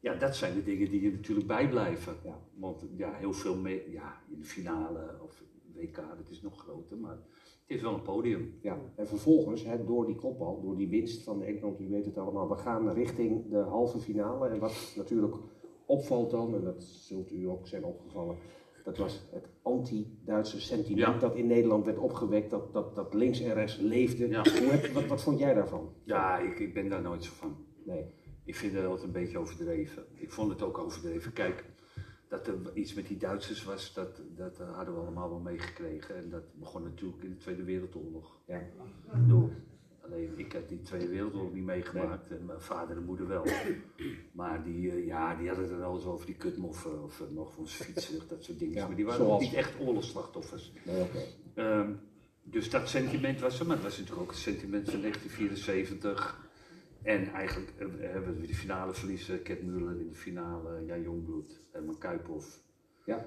[0.00, 2.16] ja, dat zijn de dingen die je natuurlijk bijblijven.
[2.24, 2.38] Ja.
[2.54, 5.42] Want ja, heel veel mee, ja, in de finale of
[5.74, 7.18] WK, dat is nog groter, maar
[7.66, 8.58] het is wel een podium.
[8.62, 12.18] Ja, en vervolgens, hè, door die kopbal, door die winst van Engeland, u weet het
[12.18, 14.48] allemaal, we gaan richting de halve finale.
[14.48, 15.34] En wat natuurlijk
[15.86, 18.36] opvalt dan, en dat zult u ook zijn opgevallen,
[18.84, 21.18] dat was het anti-Duitse sentiment Ja.
[21.18, 24.28] dat in Nederland werd opgewekt, dat, dat, dat links en rechts leefde.
[24.28, 24.42] Ja.
[24.42, 25.92] Hoe heb, wat, wat vond jij daarvan?
[26.04, 27.56] Ja, ik, ik ben daar nooit zo van.
[27.84, 28.04] Nee.
[28.44, 30.04] Ik vind het altijd een beetje overdreven.
[30.14, 31.32] Ik vond het ook overdreven.
[31.32, 31.64] Kijk,
[32.32, 36.16] dat er iets met die Duitsers was, dat, dat eh, hadden we allemaal wel meegekregen.
[36.16, 38.38] En dat begon natuurlijk in de Tweede Wereldoorlog.
[38.46, 38.62] Ja.
[39.28, 39.50] Door.
[40.04, 42.30] Alleen, ik heb die Tweede Wereldoorlog niet meegemaakt.
[42.30, 43.44] En mijn vader en moeder wel.
[44.32, 47.26] Maar die, eh, ja, die hadden het er wel eens over die kutmoffen of uh,
[47.30, 48.74] nog ons fietsen, dat soort dingen.
[48.74, 50.72] Ja, maar die waren zoals- niet echt oorlogsslachtoffers.
[50.84, 51.06] Nee.
[51.54, 51.92] Ehm,
[52.42, 56.50] dus dat sentiment was er, maar het was natuurlijk ook het sentiment van 1974.
[57.02, 61.60] En eigenlijk eh, hebben we de finale verliezen, Ket Muller in de finale, Jan Jongbloed,
[61.72, 62.60] Herman Kuiphoff.
[63.04, 63.26] Ja.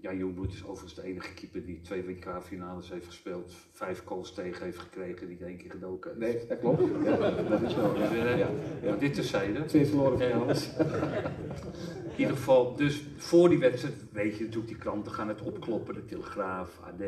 [0.00, 4.64] Jan Jongbloed is overigens de enige keeper die twee WK-finales heeft gespeeld, vijf calls tegen
[4.64, 6.38] heeft gekregen, die één keer gedoken heeft.
[6.38, 6.82] Nee, dat klopt.
[7.04, 7.92] Ja, dat is zo.
[7.94, 8.24] Dus, Ja.
[8.24, 8.48] eh, Ja.
[8.84, 9.64] maar dit terzijde.
[9.64, 10.76] Twee verloren finales.
[10.76, 15.94] In ieder geval, dus voor die wedstrijd weet je natuurlijk, die kranten gaan het opkloppen,
[15.94, 17.02] de Telegraaf, AD.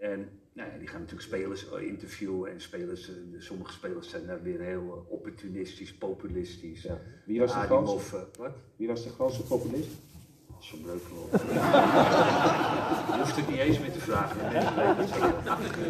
[0.00, 4.26] En nou ja, die gaan natuurlijk spelers eh, interviewen en spelers, eh, sommige spelers zijn
[4.26, 6.82] daar weer heel eh, opportunistisch, populistisch.
[6.82, 6.98] Ja.
[7.26, 7.92] Wie was de Ah, grootste?
[7.94, 8.52] moffen, wat?
[8.76, 9.88] Wie was de grootste populist?
[10.60, 11.28] Zo'n breukel.
[13.10, 14.36] Je hoeft het niet eens meer te vragen.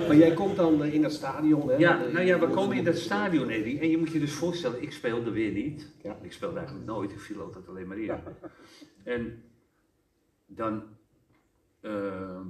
[0.06, 1.76] Maar jij komt dan in dat stadion, hè?
[1.76, 3.80] Ja, nou ja, we komen in dat stadion, Eddie.
[3.80, 5.86] En je moet je dus voorstellen, ik speelde weer niet.
[6.02, 6.16] Ja.
[6.22, 8.10] Ik speelde eigenlijk nooit, ik viel altijd alleen maar in.
[9.04, 9.42] En
[10.46, 10.82] dan,
[11.80, 12.46] ehm,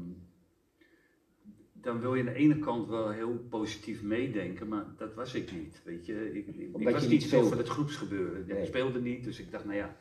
[1.83, 5.53] dan wil je aan de ene kant wel heel positief meedenken, maar dat was ik
[5.53, 5.81] niet.
[5.85, 7.49] Weet je, ik, ik, was je niet speelde.
[7.49, 8.47] van het groepsgebeuren.
[8.47, 8.61] Nee.
[8.61, 9.97] Ik speelde niet, dus ik dacht, nou ja,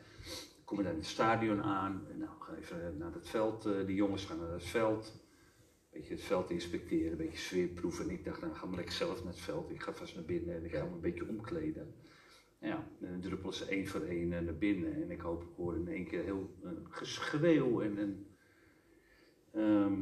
[0.64, 2.08] kom dan in het stadion aan.
[2.18, 3.66] Nou, ga even naar het veld.
[3.66, 5.14] eh, die jongens gaan naar het veld.
[5.92, 8.06] Een beetje het veld inspecteren, een beetje sfeerproeven.
[8.06, 9.70] En ik dacht, nou, ga maar lekker zelf naar het veld.
[9.70, 11.94] Ik ga vast naar binnen en ik ga me een beetje omkleden.
[12.62, 14.94] Ja, en dan druppelen ze één voor één eh, naar binnen.
[14.94, 18.26] En ik hoop, ik hoor in één keer heel een geschreeuw en
[19.54, 20.02] ehm,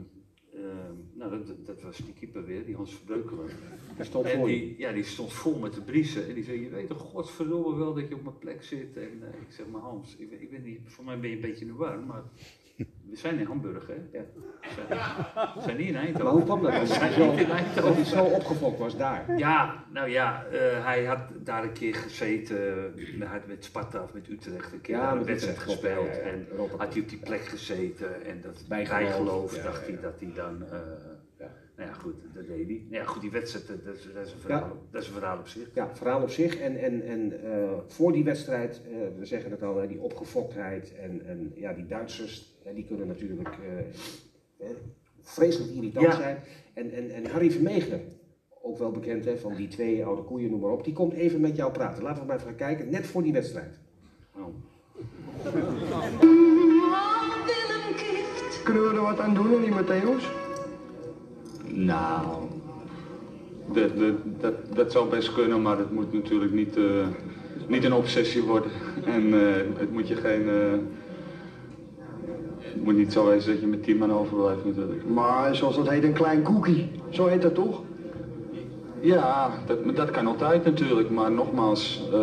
[1.14, 3.46] nou, dat, dat was die keeper weer, die Hans Verbreukelen.
[3.96, 6.28] Die stond En die, ja, die stond vol met de briezen.
[6.28, 8.98] En die zei, je weet toch godverdomme wel dat je op mijn plek zit.
[8.98, 11.42] En eh, ik zeg, maar Hans, ik, ik ben niet, voor mij ben je een
[11.42, 12.24] beetje in de war, maar
[13.10, 14.18] we zijn in Hamburg, hè?
[14.18, 14.24] Ja.
[15.56, 16.32] We zijn, niet in Eindhoven.
[16.32, 16.72] Hoe kwam dat?
[16.74, 16.98] Dat
[17.96, 19.38] hij zo, dat opgefokt was daar.
[19.38, 22.58] Ja, nou ja, eh, hij had daar een keer gezeten.
[23.20, 26.06] Hij had met Sparta of met Utrecht een keer Ja, een wedstrijd gespeeld.
[26.08, 26.12] ja.
[26.22, 26.48] En
[26.78, 30.64] had hij op die plek gezeten en dat Bijgeloof, dacht hij dat hij dan.
[30.72, 30.80] eh,
[31.40, 31.50] Ja.
[31.78, 32.86] Nou ja, goed, dat deed hij.
[32.90, 35.14] Nou ja, goed, die wedstrijd, dat, dat is, dat is een, verhaal, dat is een
[35.14, 35.68] verhaal op zich.
[35.74, 36.58] Ja, verhaal op zich.
[36.60, 40.96] En, en, en eh, voor die wedstrijd, eh, we zeggen het al, hè, die opgefoktheid
[40.96, 43.50] en, en ja, die Duitsers, die kunnen natuurlijk
[44.60, 44.68] eh,
[45.22, 46.16] vreselijk irritant Ja.
[46.16, 46.38] zijn.
[46.74, 48.02] En, en, en Harry Vermegen,
[48.62, 51.42] ook wel bekend hè, van die twee oude koeien, noem maar op, die komt even
[51.42, 52.04] met jou praten.
[52.04, 53.80] Laten we maar even gaan kijken, net voor die wedstrijd.
[54.36, 54.44] Oh.
[58.64, 60.24] Kunnen we er wat aan doen, niet Matthäus?
[61.74, 62.44] Nou,
[63.74, 67.08] dat, dat, dat, dat zou best kunnen, maar het moet natuurlijk niet, eh,
[67.68, 68.72] niet een obsessie worden.
[69.06, 70.48] En eh, het moet je geen.
[70.50, 70.74] eh,
[72.74, 75.06] het moet niet zo wezen dat je met tien man overblijft natuurlijk.
[75.10, 76.90] Maar zoals dat heet, een klein koekie.
[77.10, 77.82] Zo heet dat toch?
[79.00, 82.20] Ja, dat, dat kan altijd natuurlijk, maar nogmaals, eh,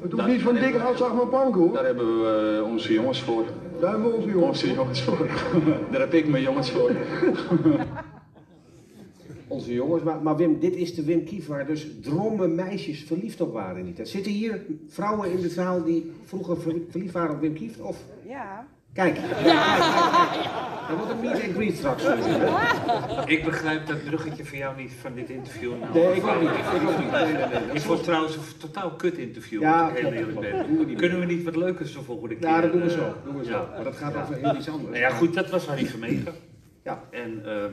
[0.00, 1.72] Het hoeft Dat- niet van dikke zeg maar hoor.
[1.72, 3.44] daar hebben we eh, onze jongens voor.
[3.80, 4.48] Daar hebben we onze jongens.
[4.62, 5.26] Onze jongens voor.
[5.90, 6.90] daar heb ik mijn jongens voor.
[9.48, 13.40] Onze jongens, maar, maar Wim, dit is de Wim Kief waar dus dromme meisjes verliefd
[13.40, 14.08] op waren tijd.
[14.08, 17.80] Zitten hier vrouwen in de zaal die vroeger ver- verliefd waren op Wim Kief?
[17.80, 18.66] Of Ja.
[18.96, 19.16] Kijk.
[20.88, 22.04] Er wordt een meet and greet straks.
[23.26, 25.70] Ik begrijp dat bruggetje van jou niet van dit interview.
[25.80, 26.50] Nou, Nee, ik ook niet.
[26.50, 27.10] Ik ook niet.
[27.10, 27.72] Nee, nee, nee.
[27.72, 30.96] Ik vond het trouwens een totaal kut interview, Ja, heel eerlijk ben.
[30.96, 32.48] Kunnen we niet wat leukers de volgende keer?
[32.48, 33.14] Ja, dat doen we eh, zo.
[33.24, 33.50] Doen we zo.
[33.50, 33.68] ja.
[33.74, 34.22] Maar dat gaat Ja.
[34.22, 34.90] over heel iets anders.
[34.90, 36.32] Nou ja, goed, dat was Harry Vermegen.
[36.82, 37.02] Ja.
[37.10, 37.72] En, ehm,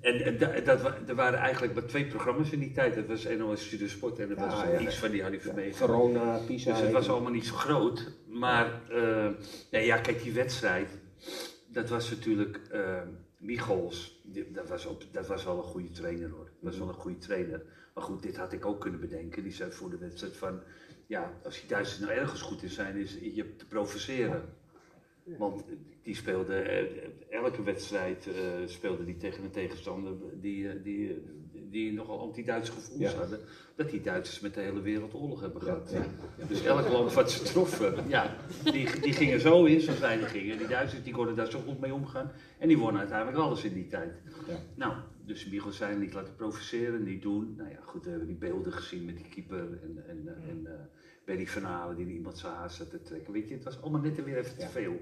[0.00, 2.94] en, en da- dat, er waren eigenlijk maar twee programma's in die tijd.
[2.94, 4.78] Dat was NOS Studio Sport en dat was ja.
[4.78, 5.74] iets van die Harry Vermegen.
[5.74, 6.72] Verona, Pisa.
[6.72, 8.12] Dus het was allemaal niet zo groot.
[8.28, 9.28] Maar eh,
[9.70, 10.88] nee, ja, kijk, die wedstrijd,
[11.68, 13.02] dat was natuurlijk eh
[13.38, 14.22] Michels.
[14.52, 16.44] Dat was, op, dat was wel een goede trainer hoor.
[16.44, 17.62] Dat was wel een goede trainer.
[17.94, 19.42] Maar goed, dit had ik ook kunnen bedenken.
[19.42, 20.60] Die zei voor de wedstrijd van,
[21.06, 24.42] ja, als die Duitsers nou ergens goed in zijn, is je te provoceren.
[25.38, 25.64] Want
[26.02, 26.84] die speelde, eh,
[27.30, 28.32] elke wedstrijd eh,
[28.66, 31.22] speelde die tegen een tegenstander die, eh, die,
[31.70, 33.18] die nogal anti-Duitse gevoelens Ja.
[33.18, 33.38] hadden.
[33.76, 35.90] Dat die Duitsers met de hele wereld oorlog hebben gehad.
[36.38, 40.20] ja, Dus elk land wat ze troffen, ja, die, die gingen zo in zoals wij
[40.20, 40.58] er gingen.
[40.58, 42.30] Die Duitsers die konden daar zo goed mee omgaan.
[42.58, 44.12] En die wonnen uiteindelijk alles in die tijd.
[44.48, 44.56] Ja.
[44.74, 44.94] Nou,
[45.26, 47.54] dus Michel zei niet laten provoceren, niet doen.
[47.56, 50.88] Nou ja, goed, we hebben die beelden gezien met die keeper en, en, eh, en
[51.28, 53.32] bij die finale die iemand zijn haar zat te trekken.
[53.32, 55.00] Weet je, het was allemaal net weer even te veel.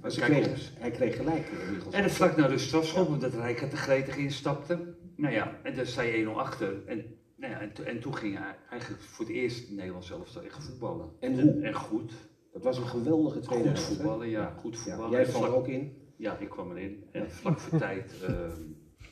[0.00, 1.50] Kijk kreeg, hij kreeg gelijk.
[1.90, 4.94] En vlak naar de strafschop, omdat Rijkaard er gretig instapte.
[5.16, 6.86] Nou ja, en daar je 1-0 achter.
[6.86, 7.04] En,
[7.36, 10.64] nou ja, en, to- en toen ging hij eigenlijk voor het eerst Nederland zelf echt
[10.64, 11.10] voetballen.
[11.20, 11.62] En hoe?
[11.62, 12.12] En goed.
[12.52, 13.94] Dat was een geweldige tweede Goed helft, hè?
[13.94, 14.54] voetballen, ja.
[14.58, 15.10] Goed Ja, voetballen.
[15.10, 15.96] Jij En valt er ook in.
[16.16, 17.04] Ja, ik kwam erin.
[17.12, 18.62] En vlak voor tijd ehm,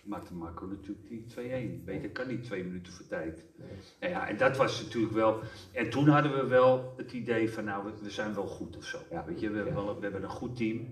[0.07, 1.25] maakte Marco natuurlijk die
[1.81, 1.85] 2-1.
[1.85, 3.45] Weet je, kan niet twee minuten voor tijd.
[4.01, 5.41] Nou ja, en dat was natuurlijk wel...
[5.73, 8.99] En toen hadden we wel het idee van, nou, we, zijn wel goed of zo.
[9.11, 9.25] Ja.
[9.25, 10.89] Weet je, we, hebben wel, we hebben een goed team.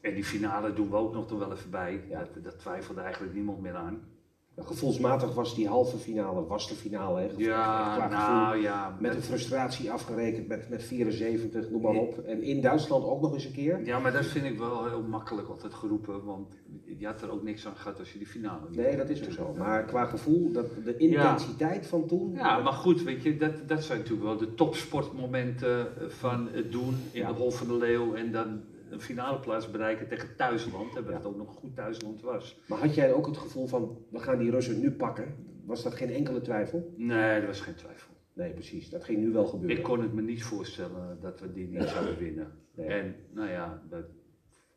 [0.00, 2.04] En die finale doen we ook nog er wel even bij.
[2.08, 2.28] Ja.
[2.34, 4.13] Dat, dat twijfelde eigenlijk niemand meer aan.
[4.58, 7.20] Gevoelsmatig was die halve finale, was de finale.
[7.20, 7.28] Hè?
[7.36, 8.96] Ja, nou ja.
[9.00, 12.18] Met een frustratie afgerekend met, met 74, noem maar op.
[12.18, 13.84] En in Duitsland ook nog eens een keer.
[13.84, 16.24] Ja, maar dat vind ik wel heel makkelijk altijd geroepen.
[16.24, 16.54] Want
[16.98, 19.24] je had er ook niks aan gehad als je die finale niet Nee, dat is
[19.24, 19.54] ook zo.
[19.58, 22.32] Maar qua gevoel, dat, de intensiteit van toen.
[22.34, 26.94] Ja, maar goed, weet je, dat, dat zijn natuurlijk wel de topsportmomenten van het doen
[27.12, 27.28] in Ja.
[27.28, 28.60] de Hol van de Leeuw en dan
[28.94, 30.96] een finale plaats bereiken tegen thuisland.
[30.96, 32.60] En dat het ook nog een goed thuisland was.
[32.68, 35.34] Maar had jij ook het gevoel van, we gaan die Russen nu pakken?
[35.64, 36.92] Was dat geen enkele twijfel?
[36.96, 38.12] Nee, er was geen twijfel.
[38.32, 38.90] Nee, precies.
[38.90, 39.76] Dat ging nu wel gebeuren.
[39.76, 42.52] Ik kon het me niet voorstellen dat we die niet zouden winnen.
[42.74, 42.86] Nee.
[42.88, 44.04] En nou ja, dat,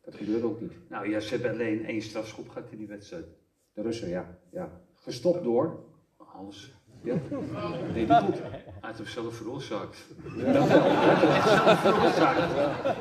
[0.02, 0.72] Dat gebeurde ook niet.
[0.88, 3.26] nou ja, ze hebben alleen één strafschop gehad in die wedstrijd.
[3.72, 4.38] De Russen, ja.
[4.52, 4.80] ja.
[4.94, 5.84] Gestopt door.
[6.16, 6.77] Hans.
[7.02, 8.40] Ja, dat deed hij goed.
[8.40, 10.04] Hij heeft hem zelf veroorzaakt.
[10.36, 10.86] Dat wel.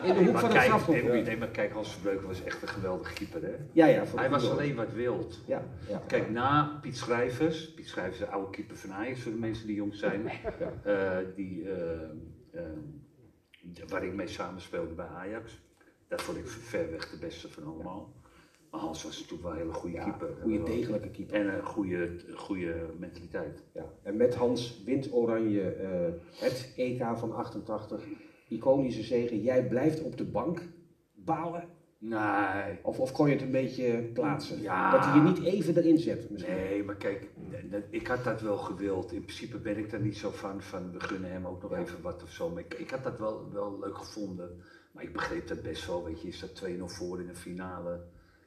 [0.03, 0.95] In de hoek Maar van het kijk, strafschop.
[0.95, 3.41] nee, nee, maar kijk, Hans Verbreuken was echt een geweldige keeper.
[3.41, 3.55] Hè?
[3.71, 4.03] Ja, ja.
[4.03, 5.39] de Hij was alleen wat wild.
[5.45, 6.01] Ja, ja.
[6.07, 9.75] Kijk, na Piet Schrijvers, Piet Schrijvers de oude keeper van Ajax voor de mensen die
[9.75, 10.27] jong zijn,
[10.83, 12.01] eh, die, eh,
[12.51, 12.61] eh,
[13.87, 15.59] waar ik mee samenspeelde bij Ajax.
[16.07, 18.13] Dat vond ik ver weg de beste van allemaal.
[18.77, 20.29] Hans was natuurlijk wel een hele goede keeper.
[20.41, 21.35] Goede degelijke keeper.
[21.35, 23.63] En een goede, goede mentaliteit.
[23.73, 23.85] Ja.
[24.03, 25.89] En met Hans wint Oranje eh,
[26.39, 28.03] het EK van 88.
[28.47, 29.41] Iconische zegen.
[29.41, 30.61] Jij blijft op de bank
[31.13, 31.63] balen.
[31.99, 32.79] Nee.
[32.81, 34.61] Of, of kon je het een beetje plaatsen?
[34.61, 34.91] Ja.
[34.91, 36.55] Dat hij je niet even erin zet misschien.
[36.55, 37.29] Nee, maar kijk,
[37.89, 39.11] ik had dat wel gewild.
[39.11, 42.01] In principe ben ik daar niet zo van, van we gunnen hem ook nog even
[42.01, 42.49] wat of zo.
[42.49, 44.61] Maar ik, ik had dat wel, wel leuk gevonden.
[44.91, 48.01] Maar ik begreep dat best wel, weet je, is dat 2-0 voor in een finale.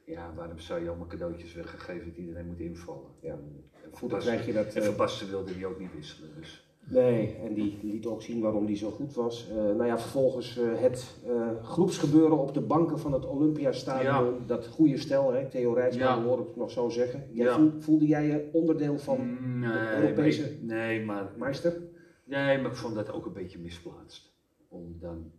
[0.05, 3.09] Ja, waarom zou je allemaal cadeautjes weggegeven dat iedereen moet invallen?
[3.21, 3.31] Ja.
[3.31, 4.73] En Goed, dan Verbasten- krijg je dat...
[4.75, 4.81] En
[5.23, 6.65] eh, wilde die ook niet wisselen, dus...
[6.85, 9.49] Nee, en die liet ook zien waarom die zo goed was.
[9.49, 11.17] Eh, nou ja, vervolgens eh, het
[11.63, 14.35] groepsgebeuren op de banken van het Olympiastadion.
[14.47, 15.49] Dat goede stel, hè?
[15.49, 16.23] Theo Rijtsman Ja.
[16.23, 17.27] hoor ik het nog zo zeggen.
[17.31, 17.69] Jij Ja.
[17.79, 21.31] voelde jij je onderdeel van Nee, de Europese maar ik- nee, maar...
[21.37, 21.81] meester?
[22.23, 24.33] Nee, maar ik vond dat ook een beetje misplaatst.
[24.67, 25.31] Om dan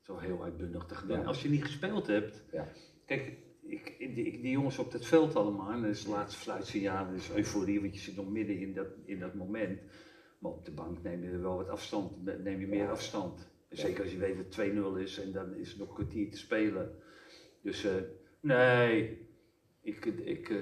[0.00, 1.26] zo heel uitbundig te gaan.
[1.26, 2.42] Als je niet gespeeld hebt.
[2.52, 2.68] Ja.
[3.06, 3.36] Kijk,
[3.66, 5.70] ik, die, die jongens op het veld allemaal.
[5.70, 7.06] En dat is het laatste fluitsignaal.
[7.06, 9.80] Dat is euforie, want je zit nog midden in dat, in dat moment.
[10.38, 12.24] Maar op de bank neem je wel wat afstand.
[12.42, 13.52] Neem je meer afstand.
[13.68, 16.30] Zeker als je weet dat het 2-0 is en dan is er nog een kwartier
[16.30, 16.90] te spelen.
[17.62, 17.92] Dus eh,
[18.40, 19.22] nee.
[19.80, 20.56] Ik, ik, eh,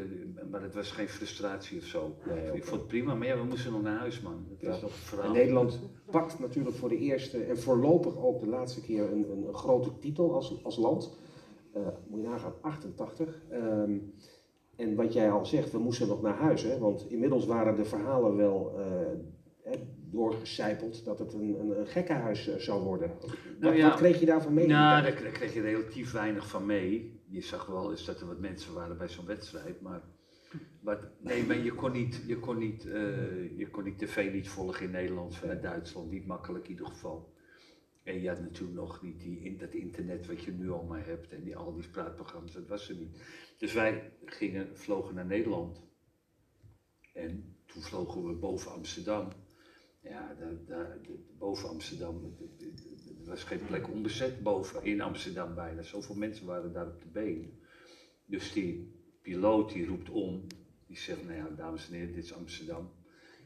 [0.51, 2.17] maar het was geen frustratie of zo.
[2.27, 4.47] Nee, ik vond het prima, maar ja, we moesten nog naar huis, man.
[4.61, 5.33] Nog verhaal.
[5.33, 5.81] Nederland
[6.11, 9.99] pakt natuurlijk voor de eerste en voorlopig ook de laatste keer een, een, een grote
[9.99, 11.22] titel als, als land.
[11.73, 13.43] Eh, moet je nagaan, 88.
[13.51, 13.99] Ehm,
[14.77, 16.63] en wat jij al zegt, we moesten nog naar huis.
[16.63, 16.79] Hè?
[16.79, 18.75] Want inmiddels waren de verhalen wel
[19.63, 19.77] hè,
[20.11, 23.11] doorgecijpeld dat het een, een, een gekkenhuis eh, zou worden.
[23.21, 23.89] Wat, Nou ja.
[23.89, 24.67] wat kreeg je daarvan mee?
[24.67, 27.21] Nou, daar, kreeg je relatief weinig van mee.
[27.29, 30.03] Je zag wel eens dat er wat mensen waren bij zo'n wedstrijd, maar,
[30.81, 32.83] maar nee, maar je kon niet, je kon niet,
[33.57, 37.33] je kon die tv niet volgen in Nederland vanuit Duitsland, niet makkelijk in ieder geval.
[38.03, 41.43] En je had natuurlijk nog niet die, dat internet wat je nu allemaal hebt en
[41.43, 43.23] die, al die praatprogramma's, dat was er niet.
[43.59, 45.83] Dus wij gingen, vlogen naar Nederland
[47.13, 49.29] en toen vlogen we boven Amsterdam.
[50.03, 50.99] Ja, daar, daar,
[51.39, 52.37] boven Amsterdam,
[53.23, 55.83] er was geen plek onbezet boven in Amsterdam bijna.
[55.83, 57.61] Zoveel mensen waren daar op de been.
[58.25, 60.47] Dus die piloot die roept om,
[60.87, 62.91] die zegt, nou ja, dames en heren, dit is Amsterdam.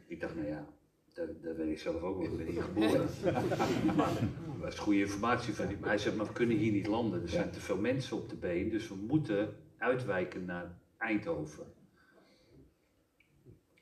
[0.06, 0.75] Ik dacht, nou ja,
[1.16, 3.08] dat, dat weet ik zelf ook wel, ben geboren.
[3.96, 5.76] maar dat was goede informatie van die.
[5.80, 7.22] Hij zegt, maar we kunnen hier niet landen.
[7.22, 11.66] Er zijn te veel mensen op de been, dus we moeten uitwijken naar Eindhoven.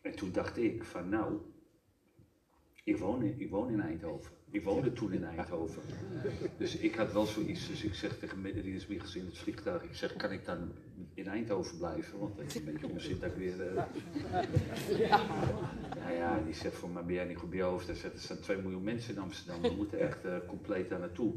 [0.02, 1.40] En toen dacht ik van, nou,
[2.84, 4.32] ik woon, in, ik woon in Eindhoven.
[4.54, 5.82] Ik woonde toen in Eindhoven.
[6.58, 7.68] Dus ik had wel zoiets.
[7.68, 9.82] Dus ik zeg tegen Rinus Michels in het vliegtuig.
[9.82, 10.72] Ik zeg, kan ik dan
[11.14, 12.18] in Eindhoven blijven?
[12.18, 13.60] Want is een beetje onzin dat ik weer...
[13.76, 13.84] eh,
[15.98, 17.86] Nou ja, die zegt voor mij ben jij niet goed bij je hoofd.
[17.86, 19.62] Hij zegt, er staan 2 miljoen mensen in Amsterdam.
[19.62, 21.34] We moeten echt eh, compleet daar naartoe.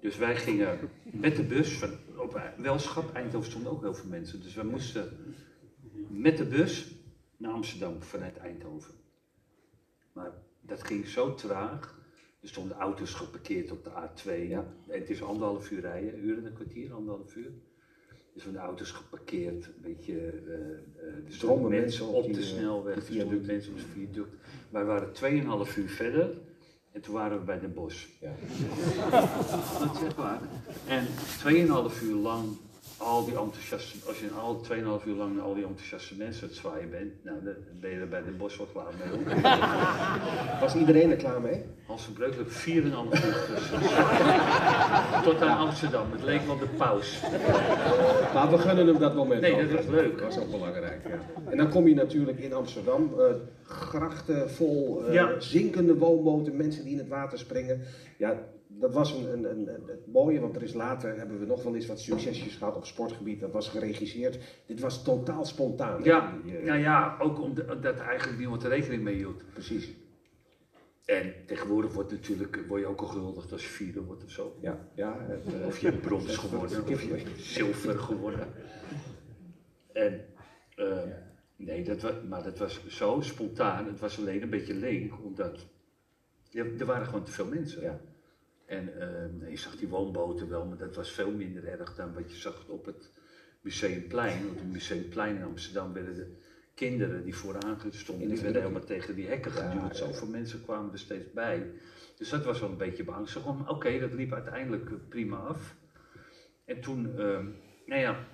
[0.00, 0.78] Dus wij gingen
[1.12, 4.42] met de bus, van, op Welschap, Eindhoven stonden ook heel veel mensen.
[4.42, 5.16] Dus wij moesten
[6.08, 6.94] met de bus
[7.36, 8.94] naar Amsterdam vanuit Eindhoven.
[10.12, 11.93] Maar dat ging zo traag.
[12.44, 14.30] Er stonden auto's geparkeerd op de A2.
[14.30, 17.52] En het is anderhalf uur rijden, een uur en een kwartier, anderhalf uur.
[18.34, 20.14] Dus van de auto's geparkeerd, een beetje.
[20.16, 24.34] er stonden Stromen mensen op de snelweg, er stonden mensen op de viaduct.
[24.70, 25.08] Wij waren
[25.68, 26.38] 2,5 uur verder
[26.92, 28.06] en toen waren we bij Den Bosch.
[28.20, 28.34] Ja.
[29.86, 30.40] Dat is echt waar.
[30.86, 31.06] En
[31.92, 32.56] 2,5 uur lang
[32.96, 34.60] al die enthousiaste, als je al
[35.00, 37.90] 2,5 uur lang naar al die enthousiaste mensen aan het zwaaien bent, nou, dan ben
[37.90, 39.34] je er bij Den Bosch wel klaar mee.
[40.60, 41.64] Was iedereen er klaar mee?
[41.86, 43.80] Van Breukelen 4,5 uur tussen.
[45.24, 46.12] Tot aan Amsterdam.
[46.12, 47.20] Het leek wel de paus.
[48.34, 50.18] Maar we gunnen hem dat moment Nee, dat was leuk.
[50.18, 51.50] Dat was ook belangrijk, ja.
[51.50, 53.24] En dan kom je natuurlijk in Amsterdam, eh,
[53.62, 55.40] grachten vol, eh, Ja.
[55.40, 57.80] zinkende woonboten, mensen die in het water springen.
[58.18, 58.38] Ja,
[58.80, 61.62] dat was een, een, een, een- het mooie, want er is later, hebben we nog
[61.62, 63.40] wel eens wat succesjes gehad op sportgebied.
[63.40, 64.38] Dat was geregisseerd.
[64.66, 66.02] Dit was totaal spontaan.
[66.04, 66.34] Ja,
[66.64, 69.44] nou ja, ook omdat eigenlijk niemand er rekening mee hield.
[69.52, 69.94] Precies.
[71.04, 74.56] En tegenwoordig wordt natuurlijk, word je ook al gehuldigd als vierde wordt of zo.
[74.60, 75.20] Ja, ja.
[75.28, 78.48] Het, eh, Of je brons gewonnen, of je zilver gewonnen.
[79.92, 80.24] En,
[80.76, 80.98] eh,
[81.56, 83.86] nee, dat was, maar dat was zo spontaan.
[83.86, 85.66] Het was alleen een beetje leeg, omdat
[86.50, 87.82] ja, er waren gewoon te veel mensen.
[87.82, 88.00] Ja.
[88.66, 92.30] En eh, je zag die woonboten wel, maar dat was veel minder erg dan wat
[92.30, 93.10] je zag op het
[93.60, 94.38] Museumplein.
[94.38, 96.36] Want op het Museumplein in Amsterdam werden de
[96.74, 99.96] kinderen die vooraan stonden, die werden helemaal tegen die hekken geduwd.
[99.96, 101.70] Zoveel mensen kwamen er steeds bij.
[102.16, 103.58] Dus dat was wel een beetje beangstigend.
[103.58, 105.76] Maar Oké, dat liep uiteindelijk eh, prima af.
[106.64, 107.46] En toen, ehm,
[107.86, 108.26] nou ja,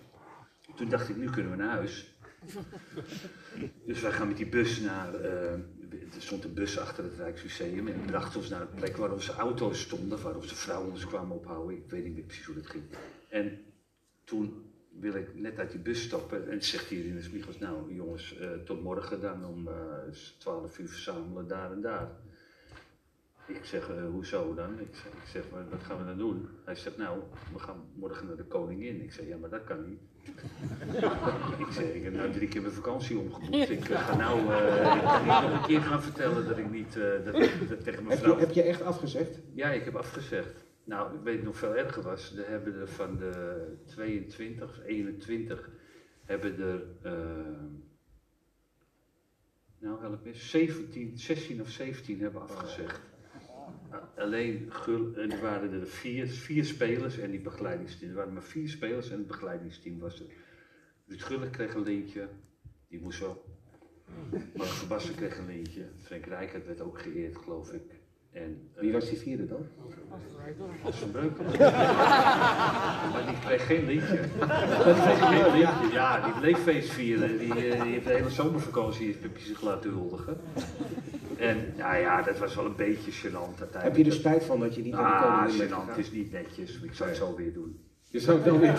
[0.76, 2.18] toen dacht ik, nu kunnen we naar huis.
[3.86, 5.52] Dus wij gaan met die bus naar, eh,
[6.14, 9.32] er stond een bus achter het Rijksmuseum en bracht ons naar een plek waar onze
[9.32, 11.76] auto's stonden, waar onze vrouwen ons kwamen ophouden.
[11.76, 12.84] Ik weet niet meer precies hoe dat ging.
[13.28, 13.64] En
[14.24, 17.94] toen wil ik net uit die bus stappen en zegt hier in de spiegels, nou
[17.94, 19.74] jongens, eh, tot morgen dan om eh
[20.38, 22.10] 12 uur verzamelen daar en daar.
[23.54, 24.80] Ik zeg, eh, hoezo dan?
[24.80, 26.48] Ik zeg, ik zeg, wat gaan we dan doen?
[26.64, 27.20] Hij zegt, nou,
[27.52, 29.02] we gaan morgen naar de koningin.
[29.02, 30.00] Ik zeg, ja, maar dat kan niet.
[31.66, 33.70] ik zeg, ik heb nou drie keer mijn vakantie omgeboekt.
[33.70, 34.40] Ik eh, ga nou
[35.20, 37.34] niet nog een keer gaan vertellen dat ik niet, dat,
[37.68, 38.34] dat tegen mijn Heb vrouw...
[38.34, 39.38] je, heb je echt afgezegd?
[39.54, 40.64] Ja, ik heb afgezegd.
[40.84, 42.36] Nou, ik weet het nog veel erger was.
[42.36, 45.70] Er hebben er van de 22 of 21
[46.24, 46.82] hebben er.
[49.78, 53.09] nou, help me, 17, 16 of 17 hebben afgezegd.
[54.16, 58.10] Alleen Gul, en er waren er vier, vier spelers en die begeleidingsteam.
[58.10, 60.26] Er waren maar vier spelers en het begeleidingsteam was er.
[61.06, 62.28] Ruud Gullit kreeg een lintje,
[62.88, 63.44] die moest wel.
[64.54, 65.84] Mark Verbassen kreeg een lintje.
[66.02, 67.82] Frank Rijkaard werd ook geëerd, geloof ik.
[68.32, 69.66] En, eh, Wie was die vierde dan?
[70.82, 71.58] Als van Breukelen.
[73.12, 74.20] maar die kreeg geen liedje.
[74.86, 75.88] Die kreeg geen liedje.
[75.92, 77.38] Ja, die bleef feest vieren.
[77.38, 80.40] Die, eh, die heeft de hele zomervakantie heeft Pippi zich laten huldigen.
[81.40, 83.72] En nou ja, dat was wel een beetje gênant.
[83.76, 85.74] Heb je er spijt van dat je niet naar de Ah, koningin bent gênant.
[85.74, 85.88] gegaan?
[85.88, 86.80] Het is niet netjes.
[86.82, 87.78] Ik zou het zo weer doen.
[88.12, 88.62] Je zou het wel.
[88.62, 88.72] Ja,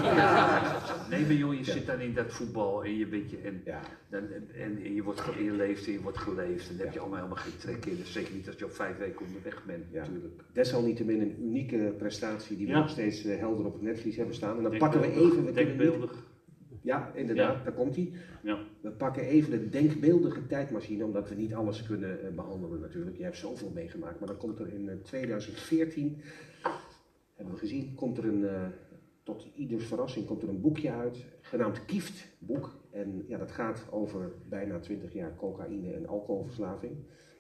[0.64, 3.38] het zo- nee, maar joh, je zit dan in dat voetbal en je, weet je,
[3.38, 3.80] en, Ja.
[4.10, 4.22] dan,
[4.54, 6.70] en, en je, wordt, ge- en je leeft en je wordt geleefd.
[6.70, 7.96] En daar heb je allemaal helemaal geen trek in.
[7.98, 10.00] Dus zeker niet als je op vijf weken onderweg bent, Ja.
[10.00, 10.42] natuurlijk.
[10.54, 12.80] Desalniettemin een unieke prestatie die we Ja.
[12.80, 14.58] nog steeds eh, helder op het netvlies hebben staan.
[14.58, 15.54] En dan pakken we even...
[15.54, 16.14] Denkbeeldig.
[16.82, 17.64] Ja, inderdaad, Ja.
[17.64, 18.12] daar komt hij.
[18.44, 18.60] Ja.
[18.82, 23.18] We pakken even de denkbeeldige tijdmachine, omdat we niet alles kunnen eh, behandelen natuurlijk.
[23.18, 26.22] Je hebt zoveel meegemaakt, maar dan komt er in eh, 2014,
[27.36, 28.66] hebben we gezien, komt er een, eh,
[29.24, 32.80] tot ieders verrassing, komt er een boekje uit, genaamd Kieft boek.
[32.92, 36.96] En ja, dat gaat over bijna 20 jaar cocaïne en alcoholverslaving.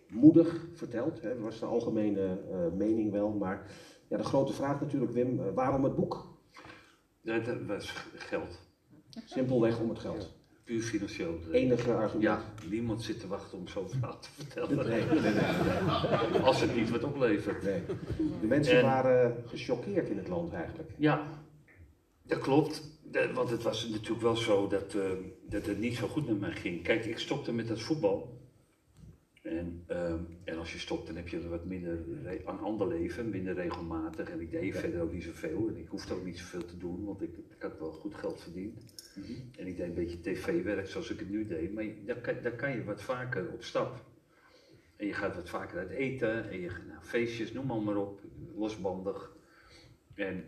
[0.09, 3.29] Moedig verteld, hè, was de algemene eh, mening wel.
[3.31, 3.71] Maar
[4.07, 6.39] ja, de grote vraag natuurlijk, Wim, eh, waarom het boek?
[7.21, 8.59] Dat, dat was geld.
[9.25, 10.33] Simpelweg om het geld.
[10.63, 11.39] Puur financieel.
[11.51, 12.23] Enige argument.
[12.23, 14.75] Ja, niemand zit te wachten om zo'n verhaal te vertellen.
[14.89, 16.41] Nee, nee, nee, nee.
[16.41, 17.63] Als het niet wat oplevert.
[17.63, 17.81] Nee.
[18.41, 20.89] De mensen En- waren gechoqueerd in het land eigenlijk.
[20.97, 21.27] Ja,
[22.23, 22.83] dat klopt.
[23.11, 25.01] De- want het was natuurlijk wel zo dat, eh,
[25.49, 26.83] dat het niet zo goed met mij ging.
[26.83, 28.39] Kijk, ik stopte met dat voetbal.
[29.41, 33.29] En, ehm, en als je stopt, dan heb je er wat minder een ander leven,
[33.29, 34.29] minder regelmatig.
[34.29, 35.67] En ik deed verder ook niet zoveel.
[35.67, 38.41] En ik hoefde ook niet zoveel te doen, want ik, ik had wel goed geld
[38.41, 38.93] verdiend.
[39.57, 41.73] En ik deed een beetje tv-werk zoals ik het nu deed.
[41.73, 44.05] Maar daar kan, daar kan je wat vaker op stap.
[44.95, 46.49] En je gaat wat vaker uit eten.
[46.49, 48.21] En je gaat naar feestjes, noem maar, maar op.
[48.55, 49.35] Losbandig.
[50.15, 50.43] En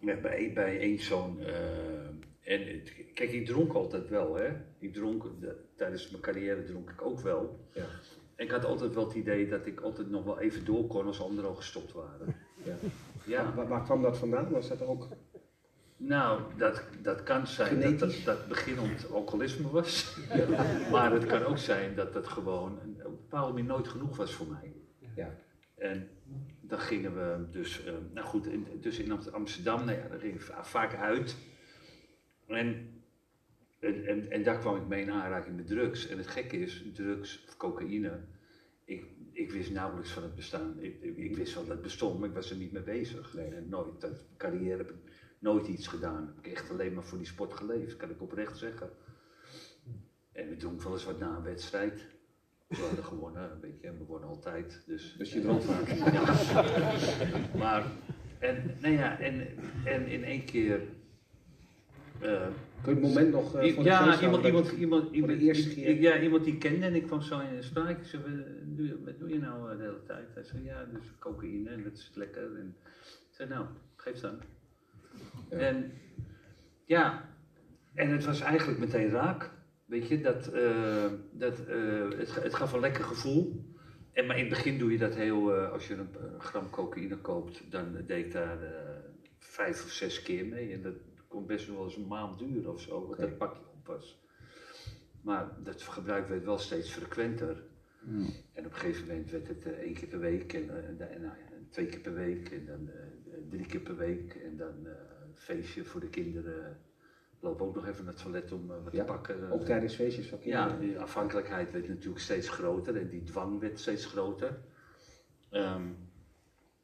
[0.00, 1.40] bij, bij één zo'n.
[1.40, 2.08] eh,
[2.44, 2.82] en
[3.14, 4.48] kijk, ik dronk altijd wel, hè.
[4.78, 7.66] Ik dronk, de- tijdens mijn carrière dronk ik ook wel.
[7.72, 7.84] Ja.
[8.36, 11.06] En ik had altijd wel het idee dat ik altijd nog wel even door kon
[11.06, 12.36] als anderen al gestopt waren.
[12.64, 12.74] Ja.
[13.26, 13.54] Ja.
[13.54, 14.50] Waar, waar kwam dat vandaan?
[14.50, 15.08] Was dat ook
[15.96, 20.16] Nou, dat, dat kan zijn dat, dat dat beginnend alcoholisme was.
[20.90, 24.46] maar het kan ook zijn dat het gewoon een, bepaalde manier nooit genoeg was voor
[24.46, 24.72] mij.
[25.16, 25.34] Ja.
[25.74, 26.08] En
[26.60, 30.18] dan gingen we dus, eh, nou goed, in, dus in Am- Amsterdam, nou ja, daar
[30.18, 31.36] ging ik va- vaak uit.
[32.54, 32.90] En,
[33.78, 36.08] en, en, en daar kwam ik mee in aanraking met drugs.
[36.08, 38.20] En het gekke is, drugs of cocaïne,
[38.84, 40.74] ik, ik wist nauwelijks van het bestaan.
[40.78, 43.36] Ik, ik, ik wist wel dat het bestond, maar ik was er niet mee bezig.
[43.36, 44.96] En nooit, dat carrière heb ik
[45.38, 46.26] nooit iets gedaan.
[46.26, 48.90] Heb ik echt alleen maar voor die sport geleefd, kan ik oprecht zeggen.
[50.32, 52.04] En we dronken wel eens wat na een wedstrijd.
[52.66, 54.82] We hadden gewonnen, weet je, we wonnen altijd.
[54.86, 55.88] Dus, Dus je dronk vaak.
[56.12, 57.58] Ja.
[57.58, 57.86] Maar,
[58.38, 59.46] en, nou ja, en,
[59.84, 60.80] en in één keer.
[62.22, 62.46] Eh,
[62.82, 65.70] Kun je het moment nog eh, de ja, iemand, iemand, iemand, voor iemand, de eerste
[65.70, 66.00] i- keer?
[66.00, 67.98] ja, iemand die ik kende en ik kwam zo in spraak.
[67.98, 68.22] Ik zei,
[69.04, 70.26] wat doe, je- nou eh, de hele tijd?
[70.34, 72.42] Hij zei, ja, dus cocaïne en dat is lekker.
[72.56, 73.66] En ik zei, nou,
[73.96, 74.38] geef dan.
[75.48, 75.92] En
[76.84, 77.28] ja,
[77.94, 79.50] en het was eigenlijk meteen raak.
[79.84, 80.44] Weet je, dat,
[81.32, 81.58] dat,
[82.16, 83.70] het, het gaf een lekker gevoel.
[84.12, 86.08] En, maar in het begin doe je dat heel, als je een,
[86.38, 88.58] gram cocaïne koopt, dan deed ik daar
[89.38, 90.72] vijf of zes keer mee.
[90.72, 90.94] En dat
[91.32, 93.20] kon best wel eens een maand duren of zo, Oké.
[93.20, 94.20] dat pakje op was.
[95.22, 97.62] Maar dat gebruik werd wel steeds frequenter.
[98.52, 100.96] En op een gegeven moment werd het eh, één keer per week en, eh, en,
[100.96, 101.36] nou ja,
[101.70, 104.92] twee keer per week en dan eh, drie keer per week en dan eh,
[105.26, 106.80] een feestje voor de kinderen
[107.40, 109.50] loop ook nog even naar het toilet om eh, wat Ja, te pakken.
[109.50, 110.88] Ook tijdens feestjes van Ja, kinderen.
[110.88, 114.60] die afhankelijkheid werd natuurlijk steeds groter en die dwang werd steeds groter.
[115.50, 115.86] Ehm,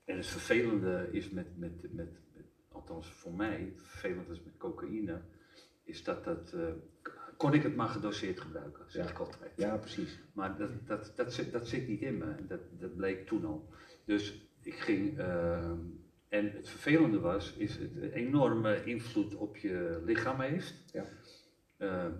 [0.04, 2.18] en het vervelende is met, met, met-
[2.89, 5.20] althans voor mij, vervelend is met cocaïne,
[5.85, 6.69] is dat dat, eh,
[7.36, 9.10] kon ik het maar gedoseerd gebruiken, zeg Ja.
[9.10, 9.52] ik altijd.
[9.56, 10.19] Ja, precies.
[10.32, 12.35] Maar dat, dat, dat, zit, dat zit niet in me.
[12.48, 13.69] Dat, dat bleek toen al.
[14.05, 15.19] Dus ik ging.
[15.19, 15.77] ehm,
[16.28, 20.74] en het vervelende was, is het een enorme invloed op je lichaam heeft.
[20.93, 21.05] Ja.
[21.78, 22.10] V-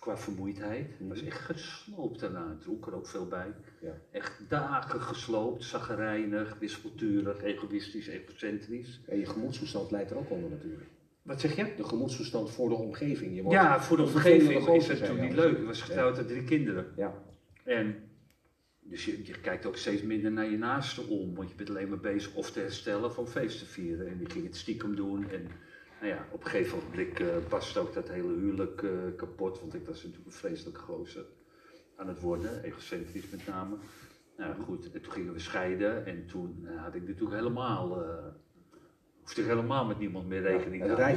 [0.00, 0.86] qua vermoeidheid.
[0.98, 2.48] Het was echt gesloopt daarna.
[2.48, 3.54] Het rook er ook veel bij.
[3.80, 3.92] Ja.
[4.10, 9.00] Echt dagen gesloopt, zaggerijnig, wispelturig, egoïstisch, egocentrisch.
[9.06, 10.86] En je gemoedstoestand leidt er ook onder natuurlijk.
[11.22, 11.74] Wat zeg je?
[11.76, 13.34] De gemoedstoestand voor de omgeving.
[13.36, 15.58] Je wordt Ja, voor de omgeving is het toen niet leuk.
[15.58, 16.92] Ik was getrouwd met drie kinderen.
[16.96, 17.14] Ja,
[17.64, 17.96] En
[18.80, 21.88] dus je, je kijkt ook steeds minder naar je naasten om, want je bent alleen
[21.88, 24.06] maar bezig of te herstellen of een feest te vieren.
[24.06, 25.30] En die ging het stiekem doen.
[25.30, 25.48] En
[26.00, 29.74] nou ja, op een gegeven moment uh, barst ook dat hele huwelijk eh, kapot, want
[29.74, 31.24] ik was natuurlijk een vreselijk gozer
[31.96, 33.76] aan het worden, egocentrisch met name.
[34.36, 38.08] Nou goed, en toen gingen we scheiden en toen eh, had ik natuurlijk helemaal, eh
[39.20, 41.14] hoefde ik helemaal met niemand meer rekening te het houden.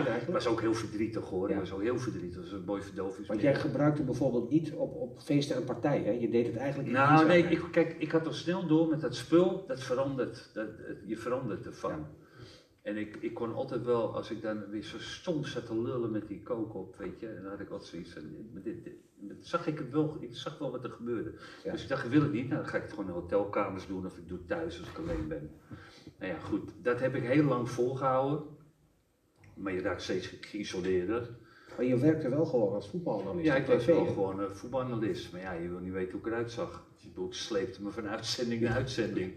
[0.00, 0.32] ook eigenlijk?
[0.32, 1.54] was ook heel verdrietig hoor, Ja.
[1.54, 3.36] het was ook heel verdrietig, het was een mooi verdovingsmiddel.
[3.36, 6.20] want jij gebruikte bijvoorbeeld niet op, op feesten en partijen.
[6.20, 9.00] Je deed het eigenlijk in Nou, nee, ik, kijk, ik had al snel door met
[9.00, 11.90] dat spul, dat verandert, dat, het- je verandert ervan.
[11.90, 12.10] Ja.
[12.82, 16.10] En ik, ik kon altijd wel, als ik dan weer zo stom zat te lullen
[16.10, 18.84] met die kook op, weet je, en dan had ik altijd zoiets van, dit, dit,
[18.84, 21.34] dit- zag ik het wel, ik zag wel wat er gebeurde.
[21.64, 21.72] Ja.
[21.72, 23.86] Dus ik dacht, ik wil het niet, nou dan ga ik het gewoon in hotelkamers
[23.86, 25.50] doen of ik doe het thuis als ik alleen ben.
[26.18, 28.42] Nou ja, goed, dat heb ik heel lang volgehouden,
[29.54, 31.30] maar je raakt steeds geïsoleerder.
[31.76, 33.46] Maar je werkte wel gewoon als voetbalanalist.
[33.46, 35.32] Ja, ik was wel gewoon een voetbalanalist.
[35.32, 36.86] Maar ja, je wil niet weten hoe ik eruit zag.
[36.98, 39.32] Ik bedoel, ik sleepte me van uitzending naar uitzending.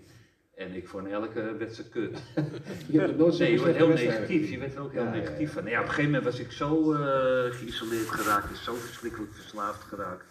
[0.56, 2.24] En ik vond elke wedstrijd kut.
[2.92, 4.50] Je hebt nooit zo'n Nee, je wordt heel negatief.
[4.50, 5.64] Je werd er ook heel Ja, negatief van.
[5.64, 9.34] Nou ja, op een gegeven moment was ik zo eh, geïsoleerd geraakt en zo verschrikkelijk
[9.34, 10.26] verslaafd geraakt.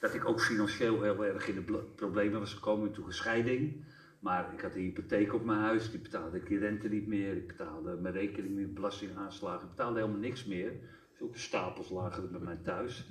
[0.00, 2.92] Dat ik ook financieel heel erg in de bl- problemen was gekomen.
[2.92, 3.84] Toen een scheiding.
[4.20, 5.90] Maar ik had een hypotheek op mijn huis.
[5.90, 7.36] Die betaalde ik die rente niet meer.
[7.36, 9.62] Ik betaalde mijn rekening niet, belastingaanslagen.
[9.64, 10.72] Ik betaalde helemaal niks meer.
[11.18, 13.06] Zulke stapels lagen er bij mij thuis.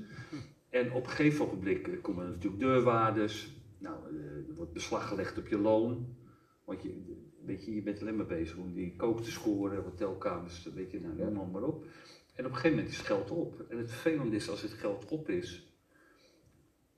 [0.70, 3.52] En op een gegeven ogenblik eh, komen er natuurlijk deurwaarders.
[3.78, 6.20] Nou, eh, er wordt beslag gelegd op je loon.
[6.72, 7.02] Want je,
[7.46, 11.00] weet je, je bent alleen maar bezig om die kook te scoren, hotelkamers, weet je,
[11.02, 11.86] nou, noem maar, maar op.
[12.36, 13.66] En op een gegeven moment is het geld op.
[13.70, 15.76] En het vervelende is, als het geld op is,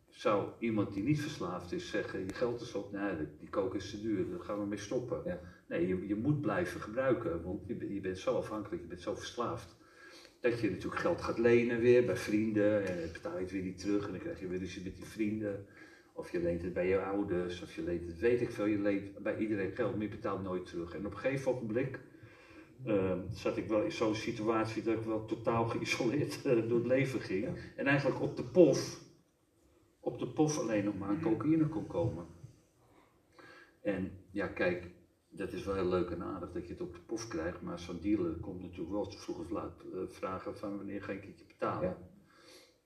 [0.10, 3.76] zou iemand die niet verslaafd is zeggen, je geld is op, nee, die- die kook
[3.76, 5.22] is te duur, daar gaan we mee stoppen.
[5.26, 5.40] Ja.
[5.68, 9.02] Nee, je, je moet blijven gebruiken, want je, ben- je bent zo afhankelijk, je bent
[9.02, 9.76] zo verslaafd.
[10.40, 13.64] Dat je natuurlijk geld gaat lenen weer bij vrienden en dan betaal je het weer
[13.64, 15.66] niet terug en dan krijg je weer ruzie met die vrienden.
[16.14, 18.80] Of je leent het bij je ouders, of je leent het, weet ik veel, je
[18.80, 20.96] leent bij iedereen geld, maar je betaalt nooit terug.
[20.96, 22.00] En op een gegeven ogenblik
[22.86, 26.88] ehm, zat ik wel in zo'n situatie dat ik wel totaal geïsoleerd eh, door het
[26.88, 27.48] leven ging.
[27.76, 29.02] En eigenlijk op de pof,
[30.00, 32.26] op de pof alleen nog maar aan cocaïne kon komen.
[33.82, 34.92] En ja, kijk,
[35.30, 37.80] dat is wel heel leuk en aardig dat je het op de pof krijgt, maar
[37.80, 41.24] zo'n dealer komt natuurlijk wel te vroeg of laat eh, vragen van wanneer ga ik
[41.24, 41.90] het je betalen.
[41.90, 42.13] Ja.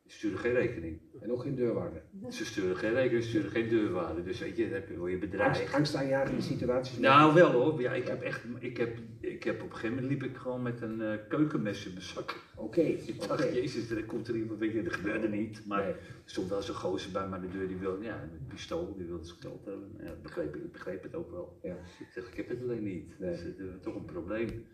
[0.07, 0.99] Die sturen geen rekening.
[1.21, 2.01] En ook geen deurwaarde.
[2.29, 4.23] Ze sturen geen rekening, ze sturen geen deurwaarde.
[4.23, 5.57] Dus weet je, dan heb je wel je bedrijf.
[5.59, 6.97] Angst, angstaanjagende situaties.
[6.97, 7.81] Nou, wel hoor.
[7.81, 10.61] Ja, ik heb echt, ik heb, ik heb op een gegeven moment liep ik gewoon
[10.61, 12.41] met een eh, keukenmes in mijn zak.
[12.55, 15.61] Oké, Ik dacht, jezus, er komt er iemand, weet je, dat gebeurde niet.
[15.65, 15.93] Maar Nee.
[15.93, 18.47] er stond wel zo'n gozer bij mij aan de deur, die wilde, ja, met een
[18.47, 19.89] pistool, die wilde zijn geld hebben.
[19.99, 21.59] Ja, ik begreep, ik begreep het ook wel.
[21.63, 21.73] Ja.
[21.99, 23.19] Ik zeg, ik heb het alleen niet.
[23.19, 23.29] Nee.
[23.29, 24.65] Dus dat is toch een probleem.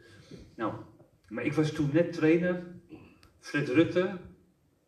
[0.56, 0.74] Nou,
[1.30, 2.64] maar ik was toen net trainer.
[3.40, 4.18] Fred Rutte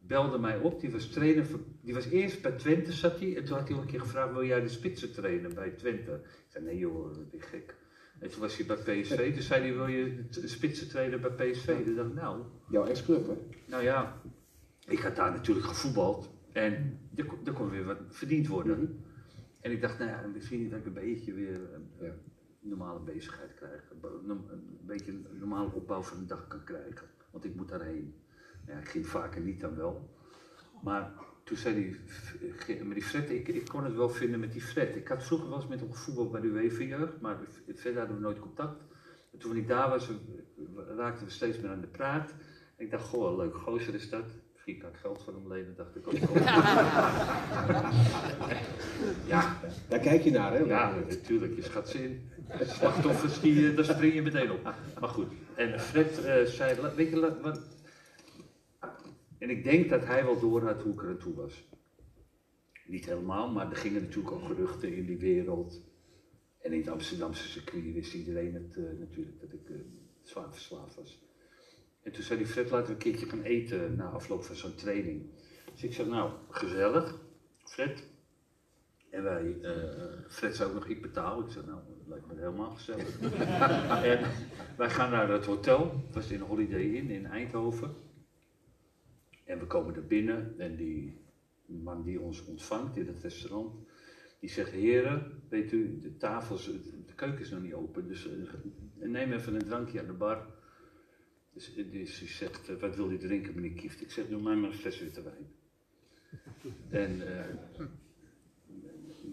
[0.08, 1.46] belde mij op, die was trainer,
[1.82, 3.36] die was eerst bij Twente zat hij.
[3.36, 6.12] En toen had hij een keer gevraagd, wil jij de spitsen trainen bij Twente?
[6.24, 7.76] Ik zei, nee joh, dat ben ik gek.
[8.20, 11.30] En toen was hij bij PSV, toen zei hij, wil je de spitsen trainen bij
[11.52, 11.84] PSV?
[11.84, 13.34] Toen dacht ik, nou, Jouw ex-club, hè?
[13.68, 14.22] nou ja,
[14.88, 18.78] ik had daar natuurlijk gevoetbald en er, kon- er kon weer wat verdiend worden.
[18.82, 18.92] Mhm.
[19.62, 22.14] En ik dacht, nou ja, misschien dat ik een beetje weer een Ja.
[22.60, 23.92] normale bezigheid krijg.
[24.28, 24.40] Een
[24.86, 27.08] beetje een normale opbouw van de dag kan krijgen.
[27.32, 28.14] Want ik moet daarheen.
[28.68, 30.10] Ja, ik ging vaker niet dan wel.
[30.84, 31.12] Maar
[31.44, 34.52] toen zei hij, "F- ge- maar die Fred, ik, ik kon het wel vinden met
[34.52, 34.96] die Fred.
[34.96, 37.38] Ik had vroeger wel eens met hem gevoetbald bij de UEFA-jeugd, maar
[37.74, 38.82] verder hadden we nooit contact.
[39.32, 40.10] En toen ik daar was,
[40.98, 42.32] raakten we steeds meer aan de praat.
[42.78, 44.24] En ik dacht, goh, leuk gozer is dat.
[44.54, 46.14] Misschien kan ik geld van hem lenen, dacht ik ook.
[49.34, 50.58] ja, Daar kijk je naar, hè?
[50.58, 52.30] ja, natuurlijk, je schat ze in.
[52.62, 54.64] Slachtoffers, die, eh, daar spring je meteen op.
[55.00, 57.60] Maar goed, en Fred eh, zei, weet je wat...
[59.38, 61.70] En ik denk dat hij wel door had hoe ik er aan toe was.
[62.86, 65.84] Niet helemaal, maar er gingen natuurlijk ook geruchten in die wereld.
[66.62, 69.76] En in het Amsterdamse circuit wist iedereen het eh, natuurlijk dat ik eh,
[70.22, 71.24] zwaar verslaafd was.
[72.02, 74.76] En toen zei die Fred, laten we een keertje gaan eten na afloop van zo'n
[74.76, 75.30] training.
[75.72, 77.20] Dus ik zeg, nou, gezellig,
[77.64, 78.04] Fred.
[79.10, 81.42] En wij, eh, Fred zei ook nog, ik betaal.
[81.42, 83.20] Ik zei, nou, dat lijkt me helemaal gezellig.
[84.14, 84.32] en
[84.78, 88.05] wij gaan naar het hotel, het was in Holiday Inn in Eindhoven.
[89.46, 91.18] En we komen er binnen en die
[91.66, 93.74] man die ons ontvangt in het restaurant,
[94.40, 96.66] die zegt, heren, weet u, de tafels,
[97.06, 100.48] de keuken is nog niet open, dus eh, neem even een drankje aan de bar.
[101.54, 104.02] Dus, dus hij zegt, eh, wat wil u drinken meneer Kieft?
[104.02, 105.48] Ik zeg, doe mij maar een fles witte wijn.
[106.90, 107.86] En eh,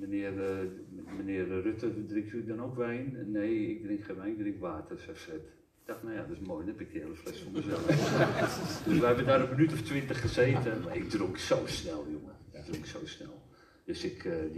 [0.01, 0.68] meneer, eh,
[1.16, 3.30] meneer Rutte, drinkt u dan ook wijn?
[3.30, 5.61] Nee, ik drink geen wijn, ik drink water, zei Fred.
[5.82, 7.86] Ik dacht, nou ja, dat is mooi, dan heb ik die hele fles voor mezelf.
[8.86, 12.36] dus we hebben daar een minuut of twintig gezeten, maar ik dronk zo snel, jongen.
[12.52, 13.42] Ik dronk zo snel.
[13.84, 14.52] Dus ik, eh,